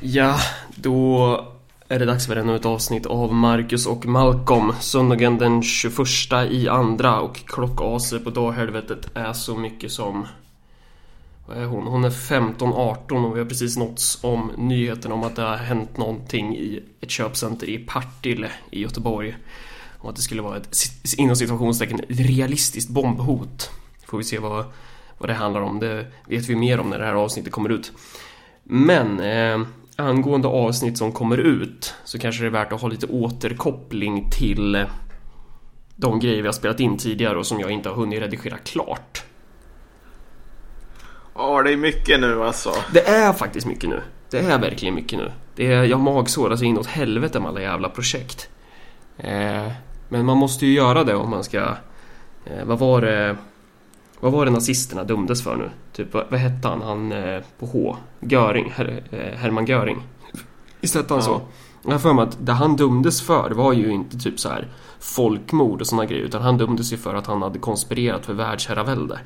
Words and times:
Ja, 0.00 0.40
då 0.74 1.44
är 1.88 1.98
det 1.98 2.04
dags 2.04 2.26
för 2.26 2.36
ännu 2.36 2.56
ett 2.56 2.66
avsnitt 2.66 3.06
av 3.06 3.34
Marcus 3.34 3.86
och 3.86 4.06
Malcolm. 4.06 4.72
Söndagen 4.80 5.38
den 5.38 5.62
21 5.62 5.98
i 6.50 6.68
andra 6.68 7.20
och 7.20 7.36
klockaset 7.36 8.24
på 8.24 8.30
daghelvetet 8.30 9.10
är 9.14 9.32
så 9.32 9.56
mycket 9.56 9.92
som... 9.92 10.26
Vad 11.46 11.56
är 11.56 11.64
hon? 11.64 11.86
Hon 11.86 12.04
är 12.04 12.10
15-18 12.10 13.26
och 13.26 13.36
vi 13.36 13.40
har 13.40 13.46
precis 13.46 13.76
nåtts 13.76 14.24
om 14.24 14.52
nyheten 14.56 15.12
om 15.12 15.22
att 15.22 15.36
det 15.36 15.42
har 15.42 15.56
hänt 15.56 15.96
någonting 15.96 16.56
i 16.56 16.82
ett 17.00 17.10
köpcenter 17.10 17.68
i 17.68 17.78
Partille 17.78 18.50
i 18.70 18.80
Göteborg. 18.80 19.36
Om 19.98 20.10
att 20.10 20.16
det 20.16 20.22
skulle 20.22 20.42
vara 20.42 20.56
ett 20.56 20.76
inom 21.16 21.36
situationstecken 21.36 22.00
realistiskt 22.08 22.90
bombhot. 22.90 23.70
Får 24.06 24.18
vi 24.18 24.24
se 24.24 24.38
vad, 24.38 24.64
vad 25.18 25.28
det 25.28 25.34
handlar 25.34 25.60
om. 25.60 25.78
Det 25.78 26.06
vet 26.26 26.48
vi 26.48 26.56
mer 26.56 26.80
om 26.80 26.90
när 26.90 26.98
det 26.98 27.04
här 27.04 27.14
avsnittet 27.14 27.52
kommer 27.52 27.68
ut. 27.68 27.92
Men 28.62 29.20
eh, 29.20 29.66
angående 29.98 30.48
avsnitt 30.48 30.98
som 30.98 31.12
kommer 31.12 31.38
ut 31.38 31.94
så 32.04 32.18
kanske 32.18 32.42
det 32.42 32.48
är 32.48 32.50
värt 32.50 32.72
att 32.72 32.80
ha 32.80 32.88
lite 32.88 33.06
återkoppling 33.06 34.30
till 34.30 34.86
de 35.96 36.20
grejer 36.20 36.42
vi 36.42 36.48
har 36.48 36.52
spelat 36.52 36.80
in 36.80 36.96
tidigare 36.98 37.38
och 37.38 37.46
som 37.46 37.60
jag 37.60 37.70
inte 37.70 37.88
har 37.88 37.96
hunnit 37.96 38.20
redigera 38.20 38.58
klart. 38.58 39.24
Ja, 41.34 41.62
det 41.62 41.72
är 41.72 41.76
mycket 41.76 42.20
nu 42.20 42.42
alltså. 42.42 42.72
Det 42.92 43.08
är 43.08 43.32
faktiskt 43.32 43.66
mycket 43.66 43.90
nu. 43.90 44.02
Det 44.30 44.38
är 44.38 44.58
verkligen 44.58 44.94
mycket 44.94 45.18
nu. 45.18 45.32
Det 45.56 45.72
är, 45.72 45.84
jag 45.84 46.00
magsår 46.00 46.50
alltså 46.50 46.64
inåt 46.64 46.86
helvete 46.86 47.40
med 47.40 47.48
alla 47.48 47.60
jävla 47.60 47.88
projekt. 47.88 48.48
Eh, 49.18 49.72
men 50.08 50.24
man 50.24 50.36
måste 50.36 50.66
ju 50.66 50.72
göra 50.72 51.04
det 51.04 51.14
om 51.14 51.30
man 51.30 51.44
ska... 51.44 51.58
Eh, 52.44 52.64
vad 52.64 52.78
var 52.78 53.00
det... 53.00 53.36
Vad 54.20 54.32
var 54.32 54.44
det 54.44 54.50
nazisterna 54.50 55.04
dömdes 55.04 55.42
för 55.42 55.56
nu? 55.56 55.70
Typ, 55.92 56.14
vad, 56.14 56.24
vad 56.30 56.40
hette 56.40 56.68
han? 56.68 56.82
Han 56.82 57.12
eh, 57.12 57.42
på 57.58 57.66
H? 57.66 57.96
Göring? 58.20 58.72
Her, 58.76 59.02
eh, 59.10 59.38
Hermann 59.38 59.66
Göring? 59.66 60.02
Visst 60.80 60.94
hette 60.94 61.14
han 61.14 61.22
ja. 61.22 61.26
så? 61.26 61.40
Jag 61.82 61.92
har 61.92 61.98
för 61.98 62.12
mig 62.12 62.22
att 62.22 62.38
det 62.40 62.52
han 62.52 62.76
dömdes 62.76 63.22
för 63.22 63.50
var 63.50 63.72
ju 63.72 63.90
inte 63.90 64.18
typ 64.18 64.40
så 64.40 64.48
här 64.48 64.68
folkmord 65.00 65.80
och 65.80 65.86
sådana 65.86 66.06
grejer 66.06 66.24
utan 66.24 66.42
han 66.42 66.58
dömdes 66.58 66.92
ju 66.92 66.96
för 66.96 67.14
att 67.14 67.26
han 67.26 67.42
hade 67.42 67.58
konspirerat 67.58 68.26
för 68.26 68.32
världsherravälde. 68.32 69.18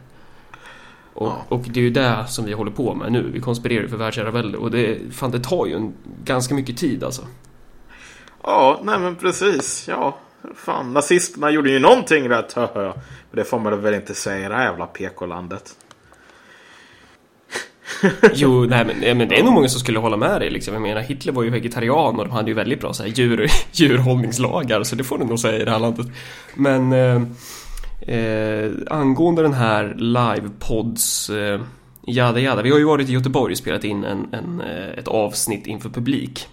Och, 1.14 1.26
ja. 1.26 1.44
och 1.48 1.60
det 1.60 1.80
är 1.80 1.84
ju 1.84 1.90
det 1.90 2.24
som 2.28 2.44
vi 2.44 2.52
håller 2.52 2.70
på 2.70 2.94
med 2.94 3.12
nu. 3.12 3.30
Vi 3.30 3.40
konspirerar 3.40 3.88
för 3.88 3.96
världsherravälde 3.96 4.58
och 4.58 4.70
det, 4.70 5.14
fan, 5.14 5.30
det 5.30 5.40
tar 5.40 5.66
ju 5.66 5.74
en, 5.74 5.92
ganska 6.24 6.54
mycket 6.54 6.76
tid 6.76 7.04
alltså. 7.04 7.22
Ja, 8.42 8.80
nej 8.82 8.98
men 8.98 9.16
precis. 9.16 9.88
Ja, 9.88 10.16
fan. 10.54 10.92
Nazisterna 10.92 11.50
gjorde 11.50 11.70
ju 11.70 11.78
någonting 11.78 12.28
rätt. 12.28 12.54
Det 13.32 13.44
får 13.44 13.58
man 13.58 13.82
väl 13.82 13.94
inte 13.94 14.14
säga 14.14 14.46
i 14.46 14.48
det 14.48 14.54
här 14.54 14.64
jävla 14.64 14.86
PK-landet. 14.86 15.76
jo, 18.34 18.66
nej 18.66 18.84
men, 18.84 19.18
men 19.18 19.28
det 19.28 19.38
är 19.38 19.44
nog 19.44 19.52
många 19.52 19.68
som 19.68 19.80
skulle 19.80 19.98
hålla 19.98 20.16
med 20.16 20.40
dig 20.40 20.50
liksom. 20.50 20.74
Jag 20.74 20.82
menar, 20.82 21.00
Hitler 21.00 21.32
var 21.32 21.42
ju 21.42 21.50
vegetarian 21.50 22.18
och 22.18 22.26
de 22.26 22.30
hade 22.30 22.50
ju 22.50 22.54
väldigt 22.54 22.80
bra 22.80 22.92
så 22.92 23.02
här, 23.02 23.10
djur, 23.10 23.46
djurhållningslagar, 23.72 24.82
så 24.82 24.96
det 24.96 25.04
får 25.04 25.18
du 25.18 25.24
nog 25.24 25.38
säga 25.38 25.62
i 25.62 25.64
det 25.64 25.70
här 25.70 25.78
landet. 25.78 26.06
Men 26.54 26.92
eh, 26.92 27.22
eh, 28.16 28.70
angående 28.90 29.42
den 29.42 29.54
här 29.54 29.94
livepods 29.98 31.30
eh, 31.30 31.60
Jada 32.06 32.40
jada, 32.40 32.62
vi 32.62 32.70
har 32.70 32.78
ju 32.78 32.84
varit 32.84 33.08
i 33.08 33.12
Göteborg 33.12 33.52
och 33.52 33.58
spelat 33.58 33.84
in 33.84 34.04
en, 34.04 34.28
en, 34.32 34.60
eh, 34.60 34.98
ett 34.98 35.08
avsnitt 35.08 35.66
inför 35.66 35.88
publik. 35.88 36.48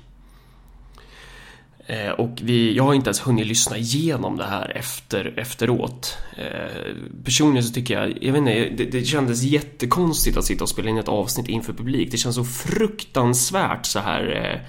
Eh, 1.89 2.11
och 2.11 2.39
vi, 2.41 2.75
jag 2.75 2.83
har 2.83 2.93
inte 2.93 3.07
ens 3.07 3.27
hunnit 3.27 3.47
lyssna 3.47 3.77
igenom 3.77 4.37
det 4.37 4.45
här 4.45 4.77
efter, 4.77 5.33
efteråt. 5.39 6.17
Eh, 6.37 6.93
personligen 7.23 7.63
så 7.63 7.73
tycker 7.73 8.01
jag, 8.01 8.23
jag 8.23 8.33
vet 8.33 8.39
inte, 8.39 8.83
det, 8.83 8.91
det 8.91 9.05
kändes 9.05 9.43
jättekonstigt 9.43 10.37
att 10.37 10.45
sitta 10.45 10.63
och 10.63 10.69
spela 10.69 10.89
in 10.89 10.97
ett 10.97 11.07
avsnitt 11.07 11.47
inför 11.47 11.73
publik. 11.73 12.11
Det 12.11 12.17
känns 12.17 12.35
så 12.35 12.43
fruktansvärt 12.43 13.85
så 13.85 13.99
här, 13.99 14.53
eh, 14.53 14.59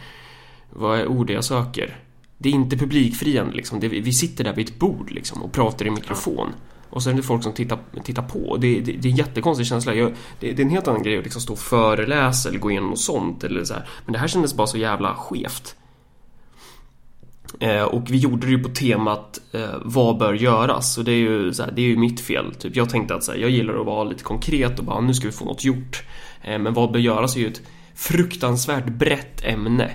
vad 0.71 1.01
är 1.01 1.07
ordet 1.07 1.35
jag 1.35 1.45
söker? 1.45 1.97
Det 2.39 2.49
är 2.49 2.53
inte 2.53 2.77
publikfriande 2.77 3.57
liksom. 3.57 3.81
Det, 3.81 3.89
vi 3.89 4.13
sitter 4.13 4.45
där 4.45 4.55
vid 4.55 4.69
ett 4.69 4.79
bord 4.79 5.11
liksom 5.11 5.43
och 5.43 5.53
pratar 5.53 5.87
i 5.87 5.91
mikrofon. 5.91 6.49
Och 6.91 7.03
så 7.03 7.11
är 7.11 7.15
det 7.15 7.23
folk 7.23 7.43
som 7.43 7.53
tittar, 7.53 7.79
tittar 8.05 8.23
på. 8.23 8.57
Det, 8.57 8.81
det, 8.81 8.93
det 8.93 9.09
är 9.09 9.11
en 9.11 9.17
jättekonstig 9.17 9.67
känsla. 9.67 9.95
Jag, 9.95 10.13
det, 10.41 10.53
det, 10.53 10.63
är 10.63 10.65
en 10.65 10.71
helt 10.71 10.89
annan 10.89 11.03
grej 11.03 11.19
att 11.19 11.25
liksom 11.25 11.43
stå 11.43 11.53
och 11.53 11.59
föreläsa 11.59 12.49
eller 12.49 12.59
gå 12.59 12.71
igenom 12.71 12.91
något 12.91 13.01
sånt. 13.01 13.45
Eller 13.45 13.65
så 13.65 13.75
här. 13.75 13.89
Men 14.05 14.13
det 14.13 14.19
här 14.19 14.29
kändes 14.29 14.55
bara 14.55 14.67
så 14.67 14.79
jävla 14.79 15.15
skevt. 15.15 15.77
Eh, 17.59 17.83
och 17.83 18.11
vi 18.11 18.17
gjorde 18.17 18.47
det 18.47 18.51
ju 18.51 18.63
på 18.63 18.69
temat 18.69 19.41
eh, 19.53 19.75
vad 19.83 20.19
bör 20.19 20.35
göras? 20.35 20.99
Och 20.99 21.05
det 21.05 21.13
är 21.13 21.17
ju, 21.17 21.55
så 21.55 21.63
här, 21.63 21.73
det 21.73 21.83
är 21.83 21.87
ju 21.87 21.97
mitt 21.97 22.21
fel. 22.21 22.55
Typ, 22.55 22.77
jag 22.77 22.91
tänkte 22.91 23.15
att 23.15 23.25
så 23.25 23.33
här, 23.33 23.39
jag 23.39 23.51
gillar 23.51 23.81
att 23.81 23.87
vara 23.87 24.05
lite 24.05 24.23
konkret 24.23 24.79
och 24.79 24.85
bara 24.85 25.01
nu 25.01 25.15
ska 25.15 25.27
vi 25.27 25.33
få 25.33 25.45
något 25.45 25.65
gjort. 25.65 26.03
Eh, 26.43 26.59
men 26.59 26.75
vad 26.75 26.93
bör 26.93 26.99
göras 26.99 27.37
är 27.37 27.41
ju 27.41 27.47
ett 27.47 27.63
fruktansvärt 27.95 28.87
brett 28.87 29.45
ämne. 29.45 29.91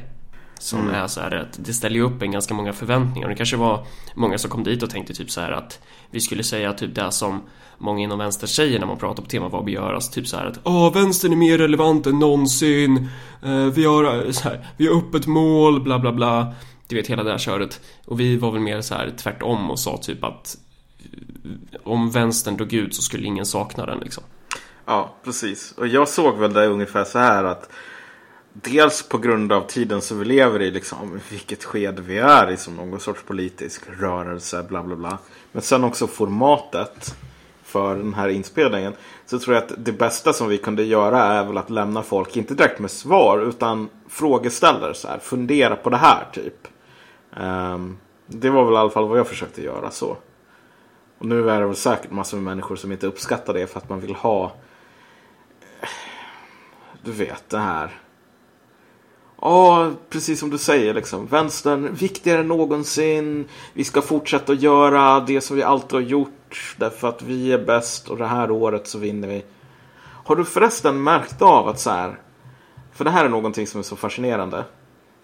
Som 0.59 0.79
mm. 0.79 0.95
är 0.95 1.07
så 1.07 1.21
här 1.21 1.35
att 1.35 1.59
det 1.66 1.73
ställer 1.73 1.95
ju 1.95 2.01
upp 2.01 2.21
en 2.21 2.31
ganska 2.31 2.53
många 2.53 2.73
förväntningar. 2.73 3.29
Det 3.29 3.35
kanske 3.35 3.57
var 3.57 3.85
många 4.16 4.37
som 4.37 4.49
kom 4.51 4.63
dit 4.63 4.83
och 4.83 4.89
tänkte 4.89 5.13
typ 5.13 5.31
så 5.31 5.41
här 5.41 5.51
att 5.51 5.79
vi 6.11 6.19
skulle 6.19 6.43
säga 6.43 6.73
typ 6.73 6.95
det 6.95 7.11
som 7.11 7.41
många 7.77 8.03
inom 8.03 8.19
vänster 8.19 8.47
säger 8.47 8.79
när 8.79 8.87
man 8.87 8.97
pratar 8.97 9.23
på 9.23 9.29
temat 9.29 9.51
vad 9.51 9.66
bör 9.66 9.72
göras. 9.72 10.11
Typ 10.11 10.27
så 10.27 10.37
här 10.37 10.45
att 10.45 10.59
Åh, 10.63 10.93
vänstern 10.93 11.31
är 11.31 11.37
mer 11.37 11.57
relevant 11.57 12.07
än 12.07 12.19
någonsin. 12.19 13.09
vi, 13.73 13.85
har, 13.85 14.31
så 14.31 14.43
här, 14.43 14.67
vi 14.77 14.87
har 14.87 14.97
öppet 14.97 15.27
mål, 15.27 15.81
bla 15.81 15.99
bla 15.99 16.11
bla. 16.11 16.53
Du 16.88 16.96
vet 16.96 17.07
hela 17.07 17.23
det 17.23 17.31
här 17.31 17.38
köret. 17.38 17.81
Och 18.06 18.19
vi 18.19 18.38
var 18.38 18.51
väl 18.51 18.62
mer 18.62 18.81
så 18.81 18.96
här 18.96 19.13
tvärtom 19.18 19.72
och 19.72 19.79
sa 19.79 19.97
typ 19.97 20.23
att 20.23 20.57
eh, 21.00 21.79
om 21.84 22.12
vänstern 22.12 22.57
dog 22.57 22.73
ut 22.73 22.96
så 22.96 23.01
skulle 23.01 23.25
ingen 23.25 23.46
sakna 23.46 23.85
den 23.85 24.00
liksom. 24.00 24.23
Ja, 24.85 25.16
precis. 25.23 25.72
Och 25.78 25.88
jag 25.88 26.07
såg 26.07 26.38
väl 26.38 26.53
det 26.53 26.68
ungefär 26.68 27.03
så 27.03 27.19
här 27.19 27.44
att 27.44 27.69
Dels 28.62 29.09
på 29.09 29.18
grund 29.18 29.51
av 29.51 29.62
tiden 29.62 30.01
som 30.01 30.19
vi 30.19 30.25
lever 30.25 30.62
i, 30.62 30.72
liksom, 30.72 31.19
vilket 31.29 31.63
skede 31.63 32.01
vi 32.01 32.18
är 32.18 32.51
i 32.51 32.57
som 32.57 32.75
någon 32.75 33.00
sorts 33.00 33.23
politisk 33.23 33.81
rörelse, 34.00 34.63
bla 34.63 34.84
bla 34.84 34.96
bla. 34.96 35.17
Men 35.52 35.62
sen 35.62 35.84
också 35.84 36.07
formatet 36.07 37.16
för 37.63 37.96
den 37.96 38.13
här 38.13 38.29
inspelningen. 38.29 38.94
Så 39.25 39.40
tror 39.40 39.56
jag 39.56 39.63
att 39.63 39.73
det 39.78 39.91
bästa 39.91 40.34
som 40.34 40.47
vi 40.47 40.57
kunde 40.57 40.84
göra 40.84 41.23
är 41.23 41.44
väl 41.46 41.57
att 41.57 41.69
lämna 41.69 42.03
folk, 42.03 42.38
inte 42.38 42.53
direkt 42.53 42.79
med 42.79 42.91
svar, 42.91 43.40
utan 43.40 43.90
frågeställare. 44.09 44.94
Så 44.94 45.07
här, 45.07 45.19
fundera 45.19 45.75
på 45.75 45.90
det 45.90 45.97
här 45.97 46.28
typ. 46.34 46.67
Um, 47.40 47.97
det 48.28 48.50
var 48.50 48.66
väl 48.66 48.73
i 48.73 48.78
alla 48.78 48.90
fall 48.90 49.07
vad 49.07 49.19
jag 49.19 49.28
försökte 49.28 49.62
göra 49.62 49.91
så. 49.91 50.18
Och 51.18 51.25
nu 51.25 51.50
är 51.50 51.59
det 51.59 51.66
väl 51.66 51.75
säkert 51.75 52.12
massor 52.12 52.38
med 52.38 52.44
människor 52.44 52.75
som 52.75 52.91
inte 52.91 53.07
uppskattar 53.07 53.53
det 53.53 53.68
för 53.68 53.79
att 53.79 53.90
man 53.90 54.00
vill 54.00 54.16
ha 54.16 54.51
Du 57.03 57.12
vet 57.12 57.50
det 57.50 57.57
här 57.57 58.01
Ja, 59.41 59.91
precis 60.09 60.40
som 60.40 60.50
du 60.50 60.57
säger 60.57 60.94
liksom. 60.94 61.25
Vänstern, 61.25 61.94
viktigare 61.94 62.40
än 62.40 62.47
någonsin. 62.47 63.46
Vi 63.73 63.84
ska 63.84 64.02
fortsätta 64.02 64.53
att 64.53 64.62
göra 64.62 65.19
det 65.19 65.41
som 65.41 65.56
vi 65.56 65.63
alltid 65.63 65.94
har 65.94 66.02
gjort. 66.02 66.75
Därför 66.78 67.09
att 67.09 67.22
vi 67.22 67.52
är 67.52 67.66
bäst 67.66 68.09
och 68.09 68.17
det 68.17 68.25
här 68.25 68.52
året 68.52 68.88
så 68.88 68.97
vinner 68.97 69.28
vi. 69.28 69.46
Har 70.02 70.35
du 70.35 70.46
förresten 70.46 71.03
märkt 71.03 71.41
av 71.41 71.67
att 71.67 71.79
så 71.79 71.90
här. 71.90 72.19
För 72.91 73.03
det 73.03 73.12
här 73.12 73.25
är 73.25 73.29
någonting 73.29 73.67
som 73.67 73.79
är 73.79 73.84
så 73.84 73.96
fascinerande. 73.96 74.63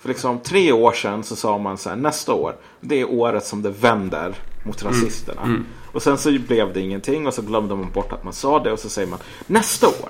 För 0.02 0.10
liksom 0.10 0.40
tre 0.40 0.72
år 0.72 0.92
sedan 0.92 1.24
så 1.24 1.36
sa 1.36 1.58
man 1.58 1.78
så 1.78 1.90
här, 1.90 1.96
nästa 1.96 2.34
år, 2.34 2.56
det 2.80 3.02
är 3.02 3.12
året 3.12 3.46
som 3.46 3.62
det 3.62 3.70
vänder 3.70 4.36
mot 4.64 4.82
mm. 4.82 4.94
rasisterna. 4.94 5.42
Mm. 5.42 5.56
Mm. 5.56 5.66
Och 5.92 6.02
sen 6.02 6.18
så 6.18 6.32
blev 6.32 6.74
det 6.74 6.80
ingenting 6.80 7.28
och 7.28 7.34
så 7.34 7.42
glömde 7.42 7.76
man 7.76 7.92
bort 7.92 8.14
att 8.14 8.24
man 8.24 8.34
sa 8.34 8.64
det 8.64 8.72
och 8.72 8.80
så 8.80 8.90
säger 8.90 9.08
man, 9.08 9.20
nästa 9.48 9.88
år, 9.88 10.10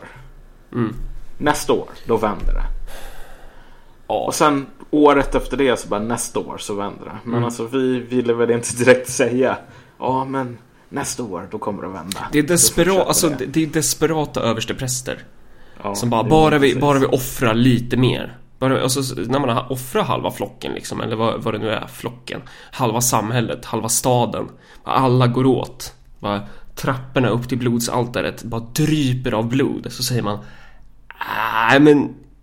mm. 0.74 0.96
nästa 1.38 1.74
år, 1.74 1.90
då 2.06 2.18
vänder 2.18 2.53
det. 2.53 2.63
Ja. 4.07 4.25
Och 4.25 4.35
sen 4.35 4.66
året 4.91 5.35
efter 5.35 5.57
det 5.57 5.79
så 5.79 5.88
bara 5.88 6.00
nästa 6.00 6.40
år 6.40 6.58
så 6.58 6.73
vänder 6.73 7.06
det. 7.06 7.18
Men 7.23 7.34
mm. 7.34 7.44
alltså 7.44 7.66
vi 7.68 8.00
ville 8.00 8.34
väl 8.34 8.52
inte 8.52 8.75
direkt 8.75 9.09
säga, 9.09 9.58
ja 10.00 10.25
men 10.25 10.58
nästa 10.90 11.23
år 11.23 11.47
då 11.52 11.58
kommer 11.58 11.81
det 11.81 11.88
att 11.88 11.96
vända. 11.96 12.28
Det 12.31 12.40
är, 12.40 12.44
desperat, 12.44 13.08
alltså, 13.08 13.29
det. 13.29 13.46
det 13.46 13.63
är 13.63 13.68
desperata 13.68 14.41
överstepräster. 14.41 15.23
Ja, 15.84 15.96
som 15.96 16.09
bara, 16.09 16.23
bara 16.23 16.58
vi, 16.58 16.75
bara 16.75 17.00
vi 17.00 17.06
offrar 17.06 17.53
lite 17.53 17.97
mer. 17.97 18.38
Alltså, 18.62 19.16
när 19.16 19.40
man 19.40 19.50
har 19.50 19.72
offrat 19.72 20.08
halva 20.08 20.32
flocken 20.32 20.74
liksom, 20.74 21.02
eller 21.02 21.16
vad, 21.16 21.44
vad 21.44 21.53
det 21.53 21.58
nu 21.58 21.70
är, 21.70 21.88
flocken. 21.88 22.41
Halva 22.72 23.02
samhället, 23.02 23.66
halva 23.66 23.90
staden. 23.90 24.50
Alla 24.84 25.28
går 25.28 25.46
åt. 25.46 25.94
Bara, 26.20 26.47
trapporna 26.76 27.30
upp 27.30 27.50
till 27.50 27.58
blodsaltaret 27.58 28.44
bara 28.44 28.62
dryper 28.62 29.32
av 29.32 29.47
blod. 29.50 29.88
Så 29.90 30.03
säger 30.03 30.22
man 30.24 30.40
Nej 31.70 31.80
men, 31.80 31.97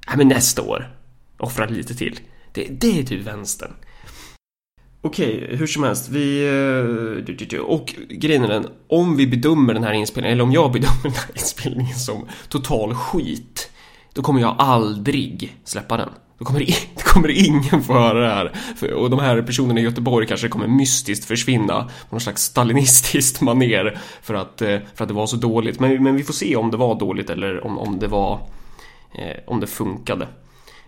nej 0.09 0.17
men 0.17 0.29
nästa 0.29 0.63
år. 0.63 0.95
Offra 1.39 1.67
lite 1.67 1.95
till. 1.95 2.21
Det, 2.53 2.67
det 2.81 2.99
är 3.01 3.03
typ 3.03 3.27
vänstern. 3.27 3.73
Okej, 5.01 5.49
hur 5.51 5.67
som 5.67 5.83
helst, 5.83 6.09
vi... 6.09 6.47
Eh, 7.57 7.61
Och 7.61 7.95
grejen 8.09 8.45
är 8.45 8.49
den, 8.49 8.67
om 8.89 9.17
vi 9.17 9.27
bedömer 9.27 9.75
den 9.75 9.85
här 9.85 9.93
inspelningen, 9.93 10.33
eller 10.33 10.45
om 10.45 10.53
jag 10.53 10.73
bedömer 10.73 11.03
den 11.03 11.13
här 11.13 11.31
inspelningen 11.35 11.97
som 11.97 12.29
total 12.49 12.95
skit 12.95 13.71
då 14.19 14.23
kommer 14.23 14.41
jag 14.41 14.57
aldrig 14.59 15.59
släppa 15.65 15.97
den. 15.97 16.09
Då 16.39 16.45
kommer, 16.45 16.61
det, 16.95 17.03
kommer 17.05 17.29
ingen 17.29 17.83
få 17.83 17.93
höra 17.93 18.21
det 18.21 18.35
här. 18.35 18.95
och 18.95 19.11
de 19.11 19.19
här 19.19 19.43
personerna 19.43 19.81
i 19.81 19.83
Göteborg 19.83 20.27
kanske 20.27 20.49
kommer 20.49 20.67
mystiskt 20.67 21.25
försvinna 21.25 21.83
på 21.85 22.15
någon 22.15 22.21
slags 22.21 22.43
stalinistiskt 22.43 23.41
maner 23.41 23.99
för 24.23 24.35
att, 24.35 24.63
eh, 24.63 24.79
för 24.95 25.05
att 25.05 25.09
det 25.09 25.15
var 25.15 25.27
så 25.27 25.37
dåligt. 25.37 25.81
Men, 25.81 26.03
men 26.03 26.17
vi 26.17 26.25
får 26.25 26.33
se 26.33 26.57
om 26.57 26.71
det 26.71 26.77
var 26.77 26.99
dåligt 26.99 27.31
eller 27.31 27.65
om, 27.67 27.79
om 27.79 27.99
det 27.99 28.07
var... 28.07 28.41
Eh, 29.15 29.37
om 29.47 29.61
det 29.61 29.67
funkade. 29.67 30.29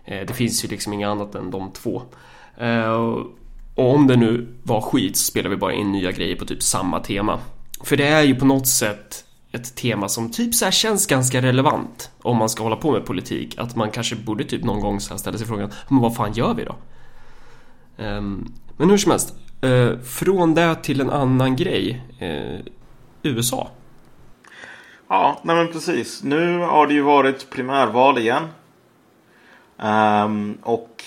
Eh, 0.04 0.26
det 0.26 0.34
finns 0.34 0.64
ju 0.64 0.68
liksom 0.68 0.92
inget 0.92 1.08
annat 1.08 1.34
än 1.34 1.50
de 1.50 1.72
två. 1.72 2.02
Eh, 2.58 2.92
och 3.74 3.94
om 3.94 4.06
det 4.06 4.16
nu 4.16 4.48
var 4.62 4.80
skit 4.80 5.16
så 5.16 5.24
spelar 5.24 5.50
vi 5.50 5.56
bara 5.56 5.72
in 5.72 5.92
nya 5.92 6.12
grejer 6.12 6.36
på 6.36 6.44
typ 6.44 6.62
samma 6.62 7.00
tema. 7.00 7.38
För 7.84 7.96
det 7.96 8.06
är 8.06 8.22
ju 8.22 8.34
på 8.34 8.44
något 8.44 8.66
sätt 8.66 9.24
ett 9.52 9.76
tema 9.76 10.08
som 10.08 10.30
typ 10.30 10.54
så 10.54 10.70
känns 10.70 11.06
ganska 11.06 11.42
relevant 11.42 12.10
om 12.22 12.36
man 12.36 12.48
ska 12.48 12.62
hålla 12.62 12.76
på 12.76 12.92
med 12.92 13.06
politik. 13.06 13.58
Att 13.58 13.76
man 13.76 13.90
kanske 13.90 14.16
borde 14.16 14.44
typ 14.44 14.64
någon 14.64 14.80
gång 14.80 15.00
så 15.00 15.18
ställa 15.18 15.38
sig 15.38 15.46
frågan, 15.46 15.72
men 15.88 16.00
vad 16.00 16.16
fan 16.16 16.32
gör 16.32 16.54
vi 16.54 16.64
då? 16.64 16.76
Um, 18.04 18.52
men 18.76 18.90
hur 18.90 18.96
som 18.96 19.10
helst, 19.10 19.34
uh, 19.64 20.00
från 20.00 20.54
det 20.54 20.74
till 20.74 21.00
en 21.00 21.10
annan 21.10 21.56
grej. 21.56 22.02
Uh, 22.22 22.60
USA. 23.22 23.70
Ja, 25.08 25.40
nej 25.42 25.56
men 25.56 25.72
precis. 25.72 26.22
Nu 26.22 26.58
har 26.58 26.86
det 26.86 26.94
ju 26.94 27.02
varit 27.02 27.50
primärval 27.50 28.18
igen. 28.18 28.42
Um, 29.76 30.58
och 30.62 31.04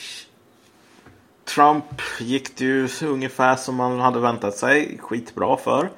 Trump 1.55 2.01
gick 2.19 2.57
det 2.57 2.65
ju 2.65 2.89
ungefär 3.03 3.55
som 3.55 3.75
man 3.75 3.99
hade 3.99 4.19
väntat 4.19 4.55
sig. 4.55 4.97
Skitbra 5.01 5.57
för. 5.57 5.89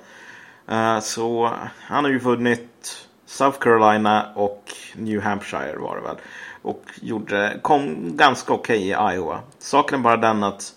Eh, 0.67 0.99
så 0.99 1.51
han 1.81 2.03
har 2.03 2.11
ju 2.11 2.19
vunnit 2.19 3.07
South 3.25 3.59
Carolina 3.59 4.31
och 4.35 4.71
New 4.95 5.21
Hampshire 5.21 5.77
var 5.77 5.95
det 5.95 6.01
väl. 6.01 6.15
Och 6.61 6.83
gjorde, 7.01 7.59
kom 7.61 7.95
ganska 8.17 8.53
okej 8.53 8.95
okay 8.95 9.11
i 9.11 9.15
Iowa. 9.15 9.39
Saken 9.59 9.99
är 9.99 10.03
bara 10.03 10.17
den 10.17 10.43
att 10.43 10.73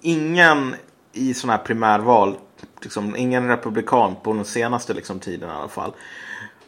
ingen 0.00 0.74
i 1.12 1.34
sådana 1.34 1.56
här 1.56 1.64
primärval, 1.64 2.36
liksom, 2.80 3.16
ingen 3.16 3.48
republikan 3.48 4.16
på 4.22 4.32
den 4.32 4.44
senaste 4.44 4.94
liksom, 4.94 5.20
tiden 5.20 5.48
i 5.48 5.52
alla 5.52 5.68
fall, 5.68 5.92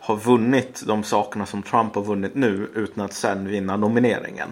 har 0.01 0.17
vunnit 0.17 0.83
de 0.87 1.03
sakerna 1.03 1.47
som 1.47 1.63
Trump 1.63 1.95
har 1.95 2.03
vunnit 2.03 2.35
nu 2.35 2.71
utan 2.75 3.05
att 3.05 3.13
sen 3.13 3.49
vinna 3.49 3.77
nomineringen. 3.77 4.49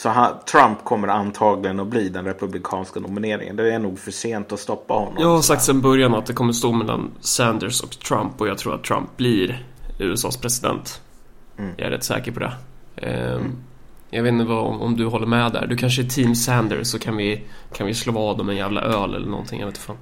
Så 0.00 0.08
han, 0.08 0.34
Trump 0.52 0.84
kommer 0.84 1.08
antagligen 1.08 1.80
att 1.80 1.86
bli 1.86 2.08
den 2.08 2.24
republikanska 2.24 3.00
nomineringen. 3.00 3.56
Det 3.56 3.74
är 3.74 3.78
nog 3.78 3.98
för 3.98 4.10
sent 4.10 4.52
att 4.52 4.60
stoppa 4.60 4.94
honom. 4.94 5.14
Jag 5.18 5.28
har 5.28 5.42
sagt 5.42 5.62
sedan 5.62 5.80
början 5.80 6.14
att 6.14 6.26
det 6.26 6.32
kommer 6.32 6.52
stå 6.52 6.72
mellan 6.72 7.10
Sanders 7.20 7.80
och 7.80 7.90
Trump 7.90 8.40
och 8.40 8.48
jag 8.48 8.58
tror 8.58 8.74
att 8.74 8.84
Trump 8.84 9.16
blir 9.16 9.66
USAs 9.98 10.36
president. 10.36 11.00
Mm. 11.58 11.72
Jag 11.76 11.86
är 11.86 11.90
rätt 11.90 12.04
säker 12.04 12.32
på 12.32 12.40
det. 12.40 12.52
Um, 13.02 13.08
mm. 13.08 13.56
Jag 14.10 14.22
vet 14.22 14.32
inte 14.32 14.44
vad, 14.44 14.82
om 14.82 14.96
du 14.96 15.06
håller 15.06 15.26
med 15.26 15.52
där. 15.52 15.66
Du 15.66 15.76
kanske 15.76 16.02
är 16.02 16.06
team 16.06 16.34
Sanders 16.34 16.86
så 16.86 16.98
kan 16.98 17.16
vi, 17.16 17.44
kan 17.72 17.86
vi 17.86 17.94
slå 17.94 18.12
vad 18.12 18.40
om 18.40 18.48
en 18.48 18.56
jävla 18.56 18.80
öl 18.80 19.14
eller 19.14 19.28
någonting. 19.28 19.60
Jag 19.60 19.66
vet 19.66 19.74
inte 19.74 19.86
fan. 19.86 19.98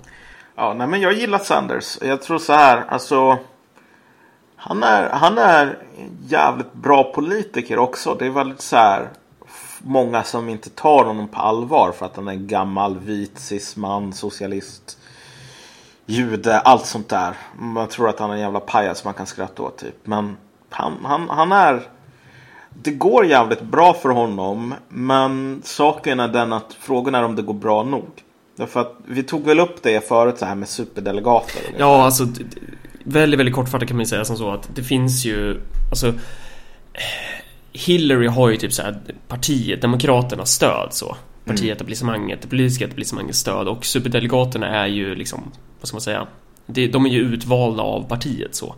Ja, 0.57 0.75
nej 0.75 0.87
men 0.87 1.01
jag 1.01 1.13
gillar 1.13 1.39
Sanders. 1.39 1.99
Jag 2.03 2.23
tror 2.23 2.39
så 2.39 2.53
här, 2.53 2.85
alltså. 2.89 3.39
Han 4.57 4.83
är, 4.83 5.11
han 5.11 5.39
är 5.39 5.79
jävligt 6.27 6.73
bra 6.73 7.13
politiker 7.13 7.79
också. 7.79 8.17
Det 8.19 8.27
är 8.27 8.31
väldigt 8.31 8.61
så 8.61 8.77
här 8.77 9.09
många 9.79 10.23
som 10.23 10.49
inte 10.49 10.71
tar 10.71 11.05
honom 11.05 11.29
på 11.29 11.41
allvar 11.41 11.93
för 11.93 12.07
att 12.07 12.17
han 12.17 12.29
är 12.29 12.33
en 12.33 12.47
gammal 12.47 12.99
vit 12.99 13.39
cisman, 13.39 14.13
socialist, 14.13 14.99
jude, 16.07 16.61
allt 16.61 16.87
sånt 16.87 17.09
där. 17.09 17.35
Man 17.59 17.89
tror 17.89 18.09
att 18.09 18.19
han 18.19 18.31
är 18.31 18.35
en 18.35 18.41
jävla 18.41 18.61
pajas 18.61 19.05
man 19.05 19.15
kan 19.15 19.27
skratta 19.27 19.63
åt 19.63 19.79
typ. 19.79 19.95
Men 20.05 20.37
han, 20.71 20.93
han, 21.05 21.29
han 21.29 21.53
är... 21.53 21.83
Det 22.83 22.91
går 22.91 23.27
jävligt 23.27 23.63
bra 23.63 23.95
för 23.95 24.09
honom. 24.09 24.75
Men 24.89 25.63
saken 25.65 26.21
är 26.21 26.29
den 26.29 26.53
att 26.53 26.77
frågan 26.81 27.15
är 27.15 27.23
om 27.23 27.37
det 27.37 27.43
går 27.43 27.55
bra 27.55 27.83
nog. 27.83 28.11
Därför 28.57 28.81
att 28.81 28.97
vi 29.07 29.23
tog 29.23 29.45
väl 29.45 29.61
upp 29.61 29.83
det 29.83 30.09
förut 30.09 30.39
så 30.39 30.45
här 30.45 30.55
med 30.55 30.69
superdelegater. 30.69 31.63
Ja, 31.79 32.05
alltså 32.05 32.27
väldigt, 33.05 33.41
väldigt 33.41 33.55
kortfattat 33.55 33.89
kan 33.89 33.97
man 33.97 34.03
ju 34.03 34.09
säga 34.09 34.25
som 34.25 34.37
så 34.37 34.51
att 34.51 34.69
det 34.75 34.83
finns 34.83 35.25
ju, 35.25 35.61
alltså 35.91 36.13
Hillary 37.87 38.27
har 38.27 38.51
ju 38.51 38.57
typ 38.57 38.73
så 38.73 38.83
här 38.83 38.99
partiet, 39.29 39.83
Demokraternas 39.83 40.51
stöd 40.51 40.89
så. 40.91 41.17
Partietablissemanget, 41.45 42.43
det 42.43 42.49
politiska 42.49 42.85
etablissemangets 42.85 43.39
stöd 43.39 43.69
och 43.69 43.85
superdelegaterna 43.85 44.67
är 44.67 44.87
ju 44.87 45.15
liksom, 45.15 45.53
vad 45.81 45.89
ska 45.89 45.95
man 45.95 46.01
säga? 46.01 46.27
De 46.67 47.07
är 47.07 47.11
ju 47.11 47.21
utvalda 47.21 47.83
av 47.83 48.09
partiet 48.09 48.55
så. 48.55 48.75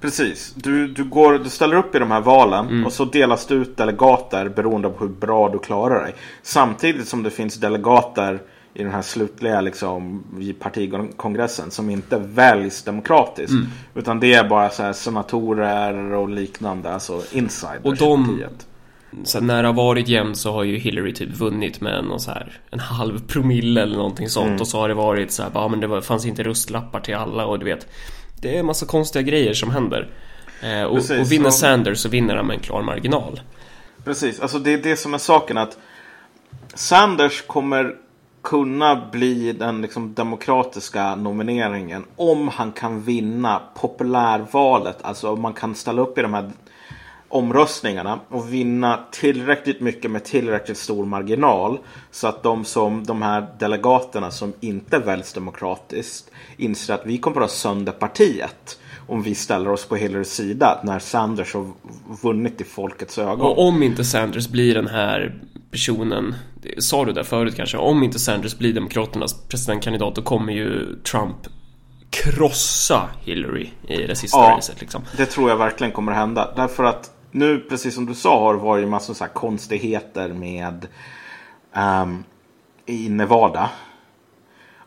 Precis. 0.00 0.54
Du, 0.56 0.88
du, 0.88 1.04
går, 1.04 1.38
du 1.38 1.50
ställer 1.50 1.76
upp 1.76 1.94
i 1.94 1.98
de 1.98 2.10
här 2.10 2.20
valen 2.20 2.68
mm. 2.68 2.86
och 2.86 2.92
så 2.92 3.04
delas 3.04 3.46
det 3.46 3.54
ut 3.54 3.76
delegater 3.76 4.48
beroende 4.48 4.88
på 4.88 5.04
hur 5.04 5.12
bra 5.12 5.48
du 5.48 5.58
klarar 5.58 6.02
dig. 6.04 6.14
Samtidigt 6.42 7.08
som 7.08 7.22
det 7.22 7.30
finns 7.30 7.54
delegater 7.54 8.42
i 8.76 8.82
den 8.82 8.92
här 8.92 9.02
slutliga 9.02 9.60
liksom, 9.60 10.24
partikongressen 10.58 11.70
som 11.70 11.90
inte 11.90 12.18
väljs 12.18 12.82
demokratiskt. 12.82 13.50
Mm. 13.50 13.66
Utan 13.94 14.20
det 14.20 14.34
är 14.34 14.48
bara 14.48 14.70
så 14.70 14.82
här 14.82 14.92
senatorer 14.92 16.12
och 16.12 16.28
liknande, 16.28 16.90
alltså 16.90 17.22
insiders 17.32 17.84
och 17.84 17.96
de, 17.96 18.40
så 19.24 19.40
när 19.40 19.62
det 19.62 19.68
har 19.68 19.74
varit 19.74 20.08
jämnt 20.08 20.36
så 20.38 20.52
har 20.52 20.64
ju 20.64 20.76
Hillary 20.76 21.14
typ 21.14 21.30
vunnit 21.30 21.80
med 21.80 22.04
någon 22.04 22.20
så 22.20 22.30
här, 22.30 22.60
en 22.70 22.80
halv 22.80 23.26
promille 23.26 23.82
eller 23.82 23.96
någonting 23.96 24.28
sånt. 24.28 24.46
Mm. 24.46 24.60
Och 24.60 24.68
så 24.68 24.80
har 24.80 24.88
det 24.88 24.94
varit 24.94 25.30
så 25.30 25.42
här, 25.42 25.50
bara, 25.50 25.68
men 25.68 25.80
det 25.80 25.86
var, 25.86 26.00
fanns 26.00 26.26
inte 26.26 26.42
röstlappar 26.42 27.00
till 27.00 27.14
alla 27.14 27.46
och 27.46 27.58
du 27.58 27.64
vet. 27.64 27.86
Det 28.40 28.56
är 28.56 28.60
en 28.60 28.66
massa 28.66 28.86
konstiga 28.86 29.22
grejer 29.22 29.54
som 29.54 29.70
händer. 29.70 30.10
Eh, 30.62 30.82
och, 30.82 30.96
Precis, 30.96 31.20
och 31.20 31.32
vinner 31.32 31.50
Sanders 31.50 31.98
så 31.98 32.08
vinner 32.08 32.36
han 32.36 32.46
med 32.46 32.54
en 32.54 32.62
klar 32.62 32.82
marginal. 32.82 33.40
Precis, 34.04 34.40
alltså 34.40 34.58
det 34.58 34.72
är 34.72 34.78
det 34.78 34.96
som 34.96 35.14
är 35.14 35.18
saken 35.18 35.58
att 35.58 35.78
Sanders 36.74 37.42
kommer 37.46 37.94
kunna 38.46 39.08
bli 39.12 39.52
den 39.52 39.82
liksom 39.82 40.14
demokratiska 40.14 41.14
nomineringen 41.14 42.04
om 42.16 42.48
han 42.48 42.72
kan 42.72 43.00
vinna 43.02 43.62
populärvalet. 43.74 44.96
Alltså 45.02 45.32
om 45.32 45.40
man 45.40 45.52
kan 45.52 45.74
ställa 45.74 46.02
upp 46.02 46.18
i 46.18 46.22
de 46.22 46.34
här 46.34 46.50
omröstningarna 47.28 48.20
och 48.28 48.52
vinna 48.52 49.00
tillräckligt 49.10 49.80
mycket 49.80 50.10
med 50.10 50.24
tillräckligt 50.24 50.78
stor 50.78 51.04
marginal 51.04 51.78
så 52.10 52.26
att 52.26 52.42
de 52.42 52.64
som 52.64 53.04
de 53.04 53.22
här 53.22 53.46
delegaterna 53.58 54.30
som 54.30 54.52
inte 54.60 54.98
väljs 54.98 55.32
demokratiskt 55.32 56.30
inser 56.56 56.94
att 56.94 57.06
vi 57.06 57.18
kommer 57.18 57.36
att 57.36 57.42
ha 57.42 57.48
sönder 57.48 57.92
partiet 57.92 58.78
om 59.06 59.22
vi 59.22 59.34
ställer 59.34 59.70
oss 59.70 59.88
på 59.88 59.96
Hillarys 59.96 60.34
sida 60.34 60.80
när 60.84 60.98
Sanders 60.98 61.54
har 61.54 61.66
vunnit 62.22 62.60
i 62.60 62.64
folkets 62.64 63.18
ögon. 63.18 63.40
Och 63.40 63.68
om 63.68 63.82
inte 63.82 64.04
Sanders 64.04 64.48
blir 64.48 64.74
den 64.74 64.88
här 64.88 65.42
personen, 65.70 66.34
sa 66.78 67.04
du 67.04 67.12
det 67.12 67.24
förut 67.24 67.56
kanske, 67.56 67.76
om 67.76 68.02
inte 68.02 68.18
Sanders 68.18 68.58
blir 68.58 68.72
Demokraternas 68.72 69.48
presidentkandidat 69.48 70.14
då 70.14 70.22
kommer 70.22 70.52
ju 70.52 70.96
Trump 71.02 71.36
krossa 72.10 73.08
Hillary 73.20 73.70
i 73.88 73.96
det 73.96 74.16
sista 74.16 74.38
ja, 74.38 74.56
racet 74.56 74.80
liksom. 74.80 75.02
det 75.16 75.26
tror 75.26 75.50
jag 75.50 75.56
verkligen 75.56 75.92
kommer 75.92 76.12
att 76.12 76.18
hända. 76.18 76.52
Därför 76.56 76.84
att 76.84 77.10
nu, 77.30 77.58
precis 77.58 77.94
som 77.94 78.06
du 78.06 78.14
sa, 78.14 78.40
har 78.40 78.54
det 78.54 78.60
varit 78.60 78.88
massor 78.88 79.14
så 79.14 79.24
konstigheter 79.24 80.28
med 80.28 80.86
um, 82.02 82.24
i 82.86 83.08
Nevada. 83.08 83.70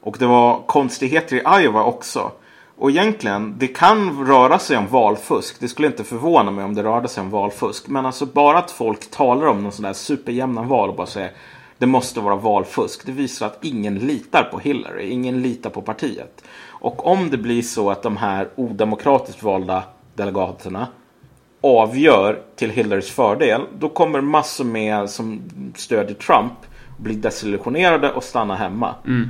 Och 0.01 0.15
det 0.20 0.25
var 0.25 0.63
konstigheter 0.67 1.36
i 1.36 1.63
Iowa 1.63 1.84
också. 1.84 2.32
Och 2.79 2.89
egentligen, 2.89 3.55
det 3.57 3.67
kan 3.67 4.25
röra 4.27 4.59
sig 4.59 4.77
om 4.77 4.88
valfusk. 4.88 5.59
Det 5.59 5.67
skulle 5.67 5.88
inte 5.88 6.03
förvåna 6.03 6.51
mig 6.51 6.65
om 6.65 6.75
det 6.75 6.83
rörde 6.83 7.07
sig 7.07 7.21
om 7.21 7.29
valfusk. 7.29 7.88
Men 7.88 8.05
alltså 8.05 8.25
bara 8.25 8.57
att 8.57 8.71
folk 8.71 9.12
talar 9.12 9.48
om 9.48 9.63
någon 9.63 9.71
sån 9.71 9.83
där 9.83 9.93
superjämna 9.93 10.63
val 10.63 10.89
och 10.89 10.95
bara 10.95 11.07
säger 11.07 11.31
det 11.77 11.86
måste 11.86 12.19
vara 12.19 12.36
valfusk. 12.36 13.05
Det 13.05 13.12
visar 13.12 13.45
att 13.45 13.65
ingen 13.65 13.95
litar 13.95 14.43
på 14.43 14.59
Hillary. 14.59 15.09
Ingen 15.09 15.41
litar 15.41 15.69
på 15.69 15.81
partiet. 15.81 16.43
Och 16.67 17.07
om 17.07 17.29
det 17.29 17.38
blir 17.38 17.62
så 17.62 17.91
att 17.91 18.03
de 18.03 18.17
här 18.17 18.50
odemokratiskt 18.55 19.43
valda 19.43 19.83
delegaterna 20.15 20.88
avgör 21.62 22.41
till 22.55 22.69
Hillarys 22.69 23.12
fördel. 23.12 23.62
Då 23.79 23.89
kommer 23.89 24.21
massor 24.21 24.65
med 24.65 25.09
som 25.09 25.41
stödjer 25.75 26.15
Trump 26.15 26.53
bli 26.98 27.15
desillusionerade 27.15 28.12
och 28.12 28.24
stanna 28.24 28.55
hemma. 28.55 28.95
Mm. 29.07 29.29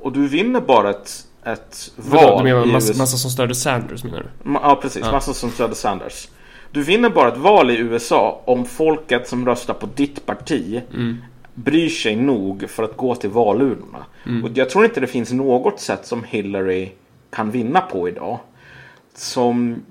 Och 0.00 0.12
du 0.12 0.28
vinner 0.28 0.60
bara 0.60 0.90
ett 0.90 1.26
ett 1.44 1.92
val. 1.96 2.38
Du 2.38 2.44
menar 2.44 2.66
massa, 2.66 2.98
massa 2.98 3.16
som 3.16 3.30
stödde 3.30 3.54
Sanders 3.54 4.04
menar 4.04 4.18
du? 4.18 4.52
Ja 4.62 4.78
precis, 4.82 5.02
ja. 5.04 5.12
massa 5.12 5.34
som 5.34 5.50
stödde 5.50 5.74
Sanders. 5.74 6.28
Du 6.70 6.82
vinner 6.82 7.10
bara 7.10 7.28
ett 7.28 7.38
val 7.38 7.70
i 7.70 7.76
USA 7.76 8.42
om 8.44 8.64
folket 8.64 9.28
som 9.28 9.46
röstar 9.46 9.74
på 9.74 9.88
ditt 9.94 10.26
parti 10.26 10.82
mm. 10.94 11.16
bryr 11.54 11.88
sig 11.88 12.16
nog 12.16 12.70
för 12.70 12.82
att 12.82 12.96
gå 12.96 13.14
till 13.14 13.30
valurnorna. 13.30 14.06
Mm. 14.26 14.44
Och 14.44 14.50
jag 14.54 14.70
tror 14.70 14.84
inte 14.84 15.00
det 15.00 15.06
finns 15.06 15.32
något 15.32 15.80
sätt 15.80 16.06
som 16.06 16.24
Hillary 16.24 16.92
kan 17.30 17.50
vinna 17.50 17.80
på 17.80 18.08
idag. 18.08 18.38
Som 19.14 19.82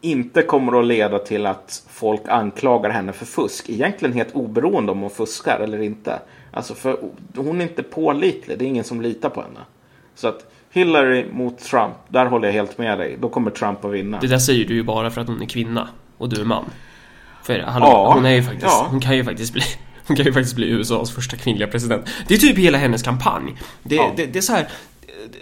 inte 0.00 0.42
kommer 0.42 0.80
att 0.80 0.86
leda 0.86 1.18
till 1.18 1.46
att 1.46 1.82
folk 1.88 2.20
anklagar 2.28 2.90
henne 2.90 3.12
för 3.12 3.26
fusk. 3.26 3.68
Egentligen 3.68 4.14
helt 4.14 4.34
oberoende 4.34 4.92
om 4.92 5.00
hon 5.00 5.10
fuskar 5.10 5.60
eller 5.60 5.82
inte. 5.82 6.18
Alltså 6.50 6.74
för 6.74 6.98
hon 7.36 7.60
är 7.60 7.62
inte 7.62 7.82
pålitlig. 7.82 8.58
Det 8.58 8.64
är 8.64 8.68
ingen 8.68 8.84
som 8.84 9.00
litar 9.00 9.28
på 9.28 9.40
henne. 9.42 9.60
Så 10.14 10.28
att 10.28 10.50
Hillary 10.78 11.26
mot 11.32 11.58
Trump, 11.58 11.94
där 12.08 12.26
håller 12.26 12.48
jag 12.48 12.52
helt 12.52 12.78
med 12.78 12.98
dig. 12.98 13.16
Då 13.20 13.28
kommer 13.28 13.50
Trump 13.50 13.84
att 13.84 13.92
vinna. 13.92 14.18
Det 14.20 14.26
där 14.26 14.38
säger 14.38 14.64
du 14.64 14.74
ju 14.74 14.82
bara 14.82 15.10
för 15.10 15.20
att 15.20 15.26
hon 15.26 15.42
är 15.42 15.46
kvinna 15.46 15.88
och 16.18 16.28
du 16.28 16.40
är 16.40 16.44
man. 16.44 16.64
För 17.42 17.58
hallå, 17.58 17.86
ja, 17.86 18.12
hon 18.14 18.26
är 18.26 18.34
ju 18.34 18.42
faktiskt, 18.42 18.66
ja. 18.66 18.86
hon 18.90 19.00
kan 19.00 19.16
ju 19.16 19.24
faktiskt 19.24 19.52
bli 19.52 19.62
hon 20.06 20.16
kan 20.16 20.26
ju 20.26 20.32
faktiskt 20.32 20.56
bli 20.56 20.70
USAs 20.70 21.10
första 21.10 21.36
kvinnliga 21.36 21.68
president. 21.68 22.06
Det 22.28 22.34
är 22.34 22.38
typ 22.38 22.58
hela 22.58 22.78
hennes 22.78 23.02
kampanj. 23.02 23.54
Det, 23.82 23.94
ja. 23.94 24.12
det, 24.16 24.26
det 24.26 24.38
är 24.38 24.42
så 24.42 24.52
här 24.52 24.68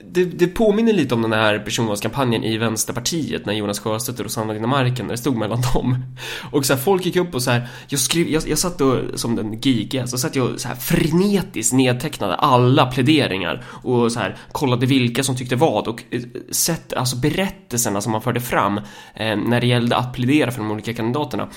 det, 0.05 0.25
det 0.25 0.47
påminner 0.47 0.93
lite 0.93 1.15
om 1.15 1.23
den 1.23 1.33
här 1.33 1.59
personvalskampanjen 1.59 2.45
i 2.45 2.59
Vänsterpartiet 2.59 3.47
när 3.47 3.53
Jonas 3.53 3.81
Sjöstedt 3.81 4.19
och 4.19 4.25
Rosanna 4.25 4.53
Dinamarca 4.53 5.03
när 5.03 5.11
det 5.11 5.17
stod 5.17 5.37
mellan 5.37 5.61
dem. 5.75 6.05
Och 6.53 6.67
så 6.67 6.75
här, 6.75 6.81
folk 6.81 7.07
gick 7.07 7.17
upp 7.17 7.35
och 7.35 7.43
så 7.43 7.51
här, 7.51 7.69
jag 7.89 8.01
skrev, 8.01 8.29
jag, 8.29 8.43
jag 8.49 8.59
satt 8.59 8.79
då 8.79 9.01
som 9.15 9.37
den 9.37 9.61
geekiga, 9.61 10.07
så 10.07 10.19
satt 10.19 10.37
jag 10.37 10.61
så 10.61 10.69
här 10.69 10.75
frenetiskt 10.75 11.73
nedtecknade 11.73 12.35
alla 12.35 12.87
pläderingar 12.87 13.65
och 13.69 14.13
så 14.13 14.21
här 14.21 14.37
kollade 14.53 14.87
vilka 14.87 15.25
som 15.25 15.37
tyckte 15.37 15.57
vad 15.57 15.89
och 15.89 16.03
eh, 16.11 16.23
sett, 16.51 16.93
alltså 16.93 17.17
berättelserna 17.17 18.01
som 18.01 18.13
man 18.13 18.23
förde 18.23 18.41
fram 18.41 18.79
eh, 19.15 19.37
när 19.37 19.61
det 19.61 19.67
gällde 19.67 19.97
att 19.97 20.13
plädera 20.13 20.51
för 20.51 20.59
de 20.59 20.71
olika 20.71 20.95
kandidaterna. 20.95 21.49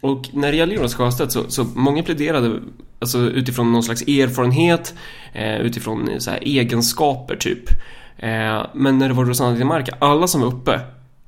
Och 0.00 0.28
när 0.32 0.50
det 0.52 0.58
gäller 0.58 0.74
Jonas 0.74 0.94
Sjöstedt 0.94 1.32
så, 1.32 1.44
så 1.48 1.64
många 1.64 2.02
pläderade 2.02 2.60
alltså 2.98 3.18
utifrån 3.18 3.72
någon 3.72 3.82
slags 3.82 4.02
erfarenhet, 4.02 4.94
eh, 5.32 5.56
utifrån 5.56 6.10
så 6.18 6.30
här, 6.30 6.38
egenskaper 6.42 7.36
typ. 7.36 7.70
Eh, 8.16 8.66
men 8.74 8.98
när 8.98 9.08
det 9.08 9.14
var 9.14 9.24
Rosanna 9.24 9.52
Dinamarca, 9.52 9.96
alla 9.98 10.26
som 10.26 10.40
var 10.40 10.48
uppe, 10.48 10.80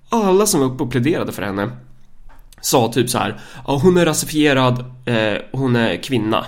alla 0.08 0.46
som 0.46 0.60
var 0.60 0.66
uppe 0.66 0.82
och 0.82 0.90
pläderade 0.90 1.32
för 1.32 1.42
henne 1.42 1.70
sa 2.60 2.92
typ 2.92 3.10
så 3.10 3.18
här, 3.18 3.40
ja 3.66 3.80
hon 3.82 3.96
är 3.96 4.06
rasifierad, 4.06 4.78
eh, 5.04 5.38
hon 5.52 5.76
är 5.76 6.02
kvinna. 6.02 6.46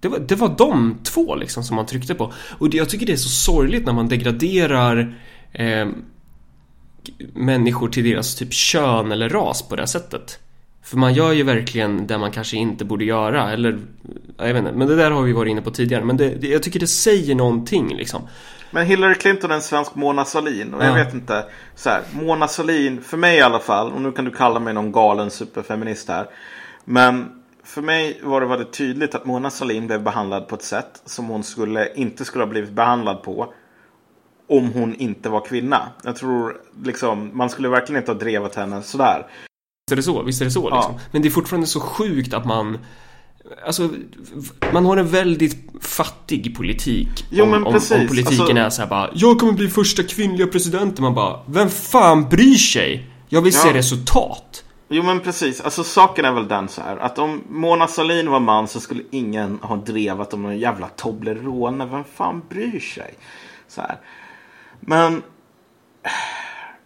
Det 0.00 0.08
var, 0.08 0.18
det 0.18 0.34
var 0.34 0.54
de 0.58 0.98
två 1.04 1.34
liksom 1.34 1.64
som 1.64 1.76
man 1.76 1.86
tryckte 1.86 2.14
på. 2.14 2.32
Och 2.58 2.70
det, 2.70 2.76
jag 2.76 2.88
tycker 2.88 3.06
det 3.06 3.12
är 3.12 3.16
så 3.16 3.28
sorgligt 3.28 3.86
när 3.86 3.92
man 3.92 4.08
degraderar 4.08 5.16
eh, 5.52 5.88
människor 7.34 7.88
till 7.88 8.04
deras 8.04 8.34
typ 8.34 8.52
kön 8.52 9.12
eller 9.12 9.28
ras 9.28 9.68
på 9.68 9.76
det 9.76 9.86
sättet. 9.86 10.38
För 10.82 10.96
man 10.96 11.14
gör 11.14 11.32
ju 11.32 11.42
verkligen 11.42 12.06
det 12.06 12.18
man 12.18 12.30
kanske 12.30 12.56
inte 12.56 12.84
borde 12.84 13.04
göra 13.04 13.52
eller 13.52 13.78
jag 14.36 14.46
vet 14.46 14.56
inte, 14.56 14.72
men 14.72 14.88
det 14.88 14.96
där 14.96 15.10
har 15.10 15.22
vi 15.22 15.32
varit 15.32 15.50
inne 15.50 15.62
på 15.62 15.70
tidigare 15.70 16.04
men 16.04 16.16
det, 16.16 16.28
det, 16.28 16.48
jag 16.48 16.62
tycker 16.62 16.80
det 16.80 16.86
säger 16.86 17.34
någonting 17.34 17.96
liksom. 17.96 18.22
Men 18.70 18.86
Hillary 18.86 19.14
Clinton 19.14 19.50
är 19.50 19.54
en 19.54 19.62
svensk 19.62 19.94
Mona 19.94 20.24
Sahlin 20.24 20.74
och 20.74 20.84
jag 20.84 20.94
vet 20.94 21.14
inte 21.14 21.44
så 21.74 21.90
här, 21.90 22.02
Mona 22.12 22.48
Sahlin, 22.48 23.02
för 23.02 23.16
mig 23.16 23.36
i 23.36 23.40
alla 23.40 23.58
fall 23.58 23.92
och 23.92 24.00
nu 24.00 24.12
kan 24.12 24.24
du 24.24 24.30
kalla 24.30 24.60
mig 24.60 24.74
någon 24.74 24.92
galen 24.92 25.30
superfeminist 25.30 26.08
här. 26.08 26.26
Men 26.84 27.42
för 27.64 27.82
mig 27.82 28.20
var 28.22 28.40
det 28.40 28.46
väldigt 28.46 28.72
tydligt 28.72 29.14
att 29.14 29.24
Mona 29.24 29.50
Sahlin 29.50 29.86
blev 29.86 30.02
behandlad 30.02 30.48
på 30.48 30.54
ett 30.54 30.62
sätt 30.62 31.02
som 31.04 31.26
hon 31.26 31.44
skulle, 31.44 31.94
inte 31.94 32.24
skulle 32.24 32.44
ha 32.44 32.50
blivit 32.50 32.70
behandlad 32.70 33.22
på 33.22 33.52
om 34.48 34.72
hon 34.72 34.94
inte 34.94 35.28
var 35.28 35.40
kvinna. 35.40 35.88
Jag 36.04 36.16
tror 36.16 36.56
liksom, 36.84 37.30
man 37.34 37.50
skulle 37.50 37.68
verkligen 37.68 38.02
inte 38.02 38.12
ha 38.12 38.18
drevat 38.18 38.54
henne 38.54 38.82
sådär. 38.82 39.26
Visst 39.86 39.92
är 39.92 39.96
det 39.96 40.02
så, 40.02 40.22
visst 40.22 40.40
är 40.40 40.44
det 40.44 40.50
så 40.50 40.70
liksom. 40.70 40.94
Ja. 40.96 41.00
Men 41.10 41.22
det 41.22 41.28
är 41.28 41.30
fortfarande 41.30 41.66
så 41.66 41.80
sjukt 41.80 42.34
att 42.34 42.46
man 42.46 42.78
Alltså, 43.66 43.90
man 44.72 44.86
har 44.86 44.96
en 44.96 45.08
väldigt 45.08 45.56
fattig 45.80 46.56
politik. 46.56 47.08
Jo, 47.30 47.44
om. 47.44 47.54
Om, 47.54 47.66
om 47.66 48.06
politiken 48.08 48.40
alltså... 48.40 48.56
är 48.56 48.70
så 48.70 48.82
här 48.82 48.88
bara 48.88 49.10
Jag 49.14 49.38
kommer 49.38 49.52
bli 49.52 49.68
första 49.68 50.02
kvinnliga 50.02 50.46
presidenten. 50.46 51.02
Man 51.02 51.14
bara 51.14 51.40
Vem 51.46 51.68
fan 51.68 52.28
bryr 52.28 52.54
sig? 52.54 53.10
Jag 53.28 53.42
vill 53.42 53.54
ja. 53.54 53.60
se 53.60 53.72
resultat. 53.72 54.64
Jo 54.88 55.02
men 55.02 55.20
precis, 55.20 55.60
alltså 55.60 55.84
saken 55.84 56.24
är 56.24 56.32
väl 56.32 56.48
den 56.48 56.68
så 56.68 56.80
här 56.80 56.96
att 56.96 57.18
om 57.18 57.42
Mona 57.48 57.86
Sahlin 57.86 58.30
var 58.30 58.40
man 58.40 58.68
så 58.68 58.80
skulle 58.80 59.02
ingen 59.10 59.58
ha 59.62 59.76
drevat 59.76 60.34
om 60.34 60.42
någon 60.42 60.58
jävla 60.58 60.88
Toblerone. 60.88 61.86
Vem 61.86 62.04
fan 62.04 62.42
bryr 62.48 62.80
sig? 62.80 63.14
Så 63.68 63.80
här. 63.80 63.98
Men 64.80 65.22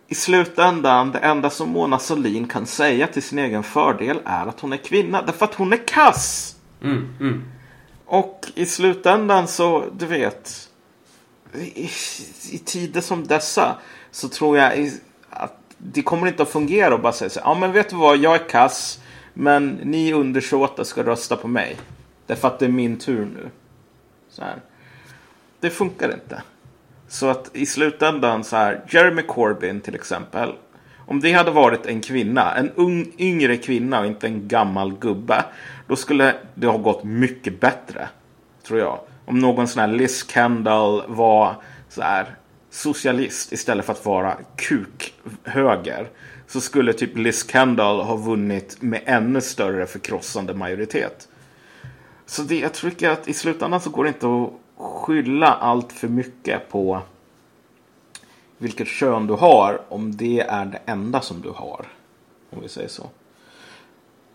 i 0.09 0.15
slutändan, 0.15 1.13
det 1.13 1.19
enda 1.19 1.51
som 1.51 1.69
Mona 1.69 1.99
Sahlin 1.99 2.49
kan 2.49 2.67
säga 2.67 3.07
till 3.07 3.23
sin 3.23 3.39
egen 3.39 3.63
fördel 3.63 4.21
är 4.25 4.47
att 4.47 4.61
hon 4.61 4.73
är 4.73 4.77
kvinna. 4.77 5.23
Därför 5.23 5.45
att 5.45 5.55
hon 5.55 5.73
är 5.73 5.87
kass. 5.87 6.57
Mm, 6.83 7.09
mm. 7.21 7.45
Och 8.07 8.47
i 8.55 8.67
slutändan 8.67 9.49
så, 9.49 9.85
du 9.99 10.07
vet. 10.07 10.69
I, 11.55 11.91
i 12.53 12.59
tider 12.65 13.01
som 13.01 13.27
dessa 13.27 13.77
så 14.11 14.29
tror 14.29 14.59
jag 14.59 14.91
att 15.31 15.59
det 15.79 16.03
kommer 16.03 16.27
inte 16.27 16.43
att 16.43 16.49
fungera 16.49 16.95
och 16.95 17.01
bara 17.01 17.13
säga 17.13 17.31
så 17.31 17.41
ja 17.45 17.55
men 17.55 17.73
vet 17.73 17.91
du 17.91 17.97
vad, 17.97 18.17
jag 18.17 18.35
är 18.35 18.49
kass. 18.49 19.01
Men 19.35 19.69
ni 19.69 20.13
undersåtar 20.13 20.85
ska 20.85 21.03
rösta 21.03 21.37
på 21.37 21.49
mig. 21.49 21.77
Därför 22.27 22.49
att 22.49 22.59
det 22.59 22.65
är 22.65 22.71
min 22.71 22.99
tur 22.99 23.25
nu. 23.25 23.51
Så 24.29 24.43
här. 24.43 24.57
Det 25.61 25.71
funkar 25.71 26.13
inte. 26.15 26.43
Så 27.12 27.28
att 27.28 27.50
i 27.52 27.66
slutändan 27.66 28.45
så 28.45 28.57
här, 28.57 28.85
Jeremy 28.88 29.23
Corbyn 29.23 29.81
till 29.81 29.95
exempel. 29.95 30.52
Om 31.07 31.21
det 31.21 31.33
hade 31.33 31.50
varit 31.50 31.87
en 31.87 32.00
kvinna, 32.00 32.54
en 32.54 32.71
ung, 32.71 33.12
yngre 33.19 33.57
kvinna 33.57 34.00
och 34.00 34.07
inte 34.07 34.26
en 34.26 34.49
gammal 34.49 34.99
gubbe. 34.99 35.45
Då 35.88 35.97
skulle 35.97 36.35
det 36.54 36.66
ha 36.66 36.78
gått 36.78 37.04
mycket 37.04 37.61
bättre. 37.61 38.09
Tror 38.66 38.81
jag. 38.81 39.00
Om 39.25 39.38
någon 39.38 39.69
sån 39.69 39.81
här 39.81 39.88
Liz 39.88 40.31
Kendall 40.31 41.02
var 41.07 41.54
så 41.88 42.02
här 42.02 42.37
socialist 42.71 43.52
istället 43.52 43.85
för 43.87 43.92
att 43.92 44.07
vara 44.07 44.37
kukhöger. 44.57 46.09
Så 46.47 46.61
skulle 46.61 46.92
typ 46.92 47.19
Liz 47.19 47.50
Kendall 47.50 48.00
ha 48.00 48.16
vunnit 48.16 48.83
med 48.83 49.00
ännu 49.04 49.40
större 49.40 49.87
förkrossande 49.87 50.54
majoritet. 50.54 51.28
Så 52.26 52.42
det, 52.42 52.59
jag 52.59 52.75
tycker 52.75 53.11
att 53.11 53.28
i 53.28 53.33
slutändan 53.33 53.81
så 53.81 53.90
går 53.90 54.04
det 54.04 54.09
inte 54.09 54.26
att 54.26 54.62
skylla 55.03 55.47
allt 55.47 55.93
för 55.93 56.09
mycket 56.09 56.69
på 56.69 57.03
vilket 58.59 58.89
kön 58.89 59.27
du 59.27 59.35
har 59.35 59.83
om 59.89 60.17
det 60.17 60.41
är 60.41 60.65
det 60.65 60.81
enda 60.87 61.21
som 61.21 61.41
du 61.41 61.51
har. 61.51 61.87
Om 62.51 62.63
vi 62.63 62.69
säger 62.69 62.89
så. 62.89 63.11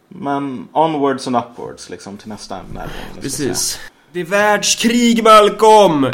Men 0.07 0.67
onwards 0.71 1.27
and 1.27 1.35
upwards 1.35 1.89
liksom 1.89 2.17
till 2.17 2.29
nästa 2.29 2.59
ämne. 2.59 2.89
Precis. 3.21 3.79
Det 4.11 4.19
är 4.19 4.25
världskrig 4.25 5.23
Malcolm! 5.23 6.11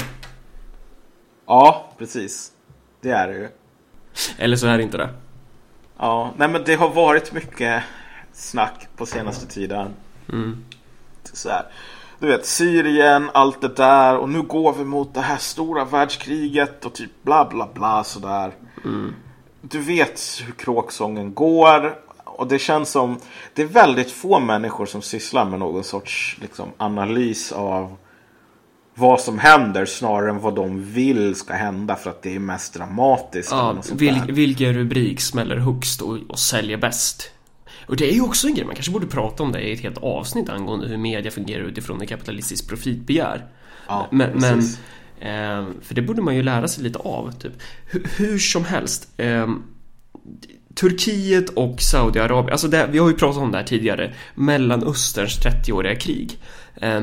Ja, 1.45 1.93
precis. 1.97 2.51
Det 3.01 3.09
är 3.09 3.27
det 3.27 3.33
ju. 3.33 3.49
Eller 4.37 4.57
så 4.57 4.67
är 4.67 4.77
det 4.77 4.83
inte 4.83 4.97
det. 4.97 5.09
Ja, 5.97 6.33
nej 6.37 6.47
men 6.47 6.63
det 6.65 6.75
har 6.75 6.89
varit 6.89 7.33
mycket 7.33 7.83
snack 8.33 8.87
på 8.95 9.05
senaste 9.05 9.47
tiden. 9.47 9.93
Mm. 10.29 10.65
Så 11.23 11.49
här 11.49 11.65
du 12.19 12.27
vet, 12.27 12.45
Syrien, 12.45 13.29
allt 13.33 13.61
det 13.61 13.75
där 13.75 14.17
och 14.17 14.29
nu 14.29 14.41
går 14.41 14.73
vi 14.73 14.83
mot 14.83 15.13
det 15.13 15.21
här 15.21 15.37
stora 15.37 15.85
världskriget 15.85 16.85
och 16.85 16.93
typ 16.93 17.23
bla 17.23 17.45
bla 17.49 17.69
bla 17.73 18.03
sådär. 18.03 18.53
Mm. 18.85 19.13
Du 19.61 19.79
vet 19.79 20.21
hur 20.45 20.53
kråksången 20.53 21.33
går 21.33 21.95
och 22.25 22.47
det 22.47 22.59
känns 22.59 22.89
som 22.89 23.17
det 23.53 23.61
är 23.61 23.65
väldigt 23.65 24.11
få 24.11 24.39
människor 24.39 24.85
som 24.85 25.01
sysslar 25.01 25.45
med 25.45 25.59
någon 25.59 25.83
sorts 25.83 26.37
liksom, 26.41 26.69
analys 26.77 27.51
av 27.51 27.97
vad 28.95 29.21
som 29.21 29.39
händer 29.39 29.85
snarare 29.85 30.29
än 30.29 30.39
vad 30.39 30.55
de 30.55 30.83
vill 30.83 31.35
ska 31.35 31.53
hända 31.53 31.95
för 31.95 32.09
att 32.09 32.21
det 32.21 32.35
är 32.35 32.39
mest 32.39 32.73
dramatiskt. 32.73 33.51
Ja, 33.51 33.75
vil, 33.93 34.21
vilken 34.27 34.73
rubrik 34.73 35.21
smäller 35.21 35.57
högst 35.57 36.01
och, 36.01 36.17
och 36.29 36.39
säljer 36.39 36.77
bäst? 36.77 37.31
Och 37.87 37.95
det 37.95 38.09
är 38.09 38.13
ju 38.13 38.21
också 38.21 38.47
en 38.47 38.55
grej, 38.55 38.65
man 38.65 38.75
kanske 38.75 38.91
borde 38.91 39.07
prata 39.07 39.43
om 39.43 39.51
det 39.51 39.61
i 39.61 39.73
ett 39.73 39.79
helt 39.79 39.97
avsnitt 39.97 40.49
angående 40.49 40.87
hur 40.87 40.97
media 40.97 41.31
fungerar 41.31 41.63
utifrån 41.63 42.01
ett 42.01 42.09
kapitalistiskt 42.09 42.69
profitbegär. 42.69 43.45
Ja, 43.87 44.07
men, 44.11 44.29
men 44.31 44.59
eh, 45.19 45.67
för 45.81 45.95
det 45.95 46.01
borde 46.01 46.21
man 46.21 46.35
ju 46.35 46.43
lära 46.43 46.67
sig 46.67 46.83
lite 46.83 46.99
av, 46.99 47.31
typ. 47.31 47.53
Hur, 47.85 48.07
hur 48.17 48.39
som 48.39 48.65
helst. 48.65 49.11
Eh, 49.17 49.47
Turkiet 50.75 51.49
och 51.49 51.81
Saudiarabien, 51.81 52.51
alltså 52.51 52.67
det, 52.67 52.87
vi 52.91 52.97
har 52.97 53.09
ju 53.09 53.15
pratat 53.15 53.41
om 53.41 53.51
det 53.51 53.57
här 53.57 53.65
tidigare, 53.65 54.13
Mellanösterns 54.35 55.39
30-åriga 55.39 55.95
krig. 55.95 56.39
Eh, 56.75 57.01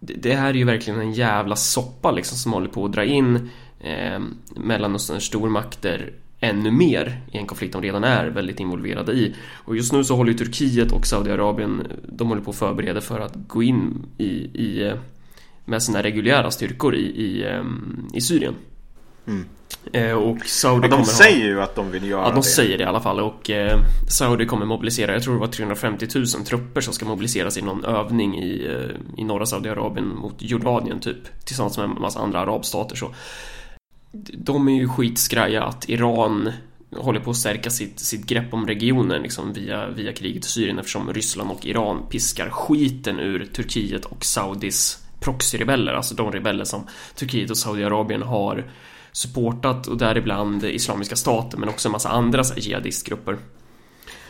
det, 0.00 0.14
det 0.14 0.34
här 0.34 0.48
är 0.48 0.54
ju 0.54 0.64
verkligen 0.64 1.00
en 1.00 1.12
jävla 1.12 1.56
soppa 1.56 2.10
liksom 2.10 2.38
som 2.38 2.52
håller 2.52 2.68
på 2.68 2.84
att 2.84 2.92
dra 2.92 3.04
in 3.04 3.50
eh, 3.80 4.20
Mellanösterns 4.56 5.24
stormakter 5.24 6.12
ännu 6.42 6.70
mer 6.70 7.20
i 7.32 7.38
en 7.38 7.46
konflikt 7.46 7.72
de 7.72 7.82
redan 7.82 8.04
är 8.04 8.26
väldigt 8.26 8.60
involverade 8.60 9.12
i. 9.12 9.34
Och 9.52 9.76
just 9.76 9.92
nu 9.92 10.04
så 10.04 10.16
håller 10.16 10.32
ju 10.32 10.38
Turkiet 10.38 10.92
och 10.92 11.06
Saudiarabien, 11.06 11.86
de 12.08 12.28
håller 12.28 12.42
på 12.42 12.50
att 12.50 12.56
förbereda 12.56 13.00
för 13.00 13.20
att 13.20 13.34
gå 13.46 13.62
in 13.62 14.06
i, 14.18 14.30
i 14.54 14.82
eh, 14.86 14.94
med 15.64 15.82
sina 15.82 16.02
reguljära 16.02 16.50
styrkor 16.50 16.94
i, 16.94 17.04
i, 17.04 17.44
ehm, 17.46 18.08
i 18.14 18.20
Syrien. 18.20 18.54
Mm. 19.26 19.44
Eh, 19.92 20.12
och 20.12 20.46
Saudi 20.46 20.88
ja, 20.90 20.96
de 20.96 21.04
säger 21.04 21.44
ha... 21.44 21.48
ju 21.48 21.62
att 21.62 21.74
de 21.74 21.90
vill 21.90 22.08
göra 22.08 22.22
det. 22.22 22.28
Ja, 22.28 22.34
de 22.34 22.36
det. 22.36 22.42
säger 22.42 22.78
det 22.78 22.84
i 22.84 22.86
alla 22.86 23.00
fall. 23.00 23.20
Och 23.20 23.50
eh, 23.50 23.80
Saudi 24.08 24.46
kommer 24.46 24.66
mobilisera, 24.66 25.12
jag 25.12 25.22
tror 25.22 25.34
det 25.34 25.40
var 25.40 25.46
350 25.46 26.06
000 26.14 26.26
trupper 26.26 26.80
som 26.80 26.94
ska 26.94 27.04
mobiliseras 27.04 27.56
i 27.56 27.62
någon 27.62 27.84
övning 27.84 28.38
i, 28.38 28.66
eh, 28.66 29.20
i 29.20 29.24
norra 29.24 29.46
Saudiarabien 29.46 30.08
mot 30.08 30.34
Jordanien 30.38 31.00
typ. 31.00 31.44
Tillsammans 31.44 31.78
med 31.78 31.84
en 31.84 32.00
massa 32.00 32.20
andra 32.20 32.40
arabstater 32.40 32.96
så 32.96 33.14
de 34.32 34.68
är 34.68 34.72
ju 34.72 34.88
skitskraja 34.88 35.64
att 35.64 35.88
Iran 35.88 36.52
håller 36.96 37.20
på 37.20 37.30
att 37.30 37.36
stärka 37.36 37.70
sitt, 37.70 38.00
sitt 38.00 38.26
grepp 38.26 38.54
om 38.54 38.66
regionen 38.66 39.22
liksom 39.22 39.52
via, 39.52 39.88
via 39.88 40.12
kriget 40.12 40.44
i 40.44 40.48
Syrien 40.48 40.78
eftersom 40.78 41.12
Ryssland 41.12 41.50
och 41.50 41.66
Iran 41.66 42.06
piskar 42.10 42.50
skiten 42.50 43.20
ur 43.20 43.44
Turkiet 43.44 44.04
och 44.04 44.24
Saudis 44.24 44.98
proxyrebeller, 45.20 45.92
alltså 45.92 46.14
de 46.14 46.32
rebeller 46.32 46.64
som 46.64 46.86
Turkiet 47.14 47.50
och 47.50 47.58
Saudiarabien 47.58 48.22
har 48.22 48.70
supportat 49.12 49.86
och 49.86 49.96
däribland 49.96 50.64
Islamiska 50.64 51.16
staten 51.16 51.60
men 51.60 51.68
också 51.68 51.88
en 51.88 51.92
massa 51.92 52.08
andra 52.08 52.42
jihadistgrupper. 52.56 53.38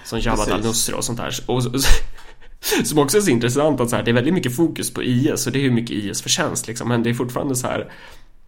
Som 0.04 0.20
Jabhat 0.20 0.50
al-Nusra 0.50 0.96
och 0.96 1.04
sånt 1.04 1.18
där. 1.18 1.34
Och, 1.46 1.62
som 2.84 2.98
också 2.98 3.16
är 3.16 3.20
så 3.20 3.30
intressant 3.30 3.80
att 3.80 3.90
så 3.90 3.96
här, 3.96 4.02
det 4.02 4.10
är 4.10 4.14
väldigt 4.14 4.34
mycket 4.34 4.56
fokus 4.56 4.94
på 4.94 5.02
IS 5.02 5.46
och 5.46 5.52
det 5.52 5.58
är 5.58 5.62
ju 5.62 5.70
mycket 5.70 5.96
IS 5.96 6.22
förtjänst 6.22 6.66
liksom 6.66 6.88
men 6.88 7.02
det 7.02 7.10
är 7.10 7.14
fortfarande 7.14 7.56
så 7.56 7.66
här 7.66 7.92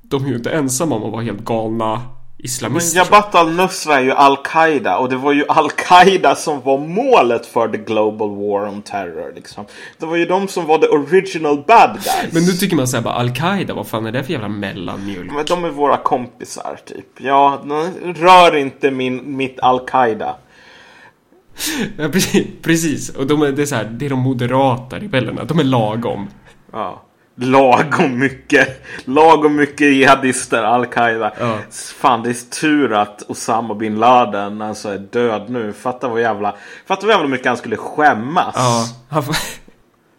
de 0.08 0.24
är 0.24 0.28
ju 0.28 0.36
inte 0.36 0.50
ensamma 0.50 0.96
om 0.96 1.04
att 1.04 1.12
vara 1.12 1.22
helt 1.22 1.44
galna 1.44 2.02
islamister. 2.44 2.98
Men 2.98 3.04
Jabhat 3.04 3.34
al-Nusra 3.34 3.94
är 3.94 4.00
ju 4.00 4.12
al-Qaida 4.12 4.96
och 4.98 5.08
det 5.08 5.16
var 5.16 5.32
ju 5.32 5.44
al-Qaida 5.48 6.34
som 6.34 6.60
var 6.60 6.78
målet 6.78 7.46
för 7.46 7.68
the 7.68 7.78
global 7.78 8.28
war 8.28 8.68
on 8.68 8.82
terror 8.82 9.32
liksom. 9.34 9.64
Det 9.98 10.06
var 10.06 10.16
ju 10.16 10.26
de 10.26 10.48
som 10.48 10.66
var 10.66 10.78
the 10.78 10.86
original 10.86 11.64
bad 11.66 11.92
guys. 11.92 12.32
Men 12.32 12.42
nu 12.44 12.52
tycker 12.52 12.76
man 12.76 12.88
såhär 12.88 13.04
bara 13.04 13.14
al-Qaida, 13.14 13.74
vad 13.74 13.86
fan 13.86 14.06
är 14.06 14.12
det 14.12 14.24
för 14.24 14.32
jävla 14.32 14.48
mellanmjölk? 14.48 15.32
Men 15.32 15.44
de 15.44 15.64
är 15.64 15.70
våra 15.70 15.96
kompisar 15.96 16.78
typ. 16.84 17.06
Ja, 17.18 17.64
rör 18.02 18.56
inte 18.56 18.90
min, 18.90 19.36
mitt 19.36 19.60
al-Qaida. 19.60 20.36
Ja, 21.98 22.08
precis, 22.08 22.46
precis. 22.62 23.10
Och 23.10 23.26
de 23.26 23.42
är, 23.42 23.52
det 23.52 23.62
är 23.62 23.66
så 23.66 23.74
här, 23.74 23.84
det 23.84 24.06
är 24.06 24.10
de 24.10 24.18
moderata 24.18 24.98
rebellerna, 24.98 25.44
de 25.44 25.58
är 25.58 25.64
lagom. 25.64 26.28
Ja 26.72 27.02
lagom 27.34 28.18
mycket, 28.18 28.84
lagom 29.04 29.56
mycket 29.56 29.86
jihadister, 29.86 30.62
al-Qaida. 30.62 31.32
Ja. 31.40 31.58
Fan, 31.70 32.22
det 32.22 32.30
är 32.30 32.60
tur 32.60 32.92
att 32.92 33.22
Osama 33.22 33.74
bin 33.74 33.98
Laden 33.98 34.62
alltså 34.62 34.88
är 34.88 34.98
död 34.98 35.50
nu. 35.50 35.72
Fatta 35.72 36.08
vad 36.08 36.20
jävla, 36.20 36.54
fatta 36.86 37.06
vad 37.06 37.14
jävla 37.14 37.28
mycket 37.28 37.46
han 37.46 37.56
skulle 37.56 37.76
skämmas. 37.76 38.54
Ja. 39.10 39.22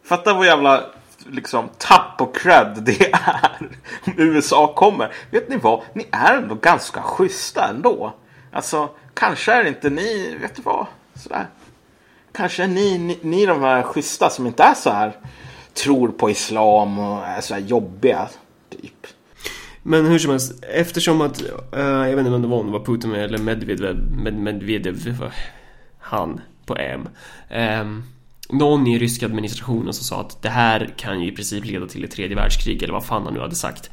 Fatta 0.05 0.33
vad 0.33 0.45
jävla 0.45 0.83
liksom 1.29 1.69
tapp 1.77 2.21
och 2.21 2.35
cred 2.35 2.77
det 2.81 3.13
är. 3.13 3.69
Om 4.05 4.13
USA 4.17 4.73
kommer. 4.73 5.11
Vet 5.31 5.49
ni 5.49 5.57
vad? 5.57 5.81
Ni 5.93 6.07
är 6.11 6.37
ändå 6.37 6.55
ganska 6.55 7.01
schyssta 7.01 7.67
ändå. 7.67 8.13
Alltså, 8.51 8.89
kanske 9.13 9.53
är 9.53 9.65
inte 9.65 9.89
ni, 9.89 10.37
vet 10.41 10.55
du 10.55 10.61
vad? 10.61 10.85
Sådär. 11.15 11.47
Kanske 12.31 12.63
är 12.63 12.67
ni, 12.67 12.97
ni, 12.97 13.19
ni 13.21 13.45
de 13.45 13.61
här 13.61 13.83
schyssta 13.83 14.29
som 14.29 14.47
inte 14.47 14.63
är 14.63 14.73
så 14.73 14.89
här 14.89 15.13
tror 15.83 16.07
på 16.07 16.29
islam 16.29 16.99
och 16.99 17.25
är 17.25 17.41
så 17.41 17.53
här 17.53 17.61
jobbiga. 17.61 18.29
Typ. 18.69 19.07
Men 19.83 20.05
hur 20.05 20.19
som 20.19 20.31
helst, 20.31 20.63
eftersom 20.73 21.21
att, 21.21 21.41
uh, 21.41 21.79
jag 21.79 22.09
vet 22.09 22.19
inte 22.19 22.31
vem 22.31 22.41
det 22.41 22.47
var, 22.47 22.59
om 22.59 22.65
det 22.65 22.71
var 22.71 22.85
Putin 22.85 23.11
eller 23.11 23.37
Medvedev, 23.37 23.95
Med, 24.11 24.33
Medvedev, 24.33 25.31
han 25.99 26.41
på 26.65 26.75
M. 26.75 27.09
Um, 27.81 28.03
någon 28.49 28.87
i 28.87 28.99
ryska 28.99 29.25
administrationen 29.25 29.93
som 29.93 30.03
sa 30.03 30.21
att 30.21 30.41
det 30.41 30.49
här 30.49 30.93
kan 30.97 31.21
ju 31.21 31.31
i 31.31 31.35
princip 31.35 31.65
leda 31.65 31.87
till 31.87 32.03
ett 32.03 32.11
tredje 32.11 32.35
världskrig 32.35 32.83
eller 32.83 32.93
vad 32.93 33.05
fan 33.05 33.23
han 33.23 33.33
nu 33.33 33.39
hade 33.39 33.55
sagt. 33.55 33.89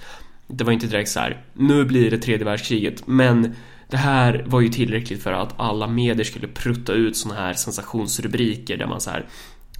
Det 0.46 0.64
var 0.64 0.72
inte 0.72 0.86
direkt 0.86 1.10
så 1.10 1.20
här, 1.20 1.44
nu 1.52 1.84
blir 1.84 2.10
det 2.10 2.18
tredje 2.18 2.44
världskriget, 2.44 3.06
men 3.06 3.54
det 3.88 3.96
här 3.96 4.44
var 4.46 4.60
ju 4.60 4.68
tillräckligt 4.68 5.22
för 5.22 5.32
att 5.32 5.54
alla 5.56 5.86
medier 5.86 6.24
skulle 6.24 6.48
prutta 6.48 6.92
ut 6.92 7.16
såna 7.16 7.34
här 7.34 7.52
sensationsrubriker 7.52 8.76
där 8.76 8.86
man 8.86 9.00
så 9.00 9.10
här 9.10 9.26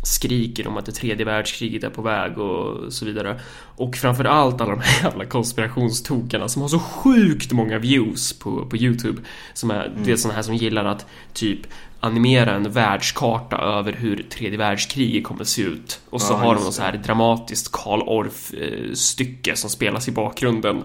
skriker 0.02 0.66
om 0.66 0.76
att 0.76 0.86
det 0.86 0.92
tredje 0.92 1.24
världskriget 1.24 1.84
är 1.84 1.90
på 1.90 2.02
väg 2.02 2.38
och 2.38 2.92
så 2.92 3.04
vidare. 3.04 3.40
Och 3.76 3.96
framförallt 3.96 4.60
alla 4.60 4.70
de 4.70 4.80
här 4.80 5.04
jävla 5.04 5.24
konspirationstokarna 5.24 6.48
som 6.48 6.62
har 6.62 6.68
så 6.68 6.78
sjukt 6.78 7.52
många 7.52 7.78
views 7.78 8.38
på, 8.38 8.66
på 8.66 8.76
YouTube. 8.76 9.22
Som 9.54 9.70
är, 9.70 9.86
mm. 9.86 10.04
du 10.04 10.16
sådana 10.16 10.34
här 10.34 10.42
som 10.42 10.54
gillar 10.54 10.84
att 10.84 11.06
typ 11.32 11.60
animera 12.00 12.54
en 12.54 12.72
världskarta 12.72 13.56
över 13.56 13.92
hur 13.92 14.22
tredje 14.22 14.58
världskriget 14.58 15.24
kommer 15.24 15.40
att 15.40 15.48
se 15.48 15.62
ut. 15.62 16.00
Och 16.10 16.22
så 16.22 16.32
ja, 16.32 16.36
har 16.36 16.54
de 16.54 16.64
något 16.64 16.74
så 16.74 16.82
här 16.82 16.92
dramatiskt 16.92 17.72
Karl 17.72 18.02
Orff 18.02 18.54
eh, 18.54 19.54
som 19.54 19.70
spelas 19.70 20.08
i 20.08 20.12
bakgrunden. 20.12 20.82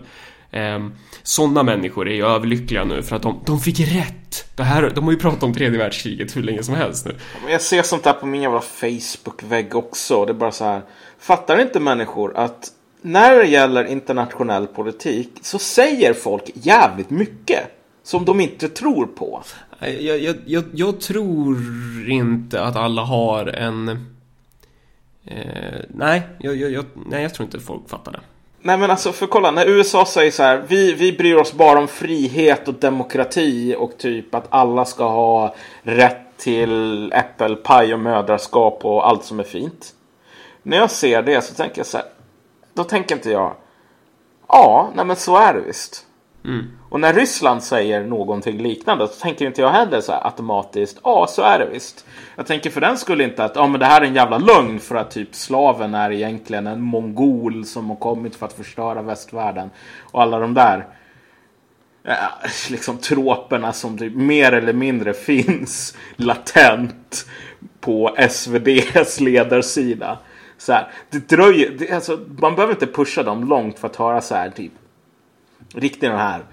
Eh, 0.52 0.80
Sådana 1.24 1.64
människor 1.64 2.10
är 2.10 2.14
ju 2.16 2.26
överlyckliga 2.26 2.84
nu 2.84 3.04
för 3.04 3.16
att 3.16 3.22
de, 3.22 3.40
de 3.46 3.60
fick 3.60 3.80
rätt. 3.80 4.46
Det 4.56 4.64
här, 4.64 4.92
de 4.96 5.04
har 5.04 5.12
ju 5.12 5.18
pratat 5.18 5.44
om 5.44 5.54
tredje 5.54 5.80
världskriget 5.80 6.36
hur 6.36 6.44
länge 6.44 6.64
som 6.64 6.76
helst 6.76 7.06
nu. 7.06 7.16
Jag 7.50 7.62
ser 7.62 7.82
sånt 7.82 8.04
där 8.04 8.14
på 8.14 8.26
min 8.26 8.42
jävla 8.42 8.62
Facebook-vägg 8.62 9.76
också. 9.76 10.26
Det 10.26 10.32
är 10.32 10.34
bara 10.34 10.52
så 10.52 10.64
här. 10.66 10.82
Fattar 11.20 11.62
inte 11.62 11.80
människor 11.80 12.38
att 12.38 12.72
när 13.02 13.36
det 13.36 13.46
gäller 13.46 13.86
internationell 13.86 14.68
politik 14.68 15.30
så 15.42 15.60
säger 15.60 16.14
folk 16.14 16.52
jävligt 16.54 17.10
mycket 17.10 17.60
som 18.04 18.26
de 18.26 18.40
inte 18.40 18.70
tror 18.70 19.06
på. 19.06 19.44
Jag, 19.80 20.20
jag, 20.20 20.36
jag, 20.46 20.64
jag 20.74 21.02
tror 21.02 21.58
inte 22.10 22.64
att 22.64 22.76
alla 22.76 23.02
har 23.02 23.46
en... 23.46 23.90
Eh, 25.26 25.80
nej, 25.90 26.22
jag, 26.40 26.86
nej, 27.10 27.24
jag 27.24 27.34
tror 27.34 27.46
inte 27.46 27.60
folk 27.60 27.90
fattar 27.90 28.12
det. 28.12 28.20
Nej 28.68 28.78
men 28.78 28.92
alltså 28.92 29.12
för 29.12 29.28
kolla, 29.28 29.52
när 29.52 29.66
USA 29.66 30.06
säger 30.06 30.32
så 30.32 30.44
här, 30.44 30.64
vi, 30.68 30.94
vi 30.94 31.12
bryr 31.12 31.36
oss 31.36 31.54
bara 31.54 31.80
om 31.80 31.88
frihet 31.88 32.68
och 32.68 32.74
demokrati 32.74 33.76
och 33.80 33.98
typ 33.98 34.36
att 34.36 34.46
alla 34.50 34.86
ska 34.86 35.10
ha 35.10 35.56
rätt 35.82 36.38
till 36.38 37.14
äppelpaj 37.14 37.94
och 37.94 38.00
mödraskap 38.00 38.86
och 38.86 39.08
allt 39.08 39.24
som 39.24 39.40
är 39.40 39.44
fint. 39.44 39.94
När 40.64 40.78
jag 40.78 40.92
ser 40.92 41.22
det 41.22 41.42
så 41.42 41.54
tänker 41.54 41.80
jag 41.80 41.86
så 41.86 41.98
här, 41.98 42.06
då 42.74 42.84
tänker 42.84 43.16
inte 43.16 43.32
jag, 43.32 43.56
ja, 44.48 44.92
nej 44.96 45.06
men 45.06 45.16
så 45.16 45.38
är 45.38 45.54
det 45.54 45.62
visst. 45.62 46.06
Mm. 46.48 46.66
Och 46.90 47.00
när 47.00 47.14
Ryssland 47.14 47.64
säger 47.64 48.04
någonting 48.04 48.58
liknande 48.58 49.08
så 49.08 49.14
tänker 49.14 49.48
inte 49.48 49.62
jag 49.62 49.70
heller 49.70 50.02
så 50.02 50.12
här 50.12 50.26
automatiskt, 50.26 51.00
ja 51.04 51.28
så 51.30 51.42
är 51.42 51.60
det 51.60 51.66
visst. 51.66 52.06
Jag 52.36 52.46
tänker 52.46 52.70
för 52.70 52.82
den 52.82 52.98
skulle 52.98 53.24
inte 53.24 53.44
att, 53.44 53.56
ja 53.56 53.68
men 53.68 53.80
det 53.80 53.86
här 53.86 54.02
är 54.02 54.06
en 54.06 54.16
jävla 54.16 54.38
lögn 54.38 54.80
för 54.80 54.96
att 54.96 55.12
typ 55.12 55.36
slaven 55.36 55.96
är 55.96 56.12
egentligen 56.12 56.68
en 56.68 56.82
mongol 56.82 57.66
som 57.66 57.90
har 57.90 57.96
kommit 57.96 58.36
för 58.36 58.46
att 58.46 58.54
förstöra 58.54 59.02
västvärlden. 59.02 59.70
Och 60.02 60.22
alla 60.22 60.40
de 60.40 60.54
där 60.54 60.88
eh, 62.04 62.14
liksom 62.70 62.98
troperna 62.98 63.74
som 63.74 63.98
typ 63.98 64.16
mer 64.16 64.52
eller 64.52 64.74
mindre 64.74 65.14
finns 65.28 65.98
latent 66.16 67.26
på 67.80 68.16
SVDs 68.18 69.20
ledarsida. 69.20 70.18
Så 70.58 70.74
här, 70.74 70.88
det 71.10 71.30
dröjer, 71.30 71.70
det, 71.80 71.92
alltså, 71.92 72.20
man 72.40 72.56
behöver 72.56 72.74
inte 72.74 72.88
pusha 72.88 73.24
dem 73.24 73.48
långt 73.48 73.80
för 73.80 73.88
att 73.88 73.96
höra 73.96 74.22
så 74.22 74.36
här 74.36 74.50
typ 74.50 74.72
riktigt 75.74 76.02
den 76.02 76.18
här 76.18 76.46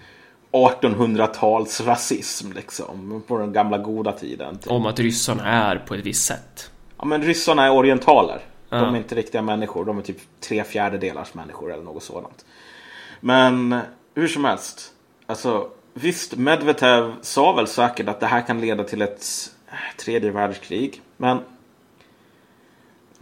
1800-tals 0.53 1.81
rasism 1.81 2.53
liksom. 2.53 3.23
På 3.27 3.39
den 3.39 3.53
gamla 3.53 3.79
goda 3.79 4.13
tiden. 4.13 4.59
Typ. 4.59 4.73
Om 4.73 4.87
att 4.87 4.99
ryssarna 4.99 5.47
är 5.47 5.77
på 5.77 5.95
ett 5.95 6.07
visst 6.07 6.27
sätt. 6.27 6.71
Ja 6.99 7.05
men 7.05 7.23
ryssarna 7.23 7.65
är 7.65 7.73
orientaler. 7.73 8.41
Ja. 8.69 8.77
De 8.77 8.95
är 8.95 8.99
inte 8.99 9.15
riktiga 9.15 9.43
människor. 9.43 9.85
De 9.85 9.99
är 9.99 10.03
typ 10.03 10.19
tre 10.41 10.65
fjärdedelars 10.65 11.35
människor 11.35 11.73
eller 11.73 11.83
något 11.83 12.03
sådant. 12.03 12.45
Men 13.21 13.81
hur 14.15 14.29
som 14.29 14.45
helst. 14.45 14.93
Alltså 15.27 15.69
visst, 15.95 16.37
Medvedev 16.37 17.13
sa 17.21 17.53
väl 17.53 17.67
säkert 17.67 18.09
att 18.09 18.21
det 18.21 18.27
här 18.27 18.47
kan 18.47 18.61
leda 18.61 18.85
till 18.85 19.03
ett 19.03 19.27
tredje 19.97 20.31
världskrig. 20.31 21.03
Men 21.17 21.41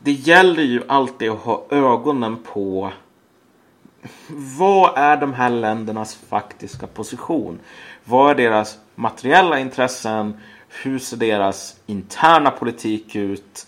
det 0.02 0.12
gäller 0.12 0.62
ju 0.62 0.82
alltid 0.88 1.30
att 1.30 1.38
ha 1.38 1.66
ögonen 1.70 2.36
på 2.42 2.92
vad 4.58 4.98
är 4.98 5.16
de 5.16 5.34
här 5.34 5.50
ländernas 5.50 6.14
faktiska 6.14 6.86
position? 6.86 7.58
Vad 8.04 8.30
är 8.30 8.34
deras 8.34 8.78
materiella 8.94 9.58
intressen? 9.58 10.34
Hur 10.82 10.98
ser 10.98 11.16
deras 11.16 11.76
interna 11.86 12.50
politik 12.50 13.16
ut? 13.16 13.66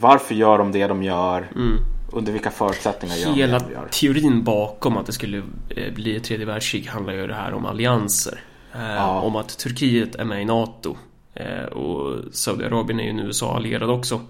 Varför 0.00 0.34
gör 0.34 0.58
de 0.58 0.72
det 0.72 0.86
de 0.86 1.02
gör? 1.02 1.48
Mm. 1.54 1.78
Under 2.12 2.32
vilka 2.32 2.50
förutsättningar 2.50 3.16
gör 3.16 3.32
Hela 3.32 3.58
de 3.58 3.64
det 3.64 3.70
de 3.70 3.74
gör? 3.74 3.88
teorin 3.88 4.44
bakom 4.44 4.96
att 4.96 5.06
det 5.06 5.12
skulle 5.12 5.42
eh, 5.68 5.92
bli 5.94 6.16
ett 6.16 6.24
tredje 6.24 6.46
världskrig 6.46 6.86
handlar 6.86 7.12
ju 7.12 7.26
det 7.26 7.34
här 7.34 7.54
om 7.54 7.66
allianser. 7.66 8.40
Eh, 8.74 8.94
ja. 8.94 9.20
Om 9.20 9.36
att 9.36 9.58
Turkiet 9.58 10.14
är 10.14 10.24
med 10.24 10.42
i 10.42 10.44
NATO. 10.44 10.96
Eh, 11.34 11.64
och 11.64 12.24
Saudiarabien 12.34 13.00
är 13.00 13.04
ju 13.04 13.10
en 13.10 13.18
USA-allierad 13.18 13.90
också. 13.90 14.20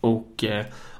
Och 0.00 0.44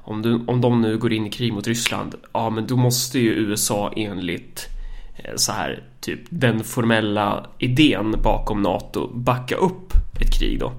om, 0.03 0.21
du, 0.21 0.43
om 0.47 0.61
de 0.61 0.81
nu 0.81 0.97
går 0.97 1.13
in 1.13 1.27
i 1.27 1.29
krig 1.29 1.53
mot 1.53 1.67
Ryssland, 1.67 2.15
ja 2.33 2.49
men 2.49 2.67
då 2.67 2.75
måste 2.75 3.19
ju 3.19 3.29
USA 3.29 3.93
enligt 3.95 4.67
eh, 5.15 5.35
så 5.35 5.51
här, 5.51 5.83
typ 6.01 6.19
den 6.29 6.63
formella 6.63 7.49
idén 7.57 8.15
bakom 8.23 8.61
NATO 8.61 9.07
backa 9.13 9.55
upp 9.55 9.93
ett 10.21 10.39
krig 10.39 10.59
då. 10.59 10.73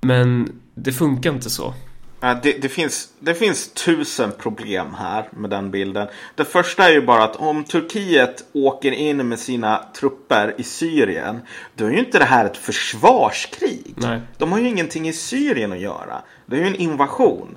Men 0.00 0.60
det 0.74 0.92
funkar 0.92 1.30
inte 1.30 1.50
så. 1.50 1.74
Det, 2.20 2.62
det, 2.62 2.68
finns, 2.68 3.08
det 3.18 3.34
finns 3.34 3.68
tusen 3.68 4.32
problem 4.38 4.94
här 4.98 5.28
med 5.32 5.50
den 5.50 5.70
bilden. 5.70 6.08
Det 6.34 6.44
första 6.44 6.84
är 6.88 6.92
ju 6.92 7.06
bara 7.06 7.24
att 7.24 7.36
om 7.36 7.64
Turkiet 7.64 8.44
åker 8.52 8.92
in 8.92 9.28
med 9.28 9.38
sina 9.38 9.84
trupper 10.00 10.54
i 10.58 10.62
Syrien. 10.62 11.40
Då 11.74 11.84
är 11.84 11.90
ju 11.90 11.98
inte 11.98 12.18
det 12.18 12.24
här 12.24 12.44
ett 12.44 12.56
försvarskrig. 12.56 13.94
Nej. 13.96 14.20
De 14.38 14.52
har 14.52 14.58
ju 14.58 14.68
ingenting 14.68 15.08
i 15.08 15.12
Syrien 15.12 15.72
att 15.72 15.80
göra. 15.80 16.22
Det 16.46 16.56
är 16.56 16.60
ju 16.60 16.66
en 16.66 16.76
invasion. 16.76 17.56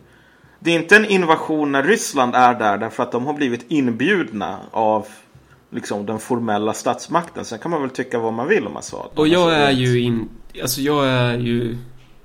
Det 0.59 0.71
är 0.71 0.75
inte 0.75 0.95
en 0.95 1.05
invasion 1.05 1.71
när 1.71 1.83
Ryssland 1.83 2.35
är 2.35 2.53
där 2.53 2.77
därför 2.77 3.03
att 3.03 3.11
de 3.11 3.25
har 3.25 3.33
blivit 3.33 3.65
inbjudna 3.67 4.59
av 4.71 5.07
liksom 5.69 6.05
den 6.05 6.19
formella 6.19 6.73
statsmakten. 6.73 7.45
Sen 7.45 7.59
kan 7.59 7.71
man 7.71 7.81
väl 7.81 7.89
tycka 7.89 8.19
vad 8.19 8.33
man 8.33 8.47
vill 8.47 8.67
om 8.67 8.77
Assad. 8.77 9.09
Och 9.15 9.27
jag 9.27 9.53
är 9.53 9.71
ju 9.71 10.01
in, 10.01 10.29
alltså 10.61 10.81
jag 10.81 11.07
är 11.07 11.37
ju 11.37 11.77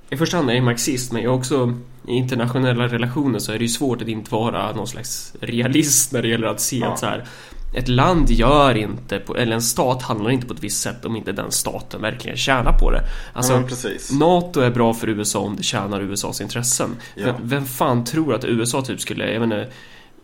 i 0.09 0.17
första 0.17 0.37
hand 0.37 0.49
är 0.49 0.53
jag 0.53 0.63
marxist 0.63 1.11
men 1.11 1.23
jag 1.23 1.33
är 1.33 1.37
också 1.37 1.73
i 2.07 2.11
internationella 2.11 2.87
relationer 2.87 3.39
så 3.39 3.51
är 3.51 3.57
det 3.57 3.63
ju 3.63 3.69
svårt 3.69 4.01
att 4.01 4.07
inte 4.07 4.31
vara 4.31 4.71
någon 4.71 4.87
slags 4.87 5.33
realist 5.39 6.11
när 6.11 6.21
det 6.21 6.27
gäller 6.27 6.47
att 6.47 6.61
se 6.61 6.77
ja. 6.77 6.87
att 6.87 6.99
så 6.99 7.05
här 7.05 7.27
ett 7.75 7.87
land 7.87 8.29
gör 8.29 8.77
inte, 8.77 9.19
på, 9.19 9.37
eller 9.37 9.55
en 9.55 9.61
stat 9.61 10.01
handlar 10.01 10.31
inte 10.31 10.47
på 10.47 10.53
ett 10.53 10.63
visst 10.63 10.81
sätt 10.81 11.05
om 11.05 11.15
inte 11.15 11.31
den 11.31 11.51
staten 11.51 12.01
verkligen 12.01 12.37
tjänar 12.37 12.79
på 12.79 12.91
det. 12.91 13.01
Alltså, 13.33 13.53
ja, 13.53 13.89
NATO 14.19 14.59
är 14.59 14.71
bra 14.71 14.93
för 14.93 15.09
USA 15.09 15.39
om 15.39 15.55
det 15.55 15.63
tjänar 15.63 16.01
USAs 16.01 16.41
intressen. 16.41 16.95
Ja. 17.15 17.25
Vem, 17.25 17.35
vem 17.41 17.65
fan 17.65 18.03
tror 18.03 18.33
att 18.33 18.45
USA 18.45 18.81
typ 18.81 19.01
skulle, 19.01 19.33
jag 19.33 19.43
inte, 19.43 19.67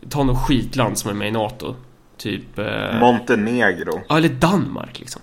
ta 0.09 0.23
något 0.23 0.37
skitland 0.37 0.97
som 0.97 1.09
är 1.09 1.13
med 1.13 1.27
i 1.27 1.31
NATO. 1.31 1.75
typ... 2.17 2.59
Eh... 2.59 2.99
Montenegro. 2.99 4.01
Ja, 4.09 4.17
eller 4.17 4.29
Danmark 4.29 4.99
liksom. 4.99 5.21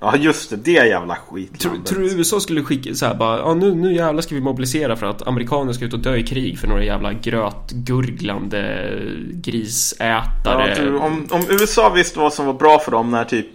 Ja 0.00 0.16
just 0.16 0.50
det, 0.50 0.56
det 0.56 0.70
jävla 0.70 1.16
skitlandet. 1.16 1.86
Tror, 1.86 1.96
tror 1.96 2.08
du 2.08 2.18
USA 2.18 2.40
skulle 2.40 2.62
skicka 2.62 2.94
så 2.94 3.06
här 3.06 3.14
bara, 3.14 3.38
ja 3.38 3.54
nu, 3.54 3.74
nu 3.74 3.94
jävlar 3.94 4.22
ska 4.22 4.34
vi 4.34 4.40
mobilisera 4.40 4.96
för 4.96 5.06
att 5.06 5.26
amerikaner 5.26 5.72
ska 5.72 5.84
ut 5.84 5.92
och 5.92 5.98
dö 5.98 6.16
i 6.16 6.22
krig 6.22 6.58
för 6.58 6.68
några 6.68 6.84
jävla 6.84 7.12
grötgurglande 7.12 8.92
grisätare. 9.32 10.74
Ja, 10.76 10.82
du, 10.84 10.96
om, 10.96 11.26
om 11.30 11.42
USA 11.48 11.88
visste 11.88 12.18
vad 12.18 12.32
som 12.32 12.46
var 12.46 12.54
bra 12.54 12.78
för 12.78 12.90
dem 12.90 13.10
när 13.10 13.24
typ 13.24 13.46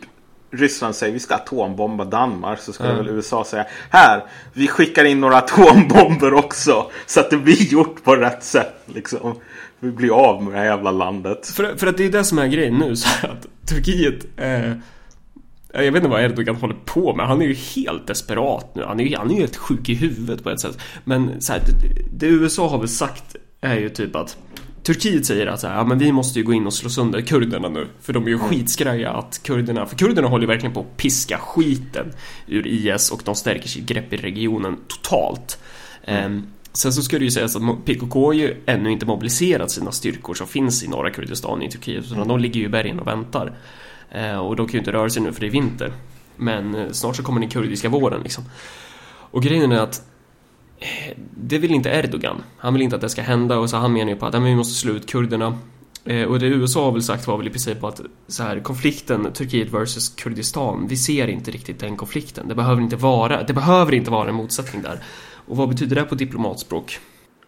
Ryssland 0.51 0.95
säger 0.95 1.13
vi 1.13 1.19
ska 1.19 1.35
atombomba 1.35 2.05
Danmark 2.05 2.59
så 2.59 2.73
skulle 2.73 2.89
mm. 2.89 3.05
väl 3.05 3.15
USA 3.15 3.43
säga 3.43 3.65
här, 3.89 4.25
vi 4.53 4.67
skickar 4.67 5.05
in 5.05 5.21
några 5.21 5.37
atombomber 5.37 6.33
också 6.33 6.91
så 7.05 7.19
att 7.19 7.29
det 7.29 7.37
blir 7.37 7.73
gjort 7.73 8.03
på 8.03 8.15
rätt 8.15 8.43
sätt 8.43 8.75
liksom. 8.85 9.35
Vi 9.79 9.91
blir 9.91 10.11
av 10.11 10.43
med 10.43 10.53
det 10.53 10.57
här 10.57 10.65
jävla 10.65 10.91
landet. 10.91 11.47
För, 11.47 11.75
för 11.77 11.87
att 11.87 11.97
det 11.97 12.05
är 12.05 12.09
det 12.09 12.23
som 12.23 12.37
är 12.37 12.47
grejen 12.47 12.73
nu 12.73 12.95
så 12.95 13.27
att 13.27 13.67
Turkiet 13.69 14.25
eh, 14.37 14.71
jag 15.73 15.91
vet 15.91 15.95
inte 15.95 16.07
vad 16.07 16.23
Erdogan 16.23 16.55
håller 16.55 16.75
på 16.85 17.15
med. 17.15 17.27
Han 17.27 17.41
är 17.41 17.45
ju 17.45 17.53
helt 17.53 18.07
desperat 18.07 18.75
nu. 18.75 18.83
Han 18.83 18.99
är 18.99 19.03
ju, 19.03 19.15
han 19.15 19.31
är 19.31 19.35
helt 19.35 19.55
sjuk 19.55 19.89
i 19.89 19.93
huvudet 19.93 20.43
på 20.43 20.49
ett 20.49 20.59
sätt. 20.59 20.77
Men 21.03 21.41
så 21.41 21.53
här, 21.53 21.59
det, 21.59 22.27
det 22.27 22.27
USA 22.27 22.69
har 22.69 22.79
väl 22.79 22.87
sagt 22.87 23.35
är 23.61 23.75
ju 23.75 23.89
typ 23.89 24.15
att 24.15 24.37
Turkiet 24.83 25.25
säger 25.25 25.47
att 25.47 25.59
så 25.59 25.67
här, 25.67 25.75
ja, 25.75 25.83
men 25.83 25.97
vi 25.97 26.11
måste 26.11 26.39
ju 26.39 26.45
gå 26.45 26.53
in 26.53 26.67
och 26.67 26.73
slå 26.73 26.89
sönder 26.89 27.21
kurderna 27.21 27.69
nu. 27.69 27.87
För 28.01 28.13
de 28.13 28.23
är 28.23 28.27
ju 28.27 28.35
mm. 28.35 28.49
skitskraja 28.49 29.11
att 29.11 29.43
kurderna, 29.43 29.85
för 29.85 29.95
kurderna 29.95 30.27
håller 30.27 30.43
ju 30.43 30.47
verkligen 30.47 30.73
på 30.73 30.79
att 30.79 30.97
piska 30.97 31.37
skiten 31.37 32.13
ur 32.47 32.67
IS 32.67 33.11
och 33.11 33.21
de 33.25 33.35
stärker 33.35 33.67
sitt 33.67 33.85
grepp 33.85 34.13
i 34.13 34.17
regionen 34.17 34.77
totalt. 34.87 35.59
Mm. 36.03 36.25
Um, 36.25 36.47
sen 36.73 36.93
så 36.93 37.01
ska 37.01 37.19
det 37.19 37.25
ju 37.25 37.31
sägas 37.31 37.55
att 37.55 37.85
PKK 37.85 38.25
har 38.25 38.33
ju 38.33 38.55
ännu 38.65 38.91
inte 38.91 39.05
mobiliserat 39.05 39.71
sina 39.71 39.91
styrkor 39.91 40.33
som 40.33 40.47
finns 40.47 40.83
i 40.83 40.87
norra 40.87 41.09
Kurdistan 41.11 41.61
i 41.61 41.71
Turkiet. 41.71 42.05
Utan 42.05 42.17
mm. 42.17 42.27
de 42.27 42.39
ligger 42.39 42.59
ju 42.59 42.65
i 42.65 42.69
bergen 42.69 42.99
och 42.99 43.07
väntar. 43.07 43.53
Eh, 44.11 44.37
och 44.37 44.55
de 44.55 44.67
kan 44.67 44.73
ju 44.73 44.79
inte 44.79 44.91
röra 44.91 45.09
sig 45.09 45.21
nu 45.21 45.33
för 45.33 45.41
det 45.41 45.47
är 45.47 45.51
vinter. 45.51 45.93
Men 46.35 46.75
eh, 46.75 46.91
snart 46.91 47.15
så 47.15 47.23
kommer 47.23 47.39
den 47.39 47.49
kurdiska 47.49 47.89
våren 47.89 48.21
liksom. 48.23 48.43
Och 49.31 49.43
grejen 49.43 49.71
är 49.71 49.79
att 49.79 50.01
eh, 50.79 51.17
det 51.35 51.57
vill 51.57 51.71
inte 51.71 51.89
Erdogan. 51.89 52.43
Han 52.57 52.73
vill 52.73 52.81
inte 52.81 52.95
att 52.95 53.01
det 53.01 53.09
ska 53.09 53.21
hända 53.21 53.57
och 53.57 53.69
så 53.69 53.77
han 53.77 53.93
menar 53.93 54.11
ju 54.11 54.15
på 54.15 54.25
att 54.25 54.35
vi 54.35 54.55
måste 54.55 54.73
slå 54.73 54.93
ut 54.93 55.11
kurderna. 55.11 55.57
Och 56.27 56.39
det 56.39 56.45
USA 56.45 56.85
har 56.85 56.91
väl 56.91 57.03
sagt 57.03 57.27
var 57.27 57.37
väl 57.37 57.47
i 57.47 57.49
princip 57.49 57.83
att 57.83 58.01
så 58.27 58.43
här, 58.43 58.59
konflikten 58.59 59.33
Turkiet 59.33 59.73
vs 59.73 60.09
Kurdistan, 60.09 60.87
vi 60.87 60.97
ser 60.97 61.27
inte 61.27 61.51
riktigt 61.51 61.79
den 61.79 61.97
konflikten. 61.97 62.47
Det 62.47 62.55
behöver 62.55 62.81
inte 62.81 62.95
vara, 62.95 63.43
det 63.43 63.53
behöver 63.53 63.93
inte 63.93 64.11
vara 64.11 64.29
en 64.29 64.35
motsättning 64.35 64.81
där. 64.81 64.99
Och 65.47 65.57
vad 65.57 65.69
betyder 65.69 65.95
det 65.95 66.03
på 66.03 66.15
diplomatspråk? 66.15 66.99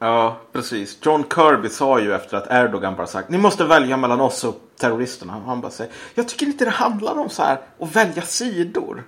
Ja, 0.04 0.38
precis. 0.52 0.98
John 1.02 1.24
Kirby 1.36 1.70
sa 1.70 2.00
ju 2.00 2.14
efter 2.14 2.38
att 2.38 2.48
Erdogan 2.52 2.96
bara 2.96 3.08
sagt 3.08 3.30
ni 3.30 3.38
måste 3.38 3.64
välja 3.64 3.98
mellan 3.98 4.22
oss 4.22 4.44
och 4.44 4.62
terroristerna. 4.78 5.42
Han 5.46 5.62
bara 5.62 5.72
säger 5.72 5.94
jag 6.16 6.28
tycker 6.28 6.46
inte 6.46 6.66
det 6.66 6.72
handlar 6.72 7.20
om 7.20 7.30
så 7.30 7.44
här 7.44 7.62
att 7.80 7.96
välja 7.96 8.22
sidor. 8.22 9.04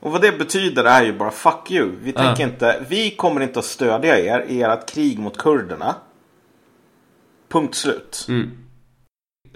Och 0.00 0.12
vad 0.12 0.20
det 0.20 0.38
betyder 0.38 0.84
är 0.84 1.02
ju 1.02 1.12
bara 1.12 1.30
fuck 1.30 1.70
you. 1.70 1.90
Vi, 2.02 2.12
tänker 2.12 2.44
inte, 2.44 2.84
vi 2.88 3.10
kommer 3.10 3.40
inte 3.40 3.58
att 3.58 3.64
stödja 3.64 4.18
er 4.18 4.44
i 4.48 4.62
ert 4.62 4.90
krig 4.90 5.18
mot 5.18 5.38
kurderna. 5.38 5.94
Punkt 7.48 7.74
slut. 7.74 8.26
Mm. 8.28 8.50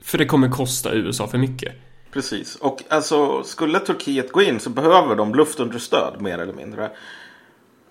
För 0.02 0.18
det 0.18 0.26
kommer 0.26 0.50
kosta 0.50 0.92
USA 0.92 1.26
för 1.26 1.38
mycket. 1.38 1.74
Precis. 2.12 2.56
Och 2.56 2.82
alltså 2.88 3.42
skulle 3.42 3.78
Turkiet 3.78 4.32
gå 4.32 4.42
in 4.42 4.60
så 4.60 4.70
behöver 4.70 5.16
de 5.16 5.34
luftunderstöd 5.34 6.20
mer 6.20 6.38
eller 6.38 6.52
mindre. 6.52 6.90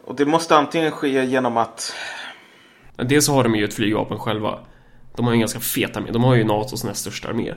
Och 0.03 0.15
det 0.15 0.25
måste 0.25 0.57
antingen 0.57 0.91
ske 0.91 1.25
genom 1.25 1.57
att... 1.57 1.93
Dels 2.97 3.25
så 3.25 3.33
har 3.33 3.43
de 3.43 3.55
ju 3.55 3.65
ett 3.65 3.73
flygvapen 3.73 4.19
själva. 4.19 4.59
De 5.15 5.25
har 5.25 5.31
ju 5.31 5.35
en 5.35 5.39
ganska 5.39 5.59
fet 5.59 5.97
armé. 5.97 6.11
De 6.11 6.23
har 6.23 6.35
ju 6.35 6.43
NATOs 6.43 6.83
näst 6.83 7.01
största 7.01 7.27
armé. 7.27 7.53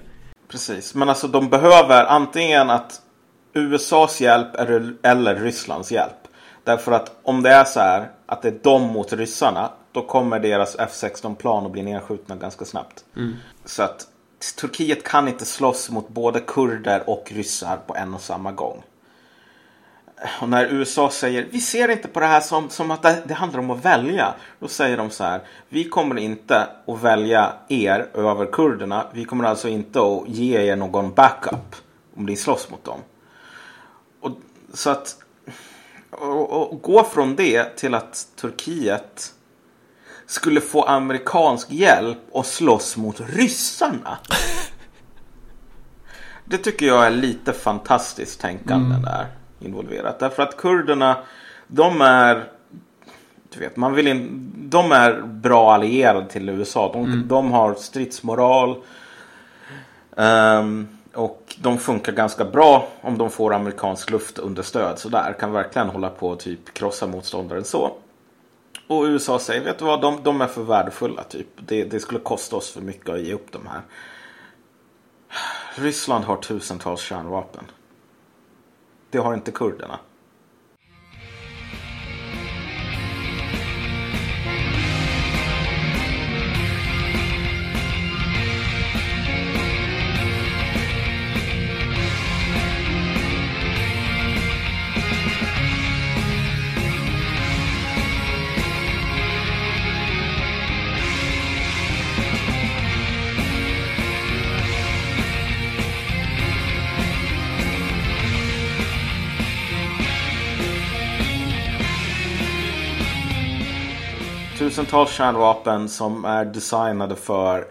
Precis. 0.48 0.94
Men 0.94 1.09
alltså 1.09 1.29
de 1.29 1.48
behöver 1.48 2.05
antingen 2.05 2.70
att 2.70 3.03
USAs 3.55 4.20
hjälp 4.20 4.55
eller 5.03 5.35
Rysslands 5.35 5.92
hjälp. 5.92 6.29
Därför 6.64 6.92
att 6.92 7.20
om 7.22 7.42
det 7.42 7.50
är 7.50 7.64
så 7.64 7.81
här 7.81 8.11
att 8.26 8.42
det 8.42 8.48
är 8.48 8.59
de 8.62 8.83
mot 8.83 9.12
ryssarna. 9.12 9.70
Då 9.92 10.03
kommer 10.03 10.40
deras 10.40 10.76
F16-plan 10.76 11.66
att 11.66 11.72
bli 11.72 11.83
nedskjutna 11.83 12.37
ganska 12.37 12.64
snabbt. 12.64 13.05
Mm. 13.16 13.37
Så 13.64 13.83
att 13.83 14.07
Turkiet 14.61 15.05
kan 15.05 15.29
inte 15.29 15.44
slåss 15.44 15.90
mot 15.90 16.09
både 16.09 16.40
kurder 16.40 17.11
och 17.11 17.33
ryssar 17.35 17.76
på 17.76 17.96
en 17.96 18.14
och 18.14 18.20
samma 18.20 18.53
gång. 18.53 18.83
Och 20.40 20.48
när 20.48 20.66
USA 20.66 21.11
säger 21.11 21.46
vi 21.50 21.61
ser 21.61 21.88
inte 21.88 22.09
på 22.09 22.20
det 22.20 22.26
här 22.26 22.40
som, 22.40 22.70
som 22.70 22.90
att 22.90 23.02
det, 23.02 23.22
det 23.26 23.35
handlar 23.35 23.61
om 23.61 23.70
att 23.70 23.85
välja. 23.85 24.35
Då 24.59 24.68
säger 24.68 24.96
de 24.96 25.11
så 25.11 25.24
här. 25.24 25.40
Vi 25.68 25.85
kommer 25.85 26.18
inte 26.18 26.68
att 26.87 27.02
välja 27.02 27.52
er 27.68 28.09
över 28.14 28.46
kurderna. 28.52 29.06
Vi 29.12 29.24
kommer 29.24 29.44
alltså 29.44 29.68
inte 29.68 30.00
att 30.00 30.28
ge 30.28 30.59
er 30.59 30.76
någon 30.76 31.14
backup 31.14 31.76
om 32.16 32.26
ni 32.26 32.37
slåss 32.37 32.70
mot 32.70 32.85
dem. 32.85 33.00
Och, 34.20 34.30
så 34.74 34.90
att 34.90 35.16
och, 36.11 36.72
och 36.72 36.83
gå 36.83 37.04
från 37.04 37.37
det 37.37 37.76
till 37.76 37.94
att 37.94 38.26
Turkiet 38.37 39.35
skulle 40.26 40.61
få 40.61 40.83
amerikansk 40.83 41.70
hjälp 41.70 42.18
och 42.30 42.46
slåss 42.46 42.96
mot 42.96 43.20
ryssarna. 43.20 44.18
Det 46.44 46.59
tycker 46.59 46.87
jag 46.87 47.06
är 47.06 47.11
lite 47.11 47.52
fantastiskt 47.52 48.40
tänkande 48.40 48.94
mm. 48.94 49.02
där 49.02 49.26
involverat. 49.61 50.18
Därför 50.18 50.42
att 50.42 50.57
kurderna, 50.57 51.16
de 51.66 52.01
är 52.01 52.49
du 53.55 53.61
vet, 53.61 53.77
man 53.77 53.94
vill 53.94 54.07
in, 54.07 54.53
de 54.57 54.92
är 54.92 55.23
bra 55.23 55.75
allierade 55.75 56.29
till 56.29 56.49
USA. 56.49 56.90
De, 56.92 57.05
mm. 57.05 57.29
de 57.29 57.53
har 57.53 57.75
stridsmoral. 57.75 58.77
Um, 60.11 60.88
och 61.14 61.57
de 61.59 61.79
funkar 61.79 62.12
ganska 62.12 62.44
bra 62.44 62.88
om 63.01 63.18
de 63.18 63.31
får 63.31 63.55
amerikansk 63.55 64.11
luftunderstöd. 64.11 64.99
Så 64.99 65.09
där 65.09 65.33
kan 65.40 65.53
verkligen 65.53 65.88
hålla 65.88 66.09
på 66.09 66.29
och 66.29 66.40
typ 66.40 66.75
krossa 66.75 67.07
motståndaren 67.07 67.64
så. 67.64 67.96
Och 68.87 69.05
USA 69.05 69.38
säger, 69.38 69.64
vet 69.64 69.79
du 69.79 69.85
vad, 69.85 70.01
de, 70.01 70.23
de 70.23 70.40
är 70.40 70.46
för 70.46 70.62
värdefulla 70.62 71.23
typ. 71.23 71.46
Det, 71.57 71.85
det, 71.85 72.01
skulle 72.01 72.20
kosta 72.20 72.57
oss 72.57 72.70
för 72.70 72.81
mycket 72.81 73.09
att 73.09 73.20
ge 73.20 73.33
upp 73.33 73.53
de 73.53 73.66
här. 73.66 73.81
Ryssland 75.75 76.25
har 76.25 76.37
tusentals 76.37 77.01
kärnvapen. 77.01 77.64
Det 79.11 79.18
har 79.18 79.35
inte 79.35 79.53
kurderna. 79.53 79.99
Tusentals 114.61 115.11
kärnvapen 115.11 115.88
som 115.88 116.25
är 116.25 116.44
designade 116.44 117.16
för 117.16 117.66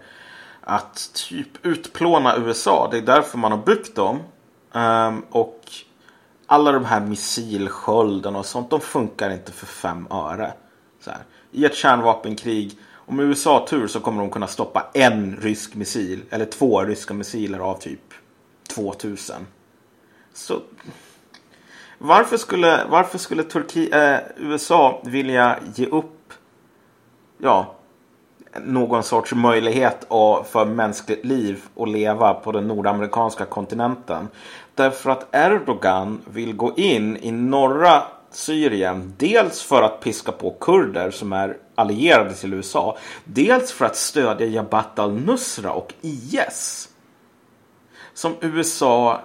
att 0.60 1.10
typ 1.14 1.66
utplåna 1.66 2.36
USA. 2.36 2.88
Det 2.90 2.98
är 2.98 3.02
därför 3.02 3.38
man 3.38 3.52
har 3.52 3.58
byggt 3.58 3.96
dem. 3.96 4.18
Um, 4.72 5.24
och 5.30 5.60
alla 6.46 6.72
de 6.72 6.84
här 6.84 7.00
missilskölden 7.00 8.36
och 8.36 8.46
sånt, 8.46 8.70
de 8.70 8.80
funkar 8.80 9.30
inte 9.30 9.52
för 9.52 9.66
fem 9.66 10.06
öre. 10.10 10.52
Så 11.00 11.10
här. 11.10 11.20
I 11.50 11.64
ett 11.64 11.74
kärnvapenkrig, 11.74 12.78
om 12.94 13.20
USA 13.20 13.58
har 13.58 13.66
tur 13.66 13.86
så 13.86 14.00
kommer 14.00 14.20
de 14.22 14.30
kunna 14.30 14.46
stoppa 14.46 14.90
en 14.94 15.36
rysk 15.36 15.74
missil. 15.74 16.22
Eller 16.30 16.44
två 16.44 16.84
ryska 16.84 17.14
missiler 17.14 17.58
av 17.58 17.78
typ 17.78 18.14
2000. 18.74 19.46
Så 20.34 20.60
varför 21.98 22.36
skulle, 22.36 22.84
varför 22.84 23.18
skulle 23.18 23.42
Turki, 23.42 23.90
eh, 23.92 24.18
USA 24.36 25.02
vilja 25.04 25.58
ge 25.74 25.86
upp 25.86 26.16
ja, 27.42 27.74
någon 28.64 29.02
sorts 29.02 29.34
möjlighet 29.34 30.06
för 30.50 30.64
mänskligt 30.64 31.24
liv 31.24 31.62
att 31.76 31.88
leva 31.88 32.34
på 32.34 32.52
den 32.52 32.68
nordamerikanska 32.68 33.44
kontinenten. 33.44 34.28
Därför 34.74 35.10
att 35.10 35.28
Erdogan 35.32 36.20
vill 36.24 36.56
gå 36.56 36.74
in 36.76 37.16
i 37.16 37.30
norra 37.30 38.02
Syrien. 38.30 39.14
Dels 39.18 39.62
för 39.62 39.82
att 39.82 40.00
piska 40.00 40.32
på 40.32 40.50
kurder 40.50 41.10
som 41.10 41.32
är 41.32 41.56
allierade 41.74 42.34
till 42.34 42.54
USA. 42.54 42.98
Dels 43.24 43.72
för 43.72 43.84
att 43.84 43.96
stödja 43.96 44.46
Jabhat 44.46 44.98
al-Nusra 44.98 45.72
och 45.72 45.94
IS. 46.00 46.88
Som 48.14 48.34
USA 48.40 49.20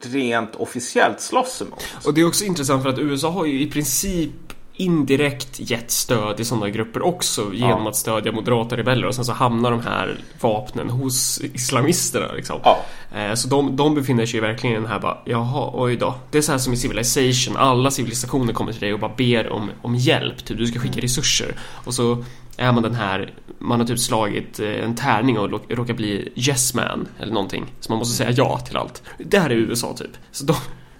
rent 0.00 0.54
officiellt 0.54 1.20
slåss 1.20 1.62
emot. 1.62 1.84
Och 2.06 2.14
det 2.14 2.20
är 2.20 2.26
också 2.26 2.44
intressant 2.44 2.82
för 2.82 2.90
att 2.90 2.98
USA 2.98 3.30
har 3.30 3.44
ju 3.44 3.60
i 3.60 3.70
princip 3.70 4.43
indirekt 4.76 5.70
gett 5.70 5.90
stöd 5.90 6.40
i 6.40 6.44
sådana 6.44 6.70
grupper 6.70 7.02
också 7.02 7.54
genom 7.54 7.82
ja. 7.82 7.88
att 7.88 7.96
stödja 7.96 8.32
moderata 8.32 8.76
rebeller 8.76 9.06
och 9.06 9.14
sen 9.14 9.24
så 9.24 9.32
hamnar 9.32 9.70
de 9.70 9.80
här 9.80 10.18
vapnen 10.40 10.90
hos 10.90 11.40
islamisterna 11.40 12.32
liksom. 12.32 12.60
Ja. 12.64 12.78
Eh, 13.14 13.34
så 13.34 13.48
de, 13.48 13.76
de 13.76 13.94
befinner 13.94 14.26
sig 14.26 14.40
verkligen 14.40 14.76
i 14.76 14.80
den 14.80 14.88
här 14.88 15.00
bara, 15.00 15.18
jaha, 15.24 15.70
oj 15.74 15.96
då. 15.96 16.14
Det 16.30 16.38
är 16.38 16.42
så 16.42 16.52
här 16.52 16.58
som 16.58 16.72
i 16.72 16.76
Civilization, 16.76 17.56
alla 17.56 17.90
civilisationer 17.90 18.52
kommer 18.52 18.72
till 18.72 18.80
dig 18.80 18.94
och 18.94 19.00
bara 19.00 19.12
ber 19.16 19.52
om, 19.52 19.70
om 19.82 19.94
hjälp, 19.94 20.44
typ 20.44 20.58
du 20.58 20.66
ska 20.66 20.78
skicka 20.78 21.00
resurser. 21.00 21.54
Och 21.84 21.94
så 21.94 22.24
är 22.56 22.72
man 22.72 22.82
den 22.82 22.94
här, 22.94 23.32
man 23.58 23.80
har 23.80 23.86
typ 23.86 23.98
slagit 23.98 24.60
eh, 24.60 24.84
en 24.84 24.94
tärning 24.94 25.38
och 25.38 25.50
råkar 25.68 25.94
bli 25.94 26.32
yes 26.36 26.74
man 26.74 27.08
eller 27.20 27.32
någonting. 27.32 27.64
Så 27.80 27.92
man 27.92 27.98
måste 27.98 28.16
säga 28.16 28.30
ja 28.30 28.58
till 28.58 28.76
allt. 28.76 29.02
Det 29.18 29.38
här 29.38 29.50
är 29.50 29.54
USA 29.54 29.94
typ. 29.96 30.16
Så 30.30 30.44
de, 30.44 30.54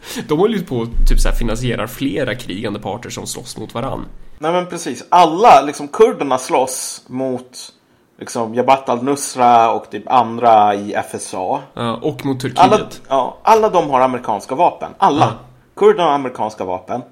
de 0.29 0.39
håller 0.39 0.59
ju 0.59 0.65
på 0.65 0.83
att 0.83 1.09
typ 1.09 1.21
så 1.21 1.29
här 1.29 1.37
finansierar 1.37 1.87
flera 1.87 2.35
krigande 2.35 2.81
parter 2.81 3.11
som 3.11 3.27
slåss 3.27 3.57
mot 3.57 3.75
varann. 3.75 4.07
Nej 4.39 4.53
men 4.53 4.67
precis. 4.67 5.05
Alla, 5.09 5.63
liksom 5.63 5.89
kurderna 5.89 6.39
slåss 6.39 7.05
mot 7.07 7.73
liksom 8.19 8.55
Jabhat 8.55 8.89
al-Nusra 8.89 9.73
och 9.73 9.91
typ 9.91 10.11
andra 10.11 10.75
i 10.75 10.95
FSA. 11.11 11.61
Ja, 11.75 11.97
och 12.03 12.27
mot 12.27 12.41
Turkiet. 12.41 12.59
Alla, 12.59 12.81
ja, 13.09 13.39
alla 13.43 13.69
de 13.69 13.91
har 13.91 14.01
amerikanska 14.01 14.55
vapen. 14.55 14.91
Alla. 14.99 15.25
Ja. 15.25 15.33
Kurderna 15.77 16.05
har 16.05 16.15
amerikanska 16.15 16.65
vapen. 16.65 17.03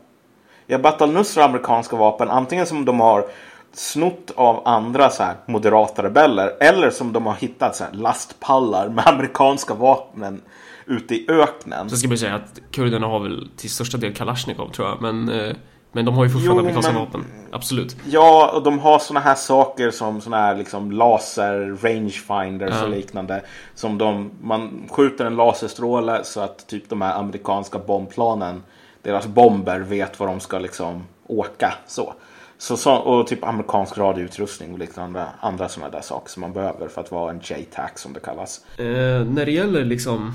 Jabhat 0.66 1.02
al-Nusra 1.02 1.42
har 1.42 1.48
amerikanska 1.48 1.96
vapen. 1.96 2.30
Antingen 2.30 2.66
som 2.66 2.84
de 2.84 3.00
har 3.00 3.26
snott 3.74 4.32
av 4.36 4.68
andra 4.68 5.10
så 5.10 5.22
här 5.22 5.34
moderata 5.46 6.02
rebeller. 6.02 6.52
Eller 6.60 6.90
som 6.90 7.12
de 7.12 7.26
har 7.26 7.34
hittat 7.34 7.76
så 7.76 7.84
här 7.84 7.92
lastpallar 7.92 8.88
med 8.88 9.08
amerikanska 9.08 9.74
vapen 9.74 10.42
ute 10.86 11.14
i 11.14 11.26
öknen. 11.28 11.90
Så 11.90 11.96
ska 11.96 12.08
man 12.08 12.18
säga 12.18 12.34
att 12.34 12.60
kurderna 12.70 13.06
har 13.06 13.20
väl 13.20 13.48
till 13.56 13.70
största 13.70 13.98
del 13.98 14.14
Kalashnikov 14.14 14.68
tror 14.68 14.88
jag. 14.88 15.02
Men, 15.02 15.28
eh, 15.28 15.56
men 15.92 16.04
de 16.04 16.14
har 16.14 16.24
ju 16.24 16.30
fortfarande 16.30 16.62
jo, 16.62 16.68
amerikanska 16.68 16.92
men, 16.92 17.00
vapen. 17.00 17.24
Absolut. 17.50 17.96
Ja, 18.10 18.52
och 18.54 18.62
de 18.62 18.78
har 18.78 18.98
såna 18.98 19.20
här 19.20 19.34
saker 19.34 19.90
som 19.90 20.20
såna 20.20 20.36
här 20.36 20.56
liksom 20.56 20.92
laser, 20.92 21.78
rangefinders 21.82 22.74
ja. 22.74 22.84
och 22.84 22.90
liknande. 22.90 23.42
Som 23.74 23.98
de, 23.98 24.30
man 24.42 24.88
skjuter 24.90 25.24
en 25.24 25.36
laserstråle 25.36 26.24
så 26.24 26.40
att 26.40 26.66
typ 26.66 26.88
de 26.88 27.02
här 27.02 27.18
amerikanska 27.18 27.78
bombplanen, 27.78 28.62
deras 29.02 29.26
bomber 29.26 29.80
vet 29.80 30.20
var 30.20 30.26
de 30.26 30.40
ska 30.40 30.58
liksom 30.58 31.04
åka. 31.26 31.74
Så. 31.86 32.14
Så, 32.58 32.76
så, 32.76 32.94
och 32.94 33.26
typ 33.26 33.44
amerikansk 33.44 33.98
radioutrustning 33.98 34.72
och 34.72 34.78
liknande 34.78 35.26
andra 35.40 35.68
sådana 35.68 35.90
där 35.90 36.00
saker 36.00 36.30
som 36.30 36.40
man 36.40 36.52
behöver 36.52 36.88
för 36.88 37.00
att 37.00 37.10
vara 37.10 37.30
en 37.30 37.40
JTAC 37.42 37.90
som 37.94 38.12
det 38.12 38.20
kallas. 38.20 38.60
Eh, 38.78 38.84
när 39.24 39.44
det 39.44 39.52
gäller 39.52 39.84
liksom 39.84 40.32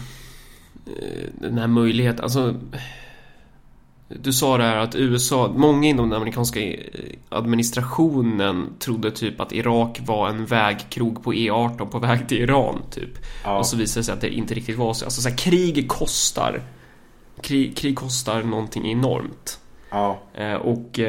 den 1.33 1.57
här 1.57 1.67
möjligheten, 1.67 2.23
alltså 2.23 2.55
du 4.09 4.33
sa 4.33 4.57
det 4.57 4.63
här 4.63 4.77
att 4.77 4.95
USA, 4.95 5.53
många 5.57 5.87
inom 5.87 6.09
den 6.09 6.17
amerikanska 6.17 6.59
eh, 6.59 6.77
administrationen 7.29 8.69
trodde 8.79 9.11
typ 9.11 9.41
att 9.41 9.51
Irak 9.51 9.99
var 10.05 10.29
en 10.29 10.45
vägkrog 10.45 11.23
på 11.23 11.33
E18 11.33 11.85
på 11.85 11.99
väg 11.99 12.27
till 12.27 12.37
Iran 12.37 12.81
typ. 12.91 13.09
Ja. 13.43 13.57
Och 13.57 13.65
så 13.65 13.77
visade 13.77 13.99
det 13.99 14.03
sig 14.03 14.13
att 14.13 14.21
det 14.21 14.29
inte 14.29 14.53
riktigt 14.53 14.77
var 14.77 14.93
så. 14.93 15.05
Alltså 15.05 15.21
så 15.21 15.29
här, 15.29 15.37
krig 15.37 15.87
kostar. 15.87 16.61
Krig, 17.41 17.77
krig 17.77 17.95
kostar 17.95 18.43
någonting 18.43 18.91
enormt. 18.91 19.59
Ja. 19.89 20.19
Eh, 20.33 20.53
och 20.53 20.99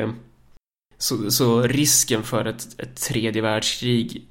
så, 0.98 1.30
så, 1.30 1.62
risken 1.62 2.22
för 2.22 2.44
ett, 2.44 2.80
ett 2.80 2.96
tredje 2.96 3.42
världskrig 3.42 4.24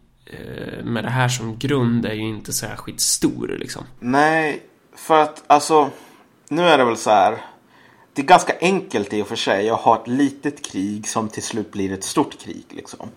med 0.84 1.04
det 1.04 1.10
här 1.10 1.30
som 1.30 1.58
grund 1.58 2.06
är 2.06 2.14
ju 2.14 2.22
inte 2.22 2.54
särskilt 2.54 3.00
stor 3.00 3.58
liksom. 3.60 3.84
Nej, 4.00 4.62
för 4.98 5.20
att 5.20 5.44
alltså, 5.48 5.90
nu 6.50 6.62
är 6.62 6.78
det 6.78 6.86
väl 6.86 6.98
så 6.98 7.10
här. 7.10 7.38
Det 8.14 8.22
är 8.22 8.26
ganska 8.26 8.54
enkelt 8.62 9.14
i 9.14 9.22
och 9.22 9.28
för 9.28 9.36
sig 9.36 9.70
att 9.70 9.80
ha 9.80 10.02
ett 10.02 10.08
litet 10.08 10.66
krig 10.66 11.08
som 11.08 11.30
till 11.30 11.44
slut 11.44 11.72
blir 11.72 11.94
ett 11.94 12.04
stort 12.04 12.40
krig. 12.40 12.66
Liksom. 12.70 13.10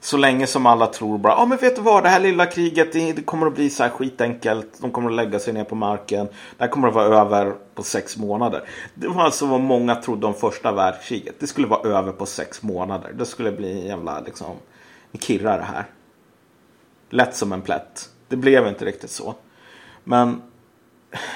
Så 0.00 0.16
länge 0.16 0.46
som 0.46 0.66
alla 0.66 0.86
tror 0.86 1.18
bara, 1.18 1.32
ja 1.32 1.38
ah, 1.38 1.46
men 1.46 1.58
vet 1.58 1.76
du 1.76 1.82
vad, 1.82 2.02
det 2.02 2.08
här 2.08 2.20
lilla 2.20 2.46
kriget 2.46 2.92
det, 2.92 3.26
kommer 3.26 3.46
att 3.46 3.54
bli 3.54 3.70
så 3.70 3.82
här 3.82 3.90
skitenkelt. 3.90 4.80
De 4.80 4.90
kommer 4.90 5.10
att 5.10 5.16
lägga 5.16 5.38
sig 5.38 5.52
ner 5.52 5.64
på 5.64 5.74
marken. 5.74 6.26
Det 6.26 6.64
här 6.64 6.68
kommer 6.68 6.88
att 6.88 6.94
vara 6.94 7.20
över 7.20 7.54
på 7.74 7.82
sex 7.82 8.16
månader. 8.16 8.68
Det 8.94 9.08
var 9.08 9.22
alltså 9.22 9.46
vad 9.46 9.60
många 9.60 9.94
trodde 9.94 10.26
om 10.26 10.34
första 10.34 10.72
världskriget. 10.72 11.34
Det 11.40 11.46
skulle 11.46 11.66
vara 11.66 11.98
över 11.98 12.12
på 12.12 12.26
sex 12.26 12.62
månader. 12.62 13.12
Det 13.12 13.26
skulle 13.26 13.52
bli 13.52 13.72
en 13.72 13.86
jävla 13.86 14.20
liksom, 14.20 14.56
en 15.12 15.20
kirra 15.20 15.56
det 15.56 15.62
här. 15.62 15.84
Lätt 17.10 17.36
som 17.36 17.52
en 17.52 17.62
plätt. 17.62 18.08
Det 18.28 18.36
blev 18.36 18.66
inte 18.66 18.84
riktigt 18.84 19.10
så. 19.10 19.34
Men 20.04 20.42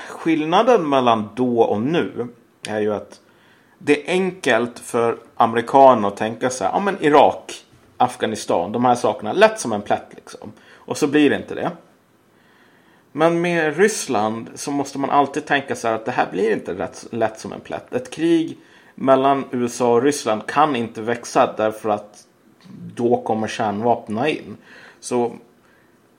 skillnaden 0.09 0.89
mellan 0.89 1.29
då 1.35 1.61
och 1.61 1.81
nu 1.81 2.29
är 2.69 2.81
ju 2.81 2.95
att 2.95 3.21
det 3.79 4.09
är 4.09 4.13
enkelt 4.13 4.79
för 4.79 5.19
amerikaner 5.37 6.09
att 6.09 6.17
tänka 6.17 6.51
så 6.51 6.65
här. 6.65 6.71
ja 6.73 6.81
men 6.81 6.97
Irak, 7.01 7.65
Afghanistan, 7.97 8.73
de 8.73 8.85
här 8.85 8.95
sakerna, 8.95 9.33
lätt 9.33 9.61
som 9.61 9.73
en 9.73 9.83
plätt 9.83 10.07
liksom. 10.11 10.53
Och 10.71 10.97
så 10.97 11.07
blir 11.07 11.31
det 11.31 11.37
inte 11.37 11.55
det. 11.55 11.71
Men 13.13 13.41
med 13.41 13.77
Ryssland 13.77 14.51
så 14.55 14.71
måste 14.71 14.99
man 14.99 15.11
alltid 15.11 15.47
tänka 15.47 15.77
så 15.77 15.89
här 15.89 15.95
att 15.95 16.05
det 16.05 16.13
här 16.13 16.27
blir 16.33 16.53
inte 16.53 16.75
rätt, 16.75 17.07
lätt 17.11 17.41
som 17.41 17.53
en 17.53 17.61
plätt. 17.61 17.93
Ett 17.95 18.11
krig 18.11 18.59
mellan 18.95 19.45
USA 19.51 19.95
och 19.95 20.03
Ryssland 20.03 20.47
kan 20.47 20.77
inte 20.77 21.03
växa 21.03 21.55
därför 21.57 21.89
att 21.89 22.27
då 22.95 23.23
kommer 23.23 23.49
kärnvapnen 23.49 24.27
in. 24.27 24.57
Så 25.01 25.33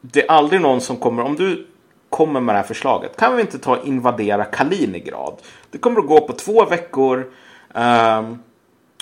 det 0.01 0.23
är 0.23 0.31
aldrig 0.31 0.61
någon 0.61 0.81
som 0.81 0.97
kommer, 0.97 1.23
om 1.23 1.35
du 1.35 1.67
kommer 2.13 2.39
med 2.39 2.55
det 2.55 2.59
här 2.59 2.67
förslaget. 2.67 3.17
Kan 3.17 3.35
vi 3.35 3.41
inte 3.41 3.59
ta 3.59 3.75
och 3.77 3.87
invadera 3.87 4.45
Kaliningrad? 4.45 5.35
Det 5.71 5.77
kommer 5.77 5.99
att 5.99 6.07
gå 6.07 6.27
på 6.27 6.33
två 6.33 6.65
veckor. 6.65 7.31
Um, 7.73 8.39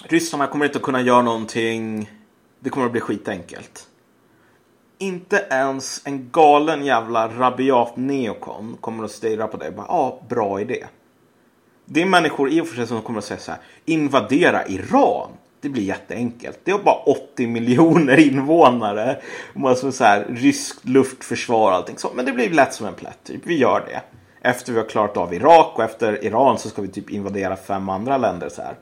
ryssarna 0.03 0.47
kommer 0.47 0.65
inte 0.65 0.77
att 0.77 0.83
kunna 0.83 1.01
göra 1.01 1.21
någonting. 1.21 2.11
Det 2.59 2.69
kommer 2.69 2.85
att 2.85 2.91
bli 2.91 3.01
skitenkelt. 3.01 3.87
Inte 4.97 5.47
ens 5.49 6.01
en 6.05 6.29
galen 6.31 6.85
jävla 6.85 7.27
rabiat 7.27 7.97
neokon 7.97 8.77
kommer 8.81 9.03
att 9.03 9.11
stirra 9.11 9.47
på 9.47 9.57
dig 9.57 9.67
och 9.67 9.75
bara 9.75 9.85
ja, 9.89 9.93
ah, 9.93 10.23
bra 10.29 10.61
idé. 10.61 10.85
Det 11.85 12.01
är 12.01 12.05
människor 12.05 12.49
i 12.49 12.61
och 12.61 12.67
för 12.67 12.75
sig 12.75 12.87
som 12.87 13.01
kommer 13.01 13.19
att 13.19 13.25
säga 13.25 13.39
så 13.39 13.51
här, 13.51 13.61
invadera 13.85 14.67
Iran. 14.67 15.29
Det 15.61 15.69
blir 15.69 15.83
jätteenkelt. 15.83 16.59
Det 16.63 16.71
är 16.71 16.77
bara 16.77 16.95
80 16.95 17.47
miljoner 17.47 18.17
invånare. 18.17 19.21
Och 19.53 19.59
man 19.59 19.75
så 19.75 20.03
här, 20.03 20.25
ryskt 20.29 20.85
luftförsvar 20.85 21.71
och 21.71 21.77
allting 21.77 21.97
så. 21.97 22.11
Men 22.15 22.25
det 22.25 22.31
blir 22.31 22.49
lätt 22.49 22.73
som 22.73 22.87
en 22.87 22.93
plätt. 22.93 23.23
Typ. 23.23 23.41
Vi 23.43 23.57
gör 23.57 23.79
det. 23.79 24.01
Efter 24.49 24.73
vi 24.73 24.79
har 24.79 24.85
klarat 24.85 25.17
av 25.17 25.33
Irak 25.33 25.73
och 25.75 25.83
efter 25.83 26.25
Iran 26.25 26.59
så 26.59 26.69
ska 26.69 26.81
vi 26.81 26.87
typ 26.87 27.09
invadera 27.09 27.55
fem 27.55 27.89
andra 27.89 28.17
länder 28.17 28.49
så 28.49 28.61
här. 28.61 28.75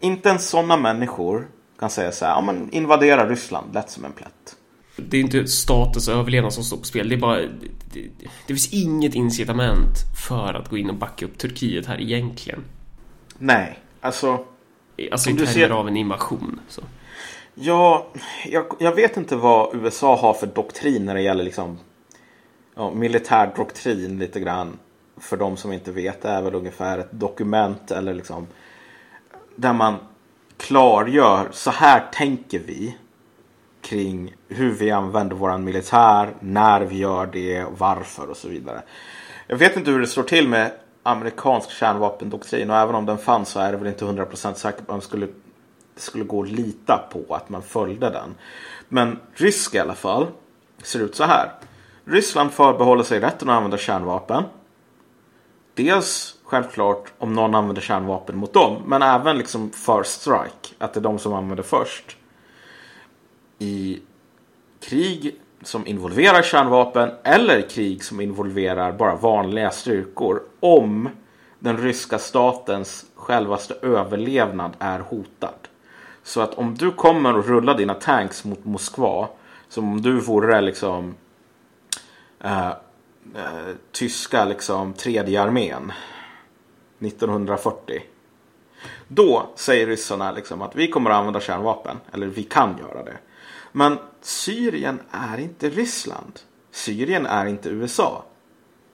Inte 0.00 0.28
ens 0.28 0.48
sådana 0.48 0.76
människor 0.76 1.48
kan 1.78 1.90
säga 1.90 2.12
så 2.12 2.24
här, 2.24 2.32
ja 2.32 2.40
men 2.40 2.70
invadera 2.70 3.28
Ryssland, 3.28 3.74
lätt 3.74 3.90
som 3.90 4.04
en 4.04 4.12
plätt. 4.12 4.56
Det 4.96 5.16
är 5.16 5.20
inte 5.20 5.46
statens 5.46 6.08
överlevnad 6.08 6.52
som 6.52 6.64
står 6.64 6.76
på 6.76 6.84
spel. 6.84 7.08
Det 7.08 7.14
är 7.14 7.18
bara... 7.18 7.36
Det, 7.36 7.48
det, 7.92 8.08
det 8.20 8.54
finns 8.54 8.72
inget 8.72 9.14
incitament 9.14 9.96
för 10.26 10.54
att 10.54 10.68
gå 10.68 10.78
in 10.78 10.90
och 10.90 10.96
backa 10.96 11.26
upp 11.26 11.38
Turkiet 11.38 11.86
här 11.86 12.00
egentligen. 12.00 12.64
Nej, 13.38 13.78
alltså... 14.00 14.44
Alltså 15.12 15.30
i 15.30 15.32
termer 15.32 15.46
ser... 15.46 15.70
av 15.70 15.88
en 15.88 15.96
invasion. 15.96 16.60
Så. 16.68 16.82
Ja, 17.54 18.06
jag, 18.46 18.66
jag, 18.78 18.94
vet 18.94 19.16
inte 19.16 19.36
vad 19.36 19.74
USA 19.74 20.16
har 20.16 20.34
för 20.34 20.46
doktrin 20.46 21.04
när 21.04 21.14
det 21.14 21.22
gäller 21.22 21.44
liksom 21.44 21.78
ja, 22.74 22.90
militär 22.90 23.52
doktrin 23.56 24.18
lite 24.18 24.40
grann. 24.40 24.78
För 25.16 25.36
de 25.36 25.56
som 25.56 25.72
inte 25.72 25.92
vet, 25.92 26.22
det 26.22 26.28
är 26.28 26.42
väl 26.42 26.54
ungefär 26.54 26.98
ett 26.98 27.12
dokument 27.12 27.90
eller 27.90 28.14
liksom 28.14 28.46
där 29.56 29.72
man 29.72 29.96
klargör 30.56 31.48
så 31.52 31.70
här 31.70 32.08
tänker 32.12 32.58
vi 32.58 32.96
kring 33.80 34.34
hur 34.48 34.70
vi 34.70 34.90
använder 34.90 35.36
våran 35.36 35.64
militär, 35.64 36.34
när 36.40 36.80
vi 36.80 36.98
gör 36.98 37.26
det, 37.26 37.64
varför 37.78 38.30
och 38.30 38.36
så 38.36 38.48
vidare. 38.48 38.82
Jag 39.46 39.56
vet 39.56 39.76
inte 39.76 39.90
hur 39.90 40.00
det 40.00 40.06
står 40.06 40.22
till 40.22 40.48
med 40.48 40.70
amerikansk 41.02 41.70
kärnvapendoktrin 41.70 42.70
och 42.70 42.76
även 42.76 42.94
om 42.94 43.06
den 43.06 43.18
fanns 43.18 43.48
så 43.48 43.60
är 43.60 43.72
det 43.72 43.78
väl 43.78 43.86
inte 43.86 44.04
100% 44.04 44.54
säkert 44.54 44.80
att 44.80 44.88
man 44.88 45.00
skulle, 45.00 45.28
skulle 45.96 46.24
gå 46.24 46.42
att 46.42 46.50
lita 46.50 47.08
på 47.12 47.34
att 47.34 47.48
man 47.48 47.62
följde 47.62 48.10
den. 48.10 48.34
Men 48.88 49.18
rysk 49.34 49.74
i 49.74 49.78
alla 49.78 49.94
fall 49.94 50.26
ser 50.82 51.00
ut 51.00 51.14
så 51.14 51.24
här. 51.24 51.52
Ryssland 52.04 52.52
förbehåller 52.52 53.02
sig 53.02 53.20
rätten 53.20 53.48
att 53.48 53.56
använda 53.56 53.78
kärnvapen. 53.78 54.44
Dels 55.74 56.34
självklart 56.44 57.12
om 57.18 57.32
någon 57.32 57.54
använder 57.54 57.82
kärnvapen 57.82 58.36
mot 58.36 58.52
dem. 58.52 58.82
Men 58.86 59.02
även 59.02 59.38
liksom 59.38 59.70
first 59.70 60.20
strike. 60.20 60.74
Att 60.78 60.94
det 60.94 61.00
är 61.00 61.02
de 61.02 61.18
som 61.18 61.34
använder 61.34 61.62
först. 61.62 62.16
I 63.58 64.02
krig 64.80 65.36
som 65.62 65.86
involverar 65.86 66.42
kärnvapen 66.42 67.10
eller 67.24 67.60
krig 67.62 68.04
som 68.04 68.20
involverar 68.20 68.92
bara 68.92 69.14
vanliga 69.14 69.70
styrkor 69.70 70.42
om 70.60 71.08
den 71.58 71.78
ryska 71.78 72.18
statens 72.18 73.06
självaste 73.14 73.74
överlevnad 73.82 74.76
är 74.78 74.98
hotad. 74.98 75.68
Så 76.22 76.40
att 76.40 76.54
om 76.54 76.74
du 76.74 76.90
kommer 76.90 77.36
och 77.36 77.46
rullar 77.46 77.76
dina 77.78 77.94
tanks 77.94 78.44
mot 78.44 78.64
Moskva 78.64 79.28
som 79.68 79.92
om 79.92 80.02
du 80.02 80.20
vore 80.20 80.60
liksom 80.60 81.14
äh, 82.40 82.68
äh, 82.68 82.74
tyska 83.92 84.44
liksom 84.44 84.92
tredje 84.92 85.42
armén 85.42 85.92
1940. 87.00 88.02
Då 89.08 89.50
säger 89.54 89.86
ryssarna 89.86 90.32
liksom 90.32 90.62
att 90.62 90.76
vi 90.76 90.88
kommer 90.88 91.10
att 91.10 91.16
använda 91.16 91.40
kärnvapen. 91.40 91.96
Eller 92.12 92.26
vi 92.26 92.42
kan 92.42 92.78
göra 92.78 93.04
det. 93.04 93.16
Men 93.78 93.98
Syrien 94.20 95.00
är 95.10 95.38
inte 95.38 95.70
Ryssland. 95.70 96.40
Syrien 96.70 97.26
är 97.26 97.46
inte 97.46 97.68
USA. 97.68 98.24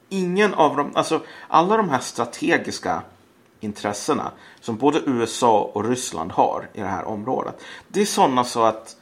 Ingen 0.09 0.55
av 0.55 0.77
dem, 0.77 0.93
alltså 0.95 1.21
alla 1.49 1.77
de 1.77 1.89
här 1.89 1.99
strategiska 1.99 3.03
intressena 3.61 4.31
som 4.61 4.77
både 4.77 5.01
USA 5.07 5.71
och 5.75 5.89
Ryssland 5.89 6.33
har 6.33 6.69
i 6.73 6.81
det 6.81 6.87
här 6.87 7.05
området. 7.05 7.65
Det 7.89 8.01
är 8.01 8.05
sådana 8.05 8.45
så 8.45 8.63
att 8.63 8.97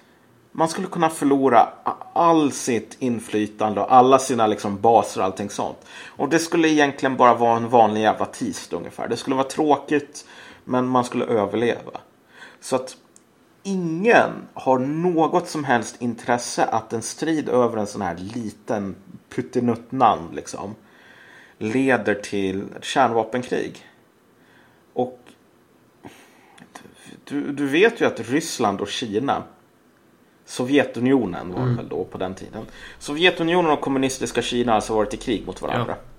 man 0.52 0.68
skulle 0.68 0.86
kunna 0.86 1.10
förlora 1.10 1.68
all 2.12 2.52
sitt 2.52 2.96
inflytande 2.98 3.80
och 3.80 3.94
alla 3.94 4.18
sina 4.18 4.46
liksom 4.46 4.80
baser 4.80 5.20
och 5.20 5.26
allting 5.26 5.50
sånt. 5.50 5.78
Och 6.06 6.28
det 6.28 6.38
skulle 6.38 6.68
egentligen 6.68 7.16
bara 7.16 7.34
vara 7.34 7.56
en 7.56 7.68
vanlig 7.68 8.00
jävla 8.00 8.26
tisdag 8.26 8.76
ungefär. 8.76 9.08
Det 9.08 9.16
skulle 9.16 9.36
vara 9.36 9.48
tråkigt 9.48 10.26
men 10.64 10.88
man 10.88 11.04
skulle 11.04 11.24
överleva. 11.24 12.00
Så 12.60 12.76
att 12.76 12.96
ingen 13.62 14.48
har 14.54 14.78
något 14.78 15.48
som 15.48 15.64
helst 15.64 16.02
intresse 16.02 16.64
att 16.64 16.92
en 16.92 17.02
strid 17.02 17.48
över 17.48 17.76
en 17.76 17.86
sån 17.86 18.02
här 18.02 18.16
liten 18.16 18.96
puttinuttland 19.28 20.34
liksom 20.34 20.74
leder 21.58 22.14
till 22.14 22.64
ett 22.76 22.84
kärnvapenkrig. 22.84 23.86
Och 24.92 25.18
du, 27.24 27.52
du 27.52 27.66
vet 27.66 28.00
ju 28.00 28.06
att 28.06 28.20
Ryssland 28.20 28.80
och 28.80 28.88
Kina 28.88 29.42
Sovjetunionen 30.44 31.52
var 31.52 31.62
mm. 31.62 31.76
väl 31.76 31.88
då 31.88 32.04
på 32.04 32.18
den 32.18 32.34
tiden. 32.34 32.66
Sovjetunionen 32.98 33.70
och 33.70 33.80
kommunistiska 33.80 34.42
Kina 34.42 34.72
har 34.72 34.76
alltså 34.76 34.94
varit 34.94 35.14
i 35.14 35.16
krig 35.16 35.46
mot 35.46 35.62
varandra. 35.62 35.96
Ja. 35.98 36.11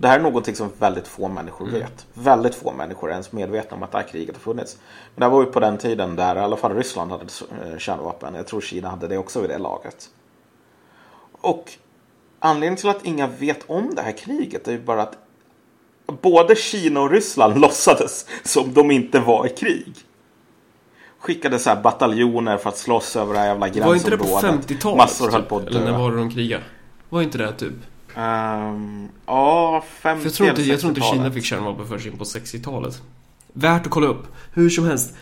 Det 0.00 0.08
här 0.08 0.18
är 0.18 0.22
någonting 0.22 0.54
som 0.54 0.70
väldigt 0.78 1.08
få 1.08 1.28
människor 1.28 1.68
mm. 1.68 1.80
vet. 1.80 2.06
Väldigt 2.14 2.54
få 2.54 2.72
människor 2.72 3.08
är 3.08 3.12
ens 3.12 3.32
medvetna 3.32 3.76
om 3.76 3.82
att 3.82 3.92
det 3.92 3.98
här 3.98 4.08
kriget 4.08 4.34
har 4.36 4.40
funnits. 4.40 4.78
Men 5.14 5.28
det 5.28 5.34
var 5.34 5.40
ju 5.40 5.46
på 5.46 5.60
den 5.60 5.78
tiden 5.78 6.16
där 6.16 6.36
i 6.36 6.38
alla 6.38 6.56
fall 6.56 6.74
Ryssland 6.74 7.10
hade 7.10 7.24
eh, 7.24 7.78
kärnvapen. 7.78 8.34
Jag 8.34 8.46
tror 8.46 8.60
Kina 8.60 8.88
hade 8.88 9.08
det 9.08 9.18
också 9.18 9.40
vid 9.40 9.50
det 9.50 9.58
laget. 9.58 10.10
Och 11.32 11.72
anledningen 12.38 12.76
till 12.76 12.88
att 12.88 13.04
inga 13.04 13.26
vet 13.26 13.64
om 13.66 13.94
det 13.94 14.02
här 14.02 14.12
kriget 14.12 14.68
är 14.68 14.72
ju 14.72 14.80
bara 14.80 15.02
att 15.02 15.18
både 16.22 16.56
Kina 16.56 17.00
och 17.00 17.10
Ryssland 17.10 17.58
låtsades 17.60 18.26
som 18.44 18.74
de 18.74 18.90
inte 18.90 19.20
var 19.20 19.46
i 19.46 19.48
krig. 19.48 19.94
Skickade 21.18 21.58
så 21.58 21.70
här 21.70 21.82
bataljoner 21.82 22.56
för 22.56 22.68
att 22.68 22.78
slåss 22.78 23.16
över 23.16 23.34
det 23.34 23.40
här 23.40 23.46
jävla 23.46 23.68
gränsområdet. 23.68 24.10
Var 24.10 24.36
inte 24.52 24.64
det 24.64 24.74
på 24.74 24.74
50-talet? 24.74 24.96
Massor 24.96 25.30
höll 25.30 25.40
typ? 25.40 25.48
på 25.48 25.56
att 25.56 25.66
dö. 25.66 25.70
Eller 25.70 25.92
när 25.92 25.98
var 25.98 26.10
det 26.10 26.16
de 26.16 26.30
krigade? 26.30 26.64
Var 27.08 27.22
inte 27.22 27.38
det 27.38 27.52
typ? 27.52 27.74
Um, 28.18 29.08
ja, 29.26 29.84
50 29.88 30.24
jag 30.24 30.34
tror, 30.34 30.48
inte, 30.48 30.62
jag 30.62 30.80
tror 30.80 30.90
inte 30.90 31.00
Kina 31.00 31.32
fick 31.32 31.44
kärnvapen 31.44 31.88
först 31.88 32.06
in 32.06 32.18
på 32.18 32.24
60-talet. 32.24 33.02
Värt 33.52 33.86
att 33.86 33.92
kolla 33.92 34.06
upp. 34.06 34.26
Hur 34.52 34.70
som 34.70 34.84
helst. 34.84 35.14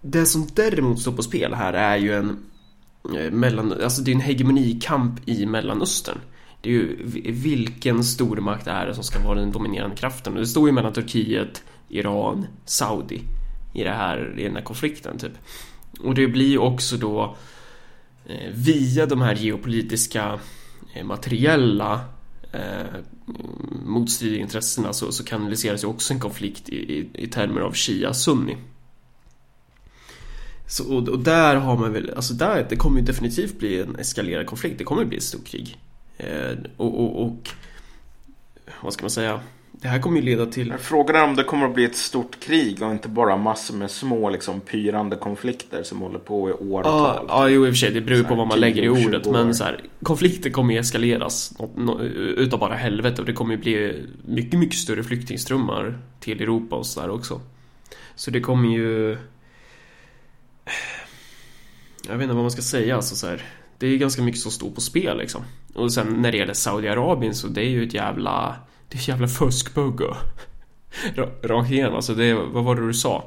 Det 0.00 0.26
som 0.26 0.46
däremot 0.54 1.00
står 1.00 1.12
på 1.12 1.22
spel 1.22 1.54
här 1.54 1.72
är 1.72 1.96
ju 1.96 2.14
en 2.14 2.44
eh, 3.16 3.30
mellan, 3.30 3.82
alltså 3.82 4.02
det 4.02 4.10
är 4.10 4.14
en 4.14 4.20
hegemonikamp 4.20 5.28
i 5.28 5.46
Mellanöstern. 5.46 6.18
Det 6.60 6.68
är 6.68 6.72
ju 6.72 6.96
vilken 7.32 8.04
stormakt 8.04 8.66
är 8.66 8.86
det 8.86 8.94
som 8.94 9.04
ska 9.04 9.24
vara 9.24 9.38
den 9.38 9.52
dominerande 9.52 9.96
kraften. 9.96 10.34
Det 10.34 10.46
står 10.46 10.68
ju 10.68 10.72
mellan 10.72 10.92
Turkiet, 10.92 11.62
Iran, 11.88 12.46
Saudi 12.64 13.22
i, 13.72 13.84
det 13.84 13.90
här, 13.90 14.34
i 14.38 14.42
den 14.42 14.56
här 14.56 14.62
konflikten 14.62 15.18
typ. 15.18 15.32
Och 16.00 16.14
det 16.14 16.28
blir 16.28 16.48
ju 16.48 16.58
också 16.58 16.96
då 16.96 17.36
eh, 18.26 18.50
via 18.52 19.06
de 19.06 19.20
här 19.20 19.34
geopolitiska 19.34 20.38
eh, 20.94 21.04
materiella 21.04 22.00
eh, 22.52 23.00
motstridiga 23.84 24.40
intressena 24.40 24.92
så, 24.92 25.12
så 25.12 25.24
kanaliseras 25.24 25.84
ju 25.84 25.88
också 25.88 26.14
en 26.14 26.20
konflikt 26.20 26.68
i, 26.68 26.76
i, 26.76 27.08
i 27.14 27.26
termer 27.26 27.60
av 27.60 27.72
Shia-Sunni. 27.72 28.56
Så, 30.66 30.96
och, 30.96 31.08
och, 31.08 31.18
där 31.18 31.56
har 31.56 31.76
man 31.76 31.92
väl, 31.92 32.12
alltså 32.16 32.34
där, 32.34 32.66
det 32.70 32.76
kommer 32.76 33.00
ju 33.00 33.06
definitivt 33.06 33.58
bli 33.58 33.80
en 33.80 33.96
eskalerad 33.96 34.46
konflikt, 34.46 34.78
det 34.78 34.84
kommer 34.84 35.04
bli 35.04 35.16
ett 35.16 35.22
storkrig. 35.22 35.78
Eh, 36.16 36.58
och, 36.76 37.00
och, 37.00 37.22
och, 37.22 37.50
vad 38.80 38.92
ska 38.92 39.02
man 39.02 39.10
säga? 39.10 39.40
Det 39.82 39.88
här 39.88 39.98
kommer 39.98 40.16
ju 40.16 40.24
leda 40.24 40.46
till... 40.46 40.74
Frågan 40.78 41.16
är 41.16 41.24
om 41.24 41.36
det 41.36 41.44
kommer 41.44 41.66
att 41.66 41.74
bli 41.74 41.84
ett 41.84 41.96
stort 41.96 42.40
krig 42.40 42.82
och 42.82 42.90
inte 42.90 43.08
bara 43.08 43.36
massor 43.36 43.74
med 43.74 43.90
små 43.90 44.30
liksom 44.30 44.60
pyrande 44.60 45.16
konflikter 45.16 45.82
som 45.82 46.00
håller 46.00 46.18
på 46.18 46.50
i 46.50 46.52
åratal. 46.52 47.26
Ja, 47.28 47.48
jo 47.48 47.66
i 47.66 47.70
och 47.70 47.72
för 47.72 47.78
sig. 47.78 47.90
Det 47.90 48.00
beror 48.00 48.24
på 48.24 48.34
vad 48.34 48.46
man 48.46 48.60
lägger 48.60 48.82
i 48.82 48.88
ordet. 48.88 49.26
Men 49.26 49.54
så 49.54 49.64
här, 49.64 49.80
konflikter 50.02 50.50
kommer 50.50 50.74
ju 50.74 50.80
eskaleras 50.80 51.52
utav 52.36 52.58
bara 52.58 52.74
helvete 52.74 53.20
och 53.20 53.26
det 53.26 53.32
kommer 53.32 53.54
ju 53.54 53.60
bli 53.60 54.04
mycket, 54.24 54.58
mycket 54.58 54.78
större 54.78 55.02
flyktingströmmar 55.02 55.98
till 56.20 56.42
Europa 56.42 56.76
och 56.76 56.86
sådär 56.86 57.10
också. 57.10 57.40
Så 58.14 58.30
det 58.30 58.40
kommer 58.40 58.68
ju... 58.68 59.16
Jag 62.08 62.14
vet 62.14 62.22
inte 62.22 62.34
vad 62.34 62.44
man 62.44 62.50
ska 62.50 62.62
säga 62.62 62.96
alltså 62.96 63.16
så 63.16 63.26
här. 63.26 63.42
Det 63.78 63.86
är 63.86 63.96
ganska 63.96 64.22
mycket 64.22 64.40
som 64.40 64.52
står 64.52 64.70
på 64.70 64.80
spel 64.80 65.18
liksom. 65.18 65.42
Och 65.74 65.92
sen 65.92 66.22
när 66.22 66.32
det 66.32 66.38
gäller 66.38 66.54
Saudiarabien 66.54 67.34
så 67.34 67.48
det 67.48 67.60
är 67.60 67.70
ju 67.70 67.84
ett 67.84 67.94
jävla... 67.94 68.56
Det 68.92 68.98
är 68.98 69.08
jävla 69.08 69.28
fuskbugge. 69.28 70.14
Rakt 71.42 71.70
igenom, 71.70 71.94
alltså 71.94 72.14
det, 72.14 72.34
vad 72.34 72.64
var 72.64 72.74
det 72.74 72.86
du 72.86 72.94
sa? 72.94 73.24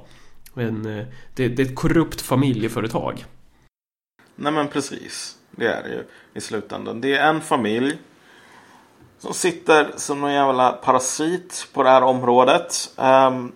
Men, 0.54 0.86
eh, 0.86 1.06
det, 1.36 1.48
det 1.48 1.62
är 1.62 1.66
ett 1.66 1.76
korrupt 1.76 2.22
familjeföretag. 2.22 3.26
Nej 4.36 4.52
men 4.52 4.68
precis. 4.68 5.38
Det 5.52 5.68
är 5.68 5.84
det 5.84 5.90
ju 5.90 6.04
i 6.34 6.42
slutändan. 6.42 7.02
Det 7.02 7.16
är 7.16 7.30
en 7.30 7.42
familj 7.42 7.98
som 9.20 9.34
sitter 9.34 9.92
som 9.96 10.22
någon 10.22 10.34
jävla 10.34 10.72
parasit 10.72 11.68
på 11.74 11.84
det 11.84 11.90
här 11.90 12.04
området. 12.04 12.94
Um, 12.98 13.52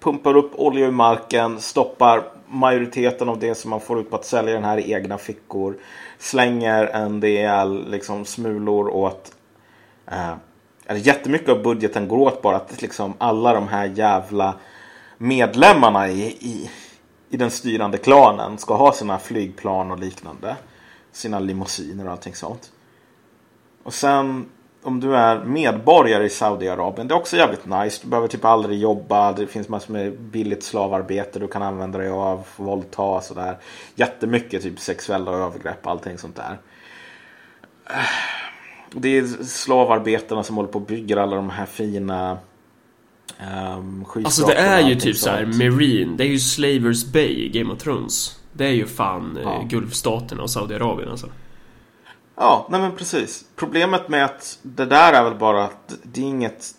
pumpar 0.00 0.36
upp 0.36 0.52
olja 0.54 0.86
ur 0.86 0.90
marken, 0.90 1.60
stoppar 1.60 2.24
majoriteten 2.48 3.28
av 3.28 3.38
det 3.38 3.54
som 3.54 3.70
man 3.70 3.80
får 3.80 4.00
ut 4.00 4.10
på 4.10 4.16
att 4.16 4.24
sälja 4.24 4.54
den 4.54 4.64
här 4.64 4.78
i 4.78 4.92
egna 4.92 5.18
fickor. 5.18 5.76
Slänger 6.18 6.86
en 6.86 7.20
del 7.20 7.90
liksom, 7.90 8.24
smulor 8.24 8.88
åt 8.88 9.32
eh, 10.06 10.34
Alltså, 10.90 11.06
jättemycket 11.06 11.48
av 11.48 11.62
budgeten 11.62 12.08
går 12.08 12.18
åt 12.18 12.42
bara 12.42 12.56
att 12.56 12.82
liksom 12.82 13.14
alla 13.18 13.52
de 13.52 13.68
här 13.68 13.86
jävla 13.86 14.54
medlemmarna 15.18 16.08
i, 16.08 16.22
i, 16.22 16.70
i 17.30 17.36
den 17.36 17.50
styrande 17.50 17.98
klanen 17.98 18.58
ska 18.58 18.74
ha 18.76 18.92
sina 18.92 19.18
flygplan 19.18 19.90
och 19.90 19.98
liknande. 19.98 20.56
Sina 21.12 21.38
limousiner 21.38 22.06
och 22.06 22.12
allting 22.12 22.34
sånt. 22.34 22.72
Och 23.82 23.94
sen 23.94 24.46
om 24.82 25.00
du 25.00 25.16
är 25.16 25.44
medborgare 25.44 26.24
i 26.24 26.28
Saudiarabien. 26.28 27.08
Det 27.08 27.14
är 27.14 27.18
också 27.18 27.36
jävligt 27.36 27.66
nice. 27.66 28.00
Du 28.02 28.08
behöver 28.08 28.28
typ 28.28 28.44
aldrig 28.44 28.78
jobba. 28.78 29.32
Det 29.32 29.46
finns 29.46 29.68
massor 29.68 29.92
med 29.92 30.20
billigt 30.20 30.62
slavarbete 30.62 31.38
du 31.38 31.48
kan 31.48 31.62
använda 31.62 31.98
dig 31.98 32.10
av. 32.10 32.46
Våldta 32.56 33.02
och 33.02 33.22
sådär. 33.22 33.58
Jättemycket 33.94 34.62
typ 34.62 34.80
sexuella 34.80 35.32
övergrepp 35.32 35.86
och 35.86 35.90
allting 35.90 36.18
sånt 36.18 36.36
där. 36.36 36.58
Det 38.92 39.18
är 39.18 39.44
slavarbetarna 39.44 40.42
som 40.42 40.56
håller 40.56 40.68
på 40.68 40.78
och 40.78 40.86
bygger 40.86 41.16
alla 41.16 41.36
de 41.36 41.50
här 41.50 41.66
fina 41.66 42.38
um, 43.76 44.06
Alltså 44.14 44.46
det 44.46 44.54
är 44.54 44.88
ju 44.88 44.94
typ 44.94 45.16
såhär 45.16 45.46
Marine. 45.46 46.16
Det 46.16 46.24
är 46.24 46.28
ju 46.28 46.38
Slavers 46.38 47.04
Bay 47.04 47.44
i 47.44 47.48
Game 47.48 47.72
of 47.72 47.78
Thrones. 47.78 48.40
Det 48.52 48.64
är 48.64 48.72
ju 48.72 48.86
fan 48.86 49.36
eh, 49.36 49.42
ja. 49.42 49.64
Gulfstaterna 49.68 50.42
och 50.42 50.50
Saudiarabien 50.50 51.10
alltså. 51.10 51.28
Ja, 52.36 52.66
nej 52.70 52.80
men 52.80 52.96
precis. 52.96 53.44
Problemet 53.56 54.08
med 54.08 54.24
att 54.24 54.58
det 54.62 54.86
där 54.86 55.12
är 55.12 55.24
väl 55.24 55.34
bara 55.34 55.64
att 55.64 55.94
det 56.02 56.20
är 56.20 56.24
inget... 56.24 56.74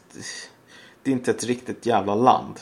Det 1.03 1.11
är 1.11 1.13
inte 1.13 1.31
ett 1.31 1.43
riktigt 1.43 1.85
jävla 1.85 2.15
land. 2.15 2.59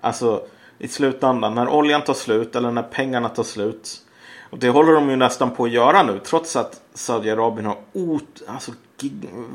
Alltså 0.00 0.46
i 0.78 0.88
slutändan 0.88 1.54
när 1.54 1.68
oljan 1.68 2.02
tar 2.02 2.14
slut 2.14 2.56
eller 2.56 2.70
när 2.70 2.82
pengarna 2.82 3.28
tar 3.28 3.42
slut. 3.42 4.02
Och 4.50 4.58
det 4.58 4.68
håller 4.68 4.92
de 4.92 5.10
ju 5.10 5.16
nästan 5.16 5.50
på 5.50 5.64
att 5.64 5.70
göra 5.70 6.02
nu 6.02 6.20
trots 6.24 6.56
att 6.56 6.80
Saudiarabien 6.94 7.66
har 7.66 7.78
ot, 7.92 8.42
alltså, 8.46 8.72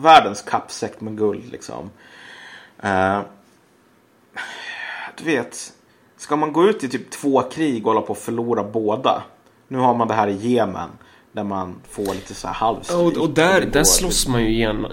världens 0.02 0.42
kappsäck 0.42 1.02
med 1.02 1.18
guld 1.18 1.52
liksom. 1.52 1.90
Uh, 2.84 3.22
du 5.18 5.24
vet, 5.24 5.74
ska 6.18 6.36
man 6.36 6.54
gå 6.54 6.70
ut 6.70 6.84
i 6.84 6.90
typ 6.90 7.12
två 7.12 7.42
krig 7.42 7.88
och 7.88 7.94
hålla 7.94 8.06
på 8.06 8.14
att 8.14 8.20
förlora 8.20 8.64
båda. 8.64 9.24
Nu 9.68 9.78
har 9.78 9.96
man 9.96 10.08
det 10.08 10.14
här 10.14 10.28
i 10.28 10.54
Jemen. 10.54 10.90
Där 11.32 11.44
man 11.44 11.76
får 11.90 12.14
lite 12.14 12.34
så 12.34 12.48
här 12.48 12.54
halvstrid. 12.54 13.00
Och, 13.00 13.18
och 13.18 13.30
där, 13.30 13.62
där 13.62 13.84
slåss 13.84 14.28
man 14.28 14.42
ju 14.42 14.50
igen 14.50 14.88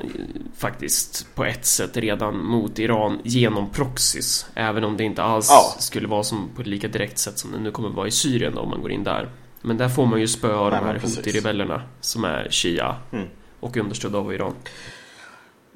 faktiskt 0.56 1.34
på 1.34 1.44
ett 1.44 1.66
sätt 1.66 1.96
redan 1.96 2.44
mot 2.44 2.78
Iran 2.78 3.18
genom 3.22 3.70
proxys. 3.70 4.46
Även 4.54 4.84
om 4.84 4.96
det 4.96 5.04
inte 5.04 5.22
alls 5.22 5.48
ja. 5.50 5.74
skulle 5.78 6.08
vara 6.08 6.22
som 6.22 6.50
på 6.54 6.60
ett 6.60 6.66
lika 6.66 6.88
direkt 6.88 7.18
sätt 7.18 7.38
som 7.38 7.52
det 7.52 7.58
nu 7.58 7.70
kommer 7.70 7.88
vara 7.88 8.06
i 8.06 8.10
Syrien 8.10 8.54
då, 8.54 8.60
om 8.60 8.70
man 8.70 8.82
går 8.82 8.92
in 8.92 9.04
där. 9.04 9.28
Men 9.62 9.76
där 9.76 9.88
får 9.88 10.06
man 10.06 10.20
ju 10.20 10.28
spö 10.28 10.54
av 10.54 10.70
de 10.70 10.76
här 10.76 10.98
Houthi-rebellerna 10.98 11.80
som 12.00 12.24
är 12.24 12.48
Shia 12.50 12.96
mm. 13.12 13.28
och 13.60 13.76
understödda 13.76 14.18
av 14.18 14.34
Iran. 14.34 14.54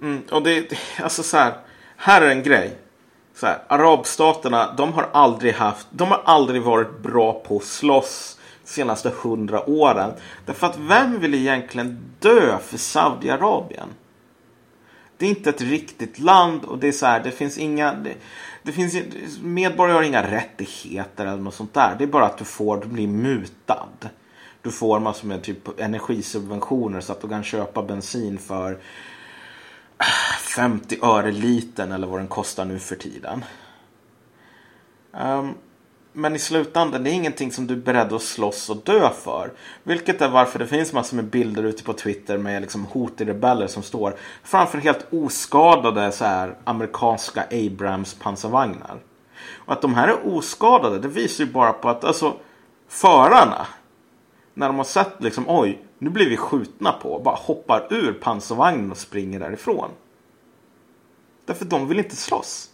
Mm, 0.03 0.23
och 0.31 0.43
det, 0.43 0.73
alltså 1.03 1.23
så 1.23 1.37
här, 1.37 1.53
här 1.97 2.23
är 2.23 2.31
en 2.31 2.43
grej. 2.43 2.77
Så 3.35 3.47
här, 3.47 3.59
arabstaterna, 3.69 4.75
de 4.77 4.93
har 4.93 5.09
aldrig 5.13 5.55
haft, 5.55 5.87
de 5.91 6.09
har 6.09 6.23
aldrig 6.25 6.63
varit 6.63 6.99
bra 6.99 7.33
på 7.33 7.57
att 7.57 7.65
slåss 7.65 8.39
senaste 8.65 9.13
hundra 9.23 9.71
åren. 9.71 10.11
Därför 10.47 10.67
att 10.67 10.79
vem 10.79 11.21
vill 11.21 11.35
egentligen 11.35 11.99
dö 12.19 12.59
för 12.59 12.79
Saudiarabien? 12.79 13.89
Det 15.19 15.27
är 15.27 15.31
inte 15.31 15.51
ett 15.51 15.61
riktigt 15.61 16.19
land 16.19 16.65
och 16.65 16.79
det 16.79 16.89
är 16.89 16.93
så 16.93 17.07
här, 17.07 17.21
det 17.21 17.31
finns 17.31 17.59
inga... 17.59 17.95
Det, 17.95 18.15
det 18.67 18.73
finns 18.73 18.97
medborgare 19.43 19.97
har 19.97 20.03
inga 20.03 20.31
rättigheter 20.31 21.27
eller 21.27 21.43
något 21.43 21.55
sånt 21.55 21.75
där. 21.75 21.97
Det 21.99 22.05
är 22.05 22.09
bara 22.09 22.27
att 22.27 22.39
du 22.39 22.45
får, 22.45 22.77
du 22.77 22.87
blir 22.87 23.09
mutad. 23.09 23.89
Du 24.63 24.71
får 24.71 25.01
massor 25.01 25.29
med 25.29 25.43
typ 25.43 25.81
energisubventioner 25.81 27.01
så 27.01 27.13
att 27.13 27.21
du 27.21 27.29
kan 27.29 27.45
köpa 27.45 27.83
bensin 27.83 28.39
för 28.39 28.73
äh, 29.99 30.39
50 30.57 30.99
öre 31.03 31.33
liten 31.33 31.93
eller 31.93 32.07
vad 32.07 32.21
den 32.21 32.29
kostar 32.29 32.65
nu 32.65 32.79
för 32.79 32.97
tiden. 32.97 33.45
Um, 35.13 35.55
men 36.19 36.37
i 36.37 36.39
slutändan, 36.39 37.05
det 37.05 37.11
är 37.11 37.15
ingenting 37.15 37.53
som 37.53 37.67
du 37.67 37.75
är 37.75 37.79
beredd 37.79 38.13
att 38.13 38.23
slåss 38.23 38.71
och 38.71 38.77
dö 38.77 39.11
för. 39.11 39.53
Vilket 39.83 40.23
är 40.23 40.29
varför 40.29 40.59
det 40.59 40.67
finns 40.67 40.93
massor 40.93 41.17
med 41.17 41.25
bilder 41.25 41.63
ute 41.63 41.83
på 41.83 41.93
Twitter 41.93 42.39
med 42.39 42.63
liksom 42.63 42.87
rebeller 43.17 43.67
som 43.67 43.83
står 43.83 44.15
framför 44.43 44.79
helt 44.79 45.07
oskadade 45.13 46.13
så 46.13 46.25
här, 46.25 46.57
amerikanska 46.65 47.45
Abrams 47.51 48.15
pansarvagnar. 48.15 48.99
Och 49.55 49.73
att 49.73 49.83
de 49.83 49.95
här 49.95 50.09
är 50.09 50.37
oskadade, 50.37 50.99
det 50.99 51.09
visar 51.09 51.45
ju 51.45 51.53
bara 51.53 51.73
på 51.73 51.89
att 51.89 52.05
alltså, 52.05 52.37
förarna, 52.89 53.67
när 54.55 54.67
de 54.67 54.77
har 54.77 54.85
sett 54.85 55.23
liksom 55.23 55.45
oj, 55.49 55.83
nu 55.99 56.11
blir 56.11 56.31
vi 56.31 56.37
skjutna 56.37 56.93
på, 56.93 57.21
bara 57.25 57.37
hoppar 57.37 57.87
ur 57.91 58.13
pansarvagnen 58.13 58.91
och 58.91 58.99
springer 58.99 59.41
därifrån. 59.41 59.91
Därför 61.47 61.65
de 61.65 61.89
vill 61.89 61.99
inte 61.99 62.17
slåss. 62.17 62.71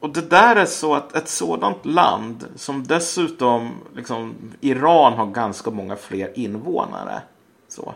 Och 0.00 0.10
det 0.10 0.30
där 0.30 0.56
är 0.56 0.66
så 0.66 0.94
att 0.94 1.16
ett 1.16 1.28
sådant 1.28 1.86
land 1.86 2.46
som 2.56 2.86
dessutom 2.86 3.74
liksom 3.96 4.34
Iran 4.60 5.12
har 5.12 5.26
ganska 5.26 5.70
många 5.70 5.96
fler 5.96 6.38
invånare. 6.38 7.22
Så. 7.68 7.94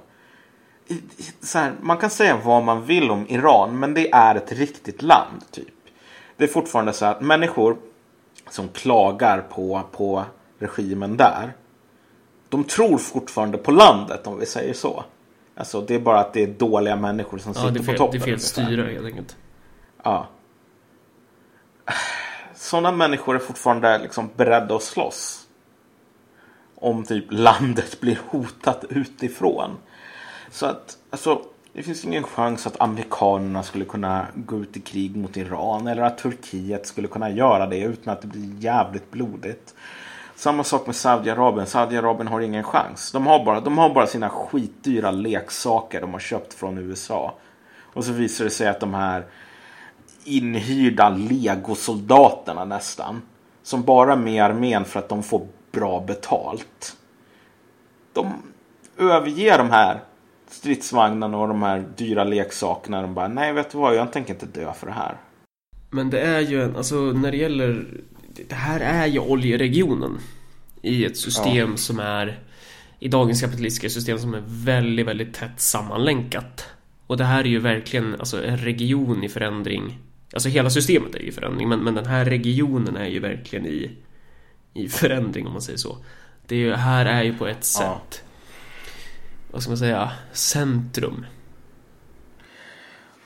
så 1.40 1.58
här, 1.58 1.72
man 1.80 1.96
kan 1.96 2.10
säga 2.10 2.40
vad 2.44 2.62
man 2.62 2.84
vill 2.84 3.10
om 3.10 3.26
Iran 3.28 3.78
men 3.78 3.94
det 3.94 4.10
är 4.12 4.34
ett 4.34 4.52
riktigt 4.52 5.02
land. 5.02 5.44
typ. 5.50 5.74
Det 6.36 6.44
är 6.44 6.48
fortfarande 6.48 6.92
så 6.92 7.04
att 7.04 7.20
människor 7.20 7.76
som 8.50 8.68
klagar 8.68 9.40
på, 9.40 9.82
på 9.92 10.24
regimen 10.58 11.16
där. 11.16 11.52
De 12.48 12.64
tror 12.64 12.98
fortfarande 12.98 13.58
på 13.58 13.70
landet 13.70 14.26
om 14.26 14.38
vi 14.38 14.46
säger 14.46 14.74
så. 14.74 15.04
Alltså 15.54 15.80
det 15.80 15.94
är 15.94 16.00
bara 16.00 16.20
att 16.20 16.32
det 16.32 16.42
är 16.42 16.46
dåliga 16.46 16.96
människor 16.96 17.38
som 17.38 17.54
sitter 17.54 17.68
ja, 17.68 17.82
fel, 17.82 17.84
på 17.84 17.92
toppen. 17.92 18.20
Det 18.20 18.24
är 18.24 18.30
fel 18.30 18.40
styre 18.40 18.92
helt 18.92 19.06
enkelt. 19.06 19.36
Ja 20.02 20.28
sådana 22.54 22.92
människor 22.92 23.34
är 23.34 23.38
fortfarande 23.38 23.98
liksom 23.98 24.30
beredda 24.36 24.76
att 24.76 24.82
slåss. 24.82 25.46
Om 26.74 27.04
typ 27.04 27.24
landet 27.28 28.00
blir 28.00 28.18
hotat 28.28 28.84
utifrån. 28.88 29.76
Så 30.50 30.66
att 30.66 30.98
alltså, 31.10 31.42
det 31.72 31.82
finns 31.82 32.04
ingen 32.04 32.24
chans 32.24 32.66
att 32.66 32.80
amerikanerna 32.80 33.62
skulle 33.62 33.84
kunna 33.84 34.26
gå 34.34 34.58
ut 34.58 34.76
i 34.76 34.80
krig 34.80 35.16
mot 35.16 35.36
Iran 35.36 35.86
eller 35.86 36.02
att 36.02 36.18
Turkiet 36.18 36.86
skulle 36.86 37.08
kunna 37.08 37.30
göra 37.30 37.66
det 37.66 37.80
utan 37.80 38.12
att 38.12 38.22
det 38.22 38.28
blir 38.28 38.64
jävligt 38.64 39.10
blodigt. 39.10 39.74
Samma 40.34 40.64
sak 40.64 40.86
med 40.86 40.96
Saudiarabien. 40.96 41.66
Saudiarabien 41.66 42.28
har 42.28 42.40
ingen 42.40 42.64
chans. 42.64 43.12
De 43.12 43.26
har, 43.26 43.44
bara, 43.44 43.60
de 43.60 43.78
har 43.78 43.94
bara 43.94 44.06
sina 44.06 44.28
skitdyra 44.28 45.10
leksaker 45.10 46.00
de 46.00 46.12
har 46.12 46.20
köpt 46.20 46.54
från 46.54 46.78
USA. 46.78 47.34
Och 47.80 48.04
så 48.04 48.12
visar 48.12 48.44
det 48.44 48.50
sig 48.50 48.68
att 48.68 48.80
de 48.80 48.94
här 48.94 49.24
inhyrda 50.24 51.08
legosoldaterna 51.10 52.64
nästan. 52.64 53.22
Som 53.62 53.82
bara 53.82 54.12
är 54.12 54.16
med 54.16 54.34
i 54.34 54.38
armén 54.38 54.84
för 54.84 54.98
att 54.98 55.08
de 55.08 55.22
får 55.22 55.46
bra 55.72 56.00
betalt. 56.00 56.96
De 58.12 58.32
överger 58.98 59.58
de 59.58 59.70
här 59.70 60.00
stridsvagnarna 60.48 61.38
och 61.38 61.48
de 61.48 61.62
här 61.62 61.84
dyra 61.96 62.24
leksakerna. 62.24 63.02
De 63.02 63.14
bara, 63.14 63.28
nej 63.28 63.52
vet 63.52 63.70
du 63.70 63.78
vad, 63.78 63.96
jag 63.96 64.12
tänker 64.12 64.34
inte 64.34 64.46
dö 64.46 64.72
för 64.72 64.86
det 64.86 64.92
här. 64.92 65.16
Men 65.90 66.10
det 66.10 66.20
är 66.20 66.40
ju 66.40 66.62
en, 66.62 66.76
alltså 66.76 66.96
när 66.96 67.30
det 67.30 67.36
gäller, 67.36 67.86
det 68.48 68.54
här 68.54 68.80
är 68.80 69.06
ju 69.06 69.18
oljeregionen. 69.18 70.18
I 70.82 71.04
ett 71.04 71.16
system 71.16 71.70
ja. 71.70 71.76
som 71.76 72.00
är, 72.00 72.40
i 72.98 73.08
dagens 73.08 73.40
kapitalistiska 73.40 73.88
system 73.88 74.18
som 74.18 74.34
är 74.34 74.42
väldigt, 74.46 75.06
väldigt 75.06 75.34
tätt 75.34 75.60
sammanlänkat. 75.60 76.66
Och 77.06 77.16
det 77.16 77.24
här 77.24 77.40
är 77.40 77.48
ju 77.48 77.58
verkligen 77.58 78.14
alltså, 78.14 78.44
en 78.44 78.58
region 78.58 79.24
i 79.24 79.28
förändring 79.28 79.98
Alltså 80.32 80.48
hela 80.48 80.70
systemet 80.70 81.14
är 81.14 81.18
ju 81.18 81.26
i 81.26 81.32
förändring 81.32 81.68
men, 81.68 81.80
men 81.80 81.94
den 81.94 82.06
här 82.06 82.24
regionen 82.24 82.96
är 82.96 83.06
ju 83.06 83.20
verkligen 83.20 83.66
i, 83.66 83.96
i 84.74 84.88
förändring 84.88 85.46
om 85.46 85.52
man 85.52 85.62
säger 85.62 85.78
så. 85.78 85.96
Det 86.46 86.54
är 86.54 86.58
ju, 86.58 86.74
här 86.74 87.06
är 87.06 87.22
ju 87.22 87.38
på 87.38 87.46
ett 87.46 87.64
sätt, 87.64 87.82
ja. 87.82 88.18
vad 89.50 89.62
ska 89.62 89.70
man 89.70 89.78
säga, 89.78 90.12
centrum. 90.32 91.26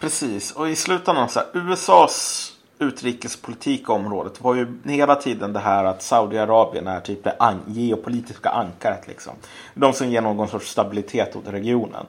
Precis, 0.01 0.53
och 0.53 0.71
i 0.71 0.77
slutändan 0.77 1.29
så 1.29 1.39
här, 1.39 1.49
USAs 1.55 2.53
utrikespolitik 2.79 3.89
området 3.89 4.41
var 4.41 4.55
ju 4.55 4.79
hela 4.85 5.15
tiden 5.15 5.53
det 5.53 5.59
här 5.59 5.85
att 5.85 6.03
Saudiarabien 6.03 6.87
är 6.87 7.01
typ 7.01 7.25
det 7.25 7.37
an 7.39 7.61
geopolitiska 7.67 8.51
ankaret 8.51 9.09
liksom. 9.09 9.33
De 9.75 9.93
som 9.93 10.11
ger 10.11 10.21
någon 10.21 10.49
sorts 10.49 10.71
stabilitet 10.71 11.37
åt 11.37 11.49
regionen. 11.49 12.07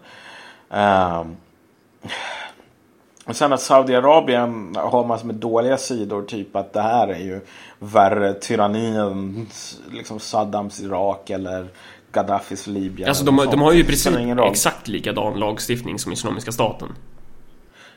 Um, 0.70 1.38
och 3.28 3.36
sen 3.36 3.54
att 3.54 3.62
Saudiarabien 3.62 4.76
har 4.76 5.06
massor 5.06 5.28
med 5.28 5.36
dåliga 5.36 5.78
sidor. 5.78 6.24
Typ 6.24 6.56
att 6.56 6.74
det 6.74 6.82
här 6.82 7.08
är 7.08 7.20
ju 7.20 7.42
värre 7.80 8.34
tyranni 8.34 8.96
än 8.96 9.48
liksom 9.92 10.20
Saddams 10.20 10.80
Irak 10.80 11.30
eller 11.30 11.68
Gaddafis 12.12 12.68
Libyen. 12.68 13.10
Alltså 13.10 13.26
de, 13.26 13.36
de 13.52 13.62
har 13.62 13.74
ju 13.74 13.84
precis 13.84 14.18
exakt 14.46 14.88
likadan 14.88 15.40
lagstiftning 15.40 16.00
som 16.00 16.12
Islamiska 16.12 16.52
staten. 16.52 16.88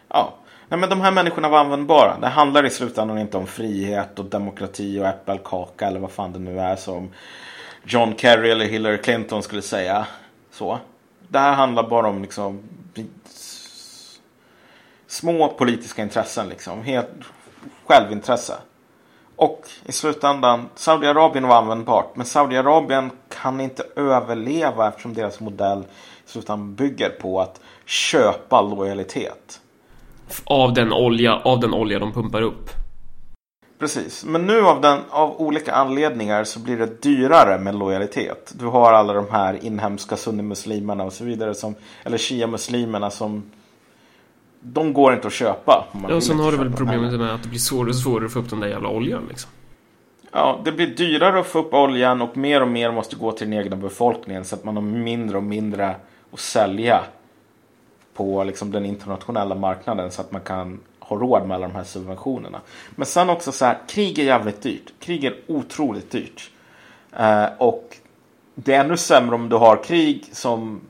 Ja. 0.08 0.34
Nej, 0.68 0.80
men 0.80 0.90
de 0.90 1.00
här 1.00 1.10
människorna 1.10 1.48
var 1.48 1.58
användbara. 1.58 2.16
Det 2.20 2.28
handlar 2.28 2.66
i 2.66 2.70
slutändan 2.70 3.18
inte 3.18 3.36
om 3.36 3.46
frihet 3.46 4.18
och 4.18 4.24
demokrati 4.24 5.00
och 5.00 5.06
äppelkaka 5.06 5.86
eller 5.86 6.00
vad 6.00 6.10
fan 6.10 6.32
det 6.32 6.38
nu 6.38 6.60
är 6.60 6.76
som 6.76 7.10
John 7.84 8.14
Kerry 8.18 8.50
eller 8.50 8.64
Hillary 8.64 8.98
Clinton 8.98 9.42
skulle 9.42 9.62
säga. 9.62 10.06
Så. 10.52 10.78
Det 11.28 11.38
här 11.38 11.52
handlar 11.52 11.88
bara 11.88 12.08
om 12.08 12.22
liksom 12.22 12.62
små 15.10 15.48
politiska 15.48 16.02
intressen 16.02 16.48
liksom. 16.48 16.82
Helt 16.82 17.10
självintresse. 17.86 18.54
Och 19.36 19.68
i 19.84 19.92
slutändan, 19.92 20.68
Saudiarabien 20.74 21.48
var 21.48 21.56
användbart. 21.56 22.16
Men 22.16 22.26
Saudiarabien 22.26 23.10
kan 23.28 23.60
inte 23.60 23.84
överleva 23.96 24.88
eftersom 24.88 25.14
deras 25.14 25.40
modell 25.40 25.78
i 26.26 26.30
slutändan 26.30 26.74
bygger 26.74 27.08
på 27.08 27.40
att 27.40 27.60
köpa 27.86 28.62
lojalitet. 28.62 29.60
Av 30.44 30.74
den 30.74 30.92
olja, 30.92 31.36
av 31.36 31.60
den 31.60 31.74
olja 31.74 31.98
de 31.98 32.12
pumpar 32.12 32.42
upp. 32.42 32.70
Precis, 33.78 34.24
men 34.24 34.46
nu 34.46 34.60
av, 34.60 34.80
den, 34.80 34.98
av 35.10 35.40
olika 35.40 35.72
anledningar 35.72 36.44
så 36.44 36.60
blir 36.60 36.76
det 36.76 37.02
dyrare 37.02 37.58
med 37.58 37.74
lojalitet. 37.74 38.52
Du 38.58 38.66
har 38.66 38.92
alla 38.92 39.12
de 39.12 39.26
här 39.30 39.64
inhemska 39.64 40.16
sunnimuslimerna 40.16 41.04
och 41.04 41.12
så 41.12 41.24
vidare 41.24 41.54
som, 41.54 41.74
eller 42.04 42.18
shia-muslimerna 42.18 43.10
som 43.10 43.42
de 44.60 44.92
går 44.92 45.12
inte 45.14 45.26
att 45.26 45.32
köpa. 45.32 45.84
Ja, 46.08 46.14
och 46.14 46.22
sen 46.22 46.38
har 46.38 46.52
du 46.52 46.58
väl 46.58 46.72
problemet 46.72 47.12
med 47.12 47.34
att 47.34 47.42
det 47.42 47.48
blir 47.48 47.58
svårare 47.58 47.88
och 47.88 47.96
svårare 47.96 48.26
att 48.26 48.32
få 48.32 48.38
upp 48.38 48.50
den 48.50 48.60
där 48.60 48.68
jävla 48.68 48.88
oljan 48.88 49.22
liksom. 49.28 49.50
Ja, 50.32 50.60
det 50.64 50.72
blir 50.72 50.86
dyrare 50.86 51.40
att 51.40 51.46
få 51.46 51.58
upp 51.58 51.74
oljan 51.74 52.22
och 52.22 52.36
mer 52.36 52.62
och 52.62 52.68
mer 52.68 52.92
måste 52.92 53.16
gå 53.16 53.32
till 53.32 53.50
den 53.50 53.58
egna 53.58 53.76
befolkningen 53.76 54.44
så 54.44 54.54
att 54.54 54.64
man 54.64 54.76
har 54.76 54.82
mindre 54.82 55.36
och 55.36 55.42
mindre 55.42 55.96
att 56.32 56.40
sälja 56.40 57.04
på 58.14 58.44
liksom 58.44 58.70
den 58.70 58.86
internationella 58.86 59.54
marknaden 59.54 60.10
så 60.10 60.20
att 60.20 60.32
man 60.32 60.40
kan 60.40 60.80
ha 61.00 61.16
råd 61.16 61.46
med 61.46 61.54
alla 61.54 61.68
de 61.68 61.74
här 61.74 61.84
subventionerna. 61.84 62.60
Men 62.90 63.06
sen 63.06 63.30
också 63.30 63.52
så 63.52 63.64
här, 63.64 63.78
krig 63.88 64.18
är 64.18 64.24
jävligt 64.24 64.62
dyrt. 64.62 64.92
Krig 64.98 65.24
är 65.24 65.36
otroligt 65.46 66.10
dyrt. 66.10 66.50
Eh, 67.12 67.46
och 67.58 67.96
det 68.54 68.74
är 68.74 68.84
ännu 68.84 68.96
sämre 68.96 69.34
om 69.34 69.48
du 69.48 69.56
har 69.56 69.84
krig 69.84 70.24
som 70.32 70.80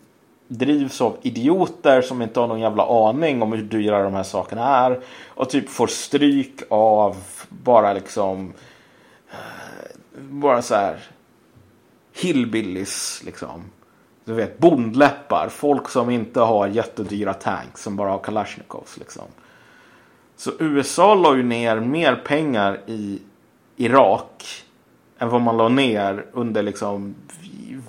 drivs 0.51 1.01
av 1.01 1.17
idioter 1.23 2.03
som 2.03 2.23
inte 2.23 2.41
har 2.41 2.47
någon 2.47 2.61
jävla 2.61 3.09
aning 3.09 3.43
om 3.43 3.53
hur 3.53 3.63
dyra 3.63 4.03
de 4.03 4.15
här 4.15 4.23
sakerna 4.23 4.67
är. 4.67 5.01
Och 5.29 5.51
typ 5.51 5.69
får 5.69 5.87
stryk 5.87 6.63
av 6.69 7.17
bara 7.49 7.93
liksom 7.93 8.53
eh, 9.31 10.21
bara 10.21 10.63
så 10.63 10.75
här 10.75 10.99
hillbillies 12.13 13.23
liksom. 13.25 13.65
Du 14.25 14.33
vet 14.33 14.59
bondläppar, 14.59 15.49
folk 15.49 15.89
som 15.89 16.11
inte 16.11 16.41
har 16.41 16.67
jättedyra 16.67 17.35
tanks 17.35 17.83
som 17.83 17.97
bara 17.97 18.11
har 18.11 18.19
Kalashnikovs 18.19 18.99
liksom. 18.99 19.25
Så 20.37 20.51
USA 20.59 21.15
la 21.15 21.37
ju 21.37 21.43
ner 21.43 21.81
mer 21.81 22.17
pengar 22.17 22.81
i 22.87 23.23
Irak 23.77 24.65
än 25.19 25.29
vad 25.29 25.41
man 25.41 25.57
la 25.57 25.69
ner 25.69 26.27
under 26.33 26.63
liksom 26.63 27.15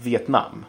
Vietnam. 0.02 0.66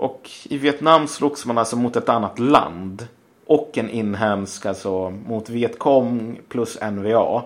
Och 0.00 0.30
i 0.42 0.58
Vietnam 0.58 1.08
slogs 1.08 1.46
man 1.46 1.58
alltså 1.58 1.76
mot 1.76 1.96
ett 1.96 2.08
annat 2.08 2.38
land. 2.38 3.08
Och 3.46 3.78
en 3.78 3.90
inhemsk, 3.90 4.66
alltså 4.66 5.10
mot 5.10 5.48
Vietcong 5.48 6.40
plus 6.48 6.78
NVA. 6.92 7.42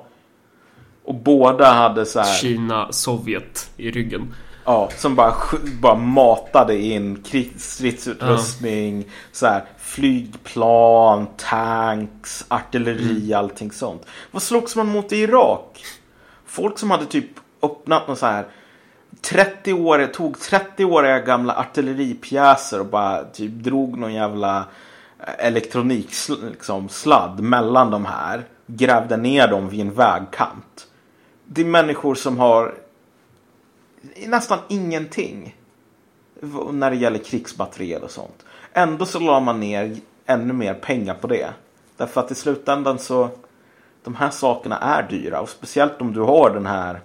Och 1.05 1.15
båda 1.15 1.73
hade 1.73 2.07
så 2.07 2.21
här... 2.21 2.35
Kina, 2.35 2.93
Sovjet 2.93 3.71
i 3.77 3.91
ryggen. 3.91 4.35
Ja, 4.65 4.91
som 4.97 5.15
bara, 5.15 5.35
bara 5.81 5.95
matade 5.95 6.79
in 6.79 7.25
stridsutrustning, 7.57 8.99
ja. 8.99 9.13
så 9.33 9.47
här, 9.47 9.65
flygplan, 9.79 11.27
tanks, 11.37 12.45
artilleri, 12.49 13.25
mm. 13.27 13.39
allting 13.39 13.73
sånt. 13.73 14.07
Vad 14.31 14.43
slogs 14.43 14.77
man 14.77 14.87
mot 14.87 15.13
i 15.13 15.17
Irak? 15.17 15.85
Folk 16.47 16.79
som 16.79 16.91
hade 16.91 17.07
typ 17.07 17.31
öppnat 17.63 18.09
någon 18.09 18.17
så 18.17 18.27
här 18.27 18.47
30 19.25 19.73
år, 19.73 20.07
tog 20.07 20.37
30-åriga 20.37 21.19
gamla 21.19 21.55
artilleripjäser 21.57 22.81
och 22.81 22.87
bara 22.87 23.25
typ 23.25 23.53
drog 23.53 23.99
någon 23.99 24.15
jävla 24.15 24.67
eh, 25.21 25.47
elektroniksladd 25.47 26.51
liksom, 26.51 26.89
mellan 27.39 27.91
de 27.91 28.05
här. 28.05 28.45
Grävde 28.67 29.17
ner 29.17 29.49
dem 29.49 29.69
vid 29.69 29.81
en 29.81 29.95
vägkant. 29.95 30.87
Det 31.45 31.61
är 31.61 31.65
människor 31.65 32.15
som 32.15 32.39
har 32.39 32.75
nästan 34.27 34.59
ingenting 34.69 35.57
när 36.73 36.91
det 36.91 36.97
gäller 36.97 37.19
krigsmateriel 37.19 38.03
och 38.03 38.11
sånt. 38.11 38.45
Ändå 38.73 39.07
så 39.07 39.21
la 39.21 39.41
man 39.41 39.61
ner 39.61 39.97
ännu 40.27 40.53
mer 40.53 40.75
pengar 40.75 41.15
på 41.15 41.27
det. 41.27 41.49
Därför 41.97 42.21
att 42.21 42.31
i 42.31 42.35
slutändan 42.35 42.99
så 42.99 43.29
de 44.05 44.15
här 44.15 44.31
sakerna 44.31 44.79
är 44.79 45.03
dyra 45.03 45.41
och 45.41 45.49
speciellt 45.49 46.01
om 46.01 46.13
du 46.13 46.21
har 46.21 46.51
den 46.51 46.67
här 46.67 47.01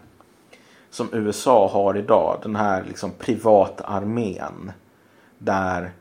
som 0.91 1.09
USA 1.11 1.69
har 1.73 1.97
idag. 1.97 2.39
Den 2.43 2.55
här 2.55 2.83
liksom 2.87 3.11
privatarmén. 3.19 4.71
Där 5.37 5.91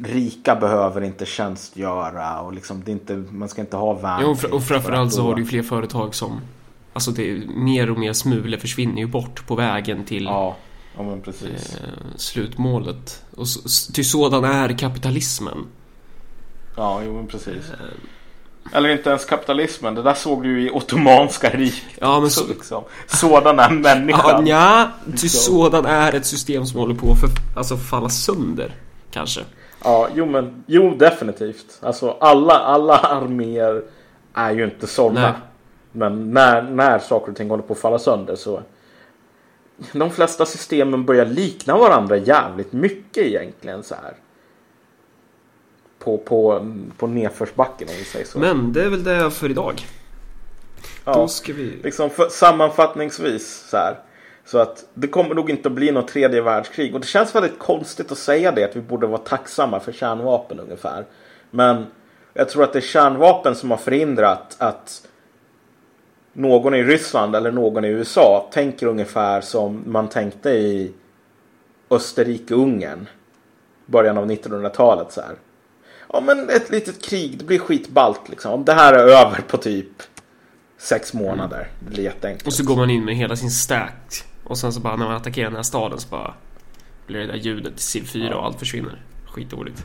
rika 0.00 0.56
behöver 0.56 1.00
inte 1.00 1.26
tjänstgöra 1.26 2.40
och 2.40 2.52
liksom 2.52 2.82
det 2.84 2.92
inte, 2.92 3.16
man 3.16 3.48
ska 3.48 3.60
inte 3.60 3.76
ha 3.76 3.92
värnplikt. 3.92 4.44
Jo, 4.50 4.56
och 4.56 4.64
framförallt 4.64 5.12
så 5.12 5.22
har 5.22 5.34
du 5.34 5.42
ju 5.42 5.48
fler 5.48 5.62
företag 5.62 6.14
som 6.14 6.40
Alltså 6.92 7.10
det 7.10 7.48
mer 7.48 7.90
och 7.90 7.98
mer 7.98 8.12
smulor 8.12 8.58
försvinner 8.58 8.98
ju 8.98 9.06
bort 9.06 9.46
på 9.46 9.54
vägen 9.54 10.04
till 10.04 10.24
Ja, 10.24 10.56
ja. 10.96 11.02
Eh, 11.02 11.52
slutmålet. 12.16 13.24
Och 13.36 13.46
till 13.94 14.08
sådan 14.08 14.44
är 14.44 14.78
kapitalismen. 14.78 15.66
Ja, 16.76 17.02
jo 17.04 17.14
men 17.14 17.26
precis. 17.26 17.70
Eh, 17.70 17.76
eller 18.72 18.88
inte 18.88 19.10
ens 19.10 19.24
kapitalismen. 19.24 19.94
Det 19.94 20.02
där 20.02 20.14
såg 20.14 20.42
du 20.42 20.60
ju 20.60 20.68
i 20.68 20.70
Ottomanska 20.70 21.50
riket. 21.50 21.98
Ja, 22.00 22.20
men 22.20 22.30
så... 22.30 22.46
liksom. 22.46 22.84
Sådan 23.06 23.58
är 23.58 23.70
människan. 23.70 24.46
Ja, 24.46 24.88
nja, 25.04 25.12
ty 25.20 25.28
sådan 25.28 25.86
är 25.86 26.14
ett 26.14 26.26
system 26.26 26.66
som 26.66 26.80
håller 26.80 26.94
på 26.94 27.12
att 27.12 27.20
för, 27.20 27.28
alltså, 27.56 27.76
falla 27.76 28.08
sönder. 28.08 28.74
Kanske. 29.10 29.40
Ja, 29.84 30.08
jo 30.14 30.26
men 30.26 30.64
jo 30.66 30.94
definitivt. 30.94 31.78
Alltså 31.82 32.16
alla, 32.20 32.58
alla 32.58 32.98
arméer 32.98 33.82
är 34.34 34.50
ju 34.50 34.64
inte 34.64 34.86
sådana. 34.86 35.34
Men 35.92 36.30
när, 36.30 36.62
när 36.62 36.98
saker 36.98 37.30
och 37.30 37.36
ting 37.36 37.50
håller 37.50 37.62
på 37.62 37.72
att 37.72 37.78
falla 37.78 37.98
sönder 37.98 38.36
så 38.36 38.62
de 39.92 40.10
flesta 40.10 40.46
systemen 40.46 41.04
börjar 41.04 41.26
likna 41.26 41.78
varandra 41.78 42.16
jävligt 42.16 42.72
mycket 42.72 43.26
egentligen 43.26 43.82
så 43.82 43.94
här 43.94 44.14
på, 46.08 46.18
på, 46.18 46.66
på 46.98 47.06
nedförsbacken 47.06 47.88
om 47.88 47.94
vi 47.98 48.04
säger 48.04 48.26
så. 48.26 48.38
Men 48.38 48.72
det 48.72 48.82
är 48.82 48.88
väl 48.88 49.04
det 49.04 49.30
för 49.30 49.50
idag. 49.50 49.82
Ja, 51.04 51.14
Då 51.14 51.28
ska 51.28 51.52
vi... 51.52 51.80
liksom 51.82 52.10
för, 52.10 52.28
sammanfattningsvis 52.28 53.68
så 53.70 53.76
här. 53.76 53.98
Så 54.44 54.58
att 54.58 54.84
det 54.94 55.08
kommer 55.08 55.34
nog 55.34 55.50
inte 55.50 55.68
att 55.68 55.74
bli 55.74 55.92
något 55.92 56.08
tredje 56.08 56.42
världskrig. 56.42 56.94
Och 56.94 57.00
det 57.00 57.06
känns 57.06 57.34
väldigt 57.34 57.58
konstigt 57.58 58.12
att 58.12 58.18
säga 58.18 58.52
det. 58.52 58.64
Att 58.64 58.76
vi 58.76 58.80
borde 58.80 59.06
vara 59.06 59.18
tacksamma 59.18 59.80
för 59.80 59.92
kärnvapen 59.92 60.60
ungefär. 60.60 61.04
Men 61.50 61.86
jag 62.34 62.48
tror 62.48 62.64
att 62.64 62.72
det 62.72 62.78
är 62.78 62.80
kärnvapen 62.80 63.54
som 63.54 63.70
har 63.70 63.78
förhindrat 63.78 64.56
att 64.58 65.08
någon 66.32 66.74
i 66.74 66.82
Ryssland 66.82 67.36
eller 67.36 67.52
någon 67.52 67.84
i 67.84 67.88
USA 67.88 68.48
tänker 68.52 68.86
ungefär 68.86 69.40
som 69.40 69.82
man 69.86 70.08
tänkte 70.08 70.50
i 70.50 70.92
Österrike-Ungern. 71.90 73.06
Början 73.86 74.18
av 74.18 74.30
1900-talet 74.30 75.12
så 75.12 75.20
här 75.20 75.34
ja 76.12 76.20
men 76.20 76.50
ett 76.50 76.70
litet 76.70 77.04
krig, 77.04 77.38
det 77.38 77.44
blir 77.44 77.58
skitballt 77.58 78.28
liksom. 78.28 78.52
Om 78.52 78.64
det 78.64 78.72
här 78.72 78.92
är 78.92 78.98
över 78.98 79.40
på 79.40 79.56
typ 79.56 80.02
sex 80.78 81.14
månader. 81.14 81.68
Det 81.80 81.90
blir 81.90 82.04
jätteenkelt. 82.04 82.46
Och 82.46 82.52
så 82.52 82.64
går 82.64 82.76
man 82.76 82.90
in 82.90 83.04
med 83.04 83.16
hela 83.16 83.36
sin 83.36 83.50
stack. 83.50 84.24
Och 84.44 84.58
sen 84.58 84.72
så 84.72 84.80
bara 84.80 84.96
när 84.96 85.06
man 85.06 85.16
attackerar 85.16 85.46
den 85.46 85.56
här 85.56 85.62
staden 85.62 85.98
så 85.98 86.08
bara 86.08 86.34
blir 87.06 87.18
det 87.18 87.26
där 87.26 87.34
ljudet 87.34 87.76
till 87.76 87.84
Civ 87.84 88.02
4 88.02 88.24
ja. 88.24 88.36
och 88.36 88.44
allt 88.44 88.58
försvinner. 88.58 89.02
Skitdåligt. 89.26 89.84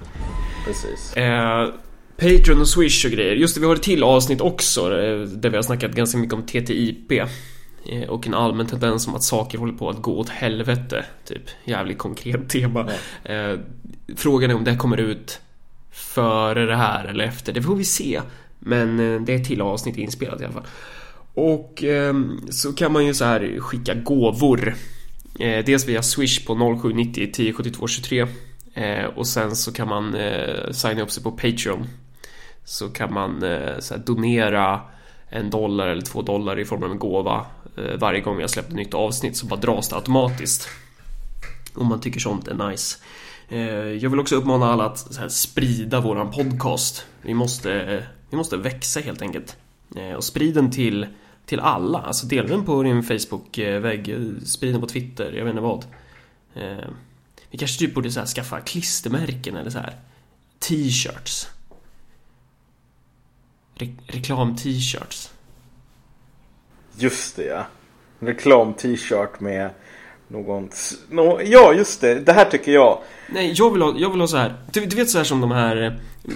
Precis. 0.66 1.18
Eh, 1.18 1.70
Patreon 2.18 2.62
och 2.62 2.68
Swish 2.68 3.06
och 3.06 3.12
grejer. 3.12 3.36
Just 3.36 3.56
det, 3.56 3.62
vi 3.62 3.68
har 3.68 3.76
ett 3.76 3.84
till 3.84 4.04
avsnitt 4.04 4.42
också 4.42 4.82
eh, 4.82 5.20
där 5.20 5.50
vi 5.50 5.56
har 5.56 5.64
snackat 5.64 5.92
ganska 5.92 6.18
mycket 6.18 6.34
om 6.34 6.44
TTIP. 6.44 7.12
Eh, 7.12 8.10
och 8.10 8.28
en 8.28 8.34
allmän 8.34 8.68
tendens 8.68 9.08
om 9.08 9.16
att 9.16 9.24
saker 9.24 9.58
håller 9.58 9.74
på 9.74 9.90
att 9.90 10.02
gå 10.02 10.20
åt 10.20 10.30
helvete. 10.30 11.06
Typ 11.26 11.44
jävligt 11.64 11.98
konkret 11.98 12.50
tema. 12.50 12.90
Eh, 13.24 13.60
frågan 14.16 14.52
är 14.52 14.56
om 14.56 14.64
det 14.64 14.76
kommer 14.76 14.98
ut 14.98 15.42
före 15.94 16.66
det 16.66 16.76
här 16.76 17.06
eller 17.06 17.24
efter. 17.24 17.54
Det 17.54 17.62
får 17.62 17.76
vi 17.76 17.86
se. 17.86 18.22
Men 18.60 19.00
eh, 19.00 19.22
det 19.22 19.34
är 19.34 19.38
ett 19.38 19.48
till 19.48 19.62
avsnitt 19.62 19.98
inspelat 19.98 20.42
i 20.42 20.44
alla 20.44 20.54
fall. 20.54 20.68
Och 21.34 21.84
eh, 21.84 22.14
så 22.50 22.74
kan 22.74 22.92
man 22.92 23.06
ju 23.06 23.14
så 23.14 23.26
här 23.26 23.60
skicka 23.60 23.94
gåvor. 23.94 24.76
Eh, 25.40 25.66
dels 25.66 25.88
via 25.88 26.02
Swish 26.02 26.46
på 26.46 26.78
0790 26.82 27.24
1072 27.24 27.88
23. 27.88 28.28
Eh, 28.74 29.06
och 29.06 29.28
sen 29.28 29.56
så 29.56 29.74
kan 29.74 29.88
man 29.88 30.16
eh, 30.16 30.72
signa 30.72 31.02
upp 31.02 31.12
sig 31.12 31.24
på 31.24 31.32
Patreon. 31.32 31.88
Så 32.66 32.90
kan 32.90 33.14
man 33.14 33.44
eh, 33.44 33.80
så 33.80 33.98
donera 33.98 34.82
en 35.30 35.50
dollar 35.50 35.88
eller 35.88 36.02
två 36.02 36.22
dollar 36.22 36.60
i 36.60 36.66
form 36.66 36.84
av 36.84 36.92
en 36.92 37.00
gåva 37.00 37.46
eh, 37.78 37.98
varje 38.00 38.22
gång 38.22 38.40
jag 38.40 38.50
släpper 38.50 38.70
ett 38.70 38.76
nytt 38.76 38.94
avsnitt 38.94 39.38
så 39.38 39.46
bara 39.46 39.60
dras 39.60 39.90
det 39.90 39.96
automatiskt. 39.96 40.70
Om 41.74 41.88
man 41.88 42.02
tycker 42.02 42.20
sånt 42.20 42.48
är 42.48 42.70
nice. 42.70 42.98
Eh, 43.54 43.94
jag 44.04 44.10
vill 44.10 44.20
också 44.20 44.36
uppmana 44.36 44.66
alla 44.66 44.86
att 44.86 45.18
här, 45.18 45.30
sprida 45.30 46.00
våran 46.00 46.32
podcast. 46.32 47.06
Vi 47.22 47.34
måste, 47.34 48.04
vi 48.30 48.38
måste 48.38 48.58
växa 48.58 49.00
helt 49.00 49.22
enkelt. 49.22 49.58
Eh, 49.96 50.14
och 50.14 50.24
sprid 50.24 50.56
den 50.56 50.72
till, 50.72 51.08
till 51.46 51.60
alla. 51.60 52.00
Alltså 52.00 52.28
dela 52.28 52.48
den 52.48 52.66
på 52.66 52.84
din 52.84 53.04
Facebook-vägg, 53.04 54.10
eh, 54.10 54.44
sprid 54.46 54.74
den 54.74 54.82
på 54.82 54.88
Twitter, 54.88 55.32
jag 55.32 55.46
vet 55.46 55.52
inte 55.52 55.62
vad. 55.62 55.86
Vi 57.50 57.58
kanske 57.58 57.80
typ 57.80 57.94
borde 57.94 58.12
så 58.12 58.20
här, 58.20 58.28
skaffa 58.28 58.60
klistermärken 58.60 59.56
eller 59.56 59.70
så 59.70 59.80
här 59.80 59.96
T-shirts. 60.60 61.48
Re 63.76 63.96
Reklam-t-shirts. 64.08 65.32
Just 66.98 67.36
det 67.36 67.46
ja. 67.46 67.66
Reklam-t-shirt 68.20 69.40
med 69.40 69.70
någon... 70.28 70.70
No, 71.10 71.42
ja, 71.42 71.74
just 71.74 72.02
det. 72.02 72.20
Det 72.20 72.34
här 72.34 72.46
tycker 72.46 72.72
jag. 72.72 73.00
Nej, 73.30 73.54
jag 73.56 73.72
vill 73.72 73.82
ha, 73.82 73.94
jag 73.98 74.10
vill 74.10 74.20
ha 74.20 74.28
så 74.28 74.38
här. 74.38 74.54
Du, 74.72 74.86
du 74.86 74.96
vet 74.96 75.10
så 75.10 75.18
här 75.18 75.26
som 75.26 75.42
de 75.42 75.52
här 75.52 75.82
eh, 75.84 75.92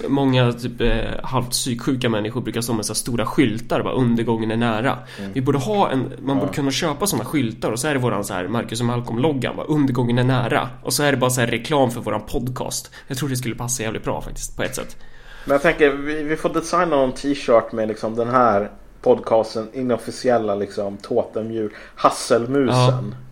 Många 0.08 0.52
typ 0.52 0.80
eh, 0.80 0.88
halvt 1.22 1.50
psyksjuka 1.50 2.08
människor 2.08 2.40
brukar 2.40 2.60
stå 2.60 2.72
med 2.72 2.86
så 2.86 2.94
stora 2.94 3.26
skyltar 3.26 3.82
bara 3.82 3.94
undergången 3.94 4.50
är 4.50 4.56
nära. 4.56 4.98
Mm. 5.18 5.32
Vi 5.32 5.40
borde 5.40 5.58
ha 5.58 5.90
en, 5.90 6.12
man 6.20 6.36
ja. 6.36 6.40
borde 6.40 6.52
kunna 6.52 6.70
köpa 6.70 7.06
sådana 7.06 7.24
skyltar 7.24 7.72
och 7.72 7.78
så 7.78 7.88
är 7.88 7.94
det 7.94 8.00
våran 8.00 8.24
så 8.24 8.34
här 8.34 8.48
Marcus 8.48 8.80
och 8.80 8.86
Malcolm-loggan 8.86 9.56
bara 9.56 9.66
undergången 9.66 10.18
är 10.18 10.24
nära. 10.24 10.68
Och 10.82 10.92
så 10.92 11.02
är 11.02 11.12
det 11.12 11.18
bara 11.18 11.30
så 11.30 11.40
här 11.40 11.48
reklam 11.48 11.90
för 11.90 12.00
våran 12.00 12.22
podcast. 12.26 12.90
Jag 13.06 13.18
tror 13.18 13.28
det 13.28 13.36
skulle 13.36 13.54
passa 13.54 13.82
jävligt 13.82 14.04
bra 14.04 14.20
faktiskt 14.20 14.56
på 14.56 14.62
ett 14.62 14.74
sätt. 14.74 14.96
Men 15.44 15.52
jag 15.52 15.62
tänker 15.62 15.90
vi, 15.90 16.22
vi 16.22 16.36
får 16.36 16.48
designa 16.48 16.96
någon 16.96 17.12
t-shirt 17.12 17.72
med 17.72 17.88
liksom 17.88 18.16
den 18.16 18.28
här 18.28 18.70
podcasten 19.02 19.68
inofficiella 19.72 20.54
liksom 20.54 20.96
totemdjur 20.96 21.72
Hasselmusen. 21.94 23.14
Ja. 23.20 23.27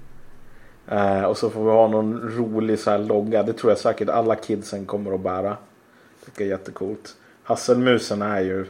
Eh, 0.88 1.22
och 1.22 1.38
så 1.38 1.50
får 1.50 1.64
vi 1.64 1.70
ha 1.70 1.88
någon 1.88 2.20
rolig 2.20 2.78
så 2.78 2.90
här 2.90 2.98
logga. 2.98 3.42
Det 3.42 3.52
tror 3.52 3.70
jag 3.70 3.78
säkert 3.78 4.08
alla 4.08 4.34
kidsen 4.34 4.86
kommer 4.86 5.14
att 5.14 5.20
bära. 5.20 5.56
Det 6.36 6.44
är 6.44 6.48
jättecoolt. 6.48 7.16
Hasselmusen 7.42 8.22
är 8.22 8.40
ju 8.40 8.66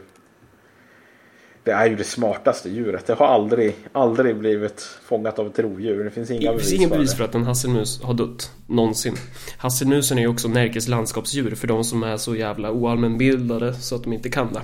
det 1.67 1.73
är 1.73 1.89
ju 1.89 1.95
det 1.95 2.03
smartaste 2.03 2.69
djuret. 2.69 3.07
Det 3.07 3.13
har 3.13 3.27
aldrig, 3.27 3.75
aldrig 3.91 4.37
blivit 4.37 4.81
fångat 4.81 5.39
av 5.39 5.47
ett 5.47 5.59
rovdjur. 5.59 6.03
Det 6.03 6.11
finns 6.11 6.31
inga 6.31 6.51
bevis 6.51 6.63
Det 6.63 6.69
finns 6.69 6.81
inga 6.81 6.89
bevis 6.89 7.15
för 7.15 7.23
att 7.23 7.35
en 7.35 7.43
hasselmus 7.43 8.01
har 8.03 8.13
dött. 8.13 8.51
Någonsin. 8.67 9.15
Hasselmusen 9.57 10.17
är 10.17 10.21
ju 10.21 10.27
också 10.27 10.47
Närkes 10.47 10.87
landskapsdjur 10.87 11.55
för 11.55 11.67
de 11.67 11.83
som 11.83 12.03
är 12.03 12.17
så 12.17 12.35
jävla 12.35 12.71
oallmänbildade 12.71 13.73
så 13.73 13.95
att 13.95 14.03
de 14.03 14.13
inte 14.13 14.29
kan 14.29 14.53
det. 14.53 14.61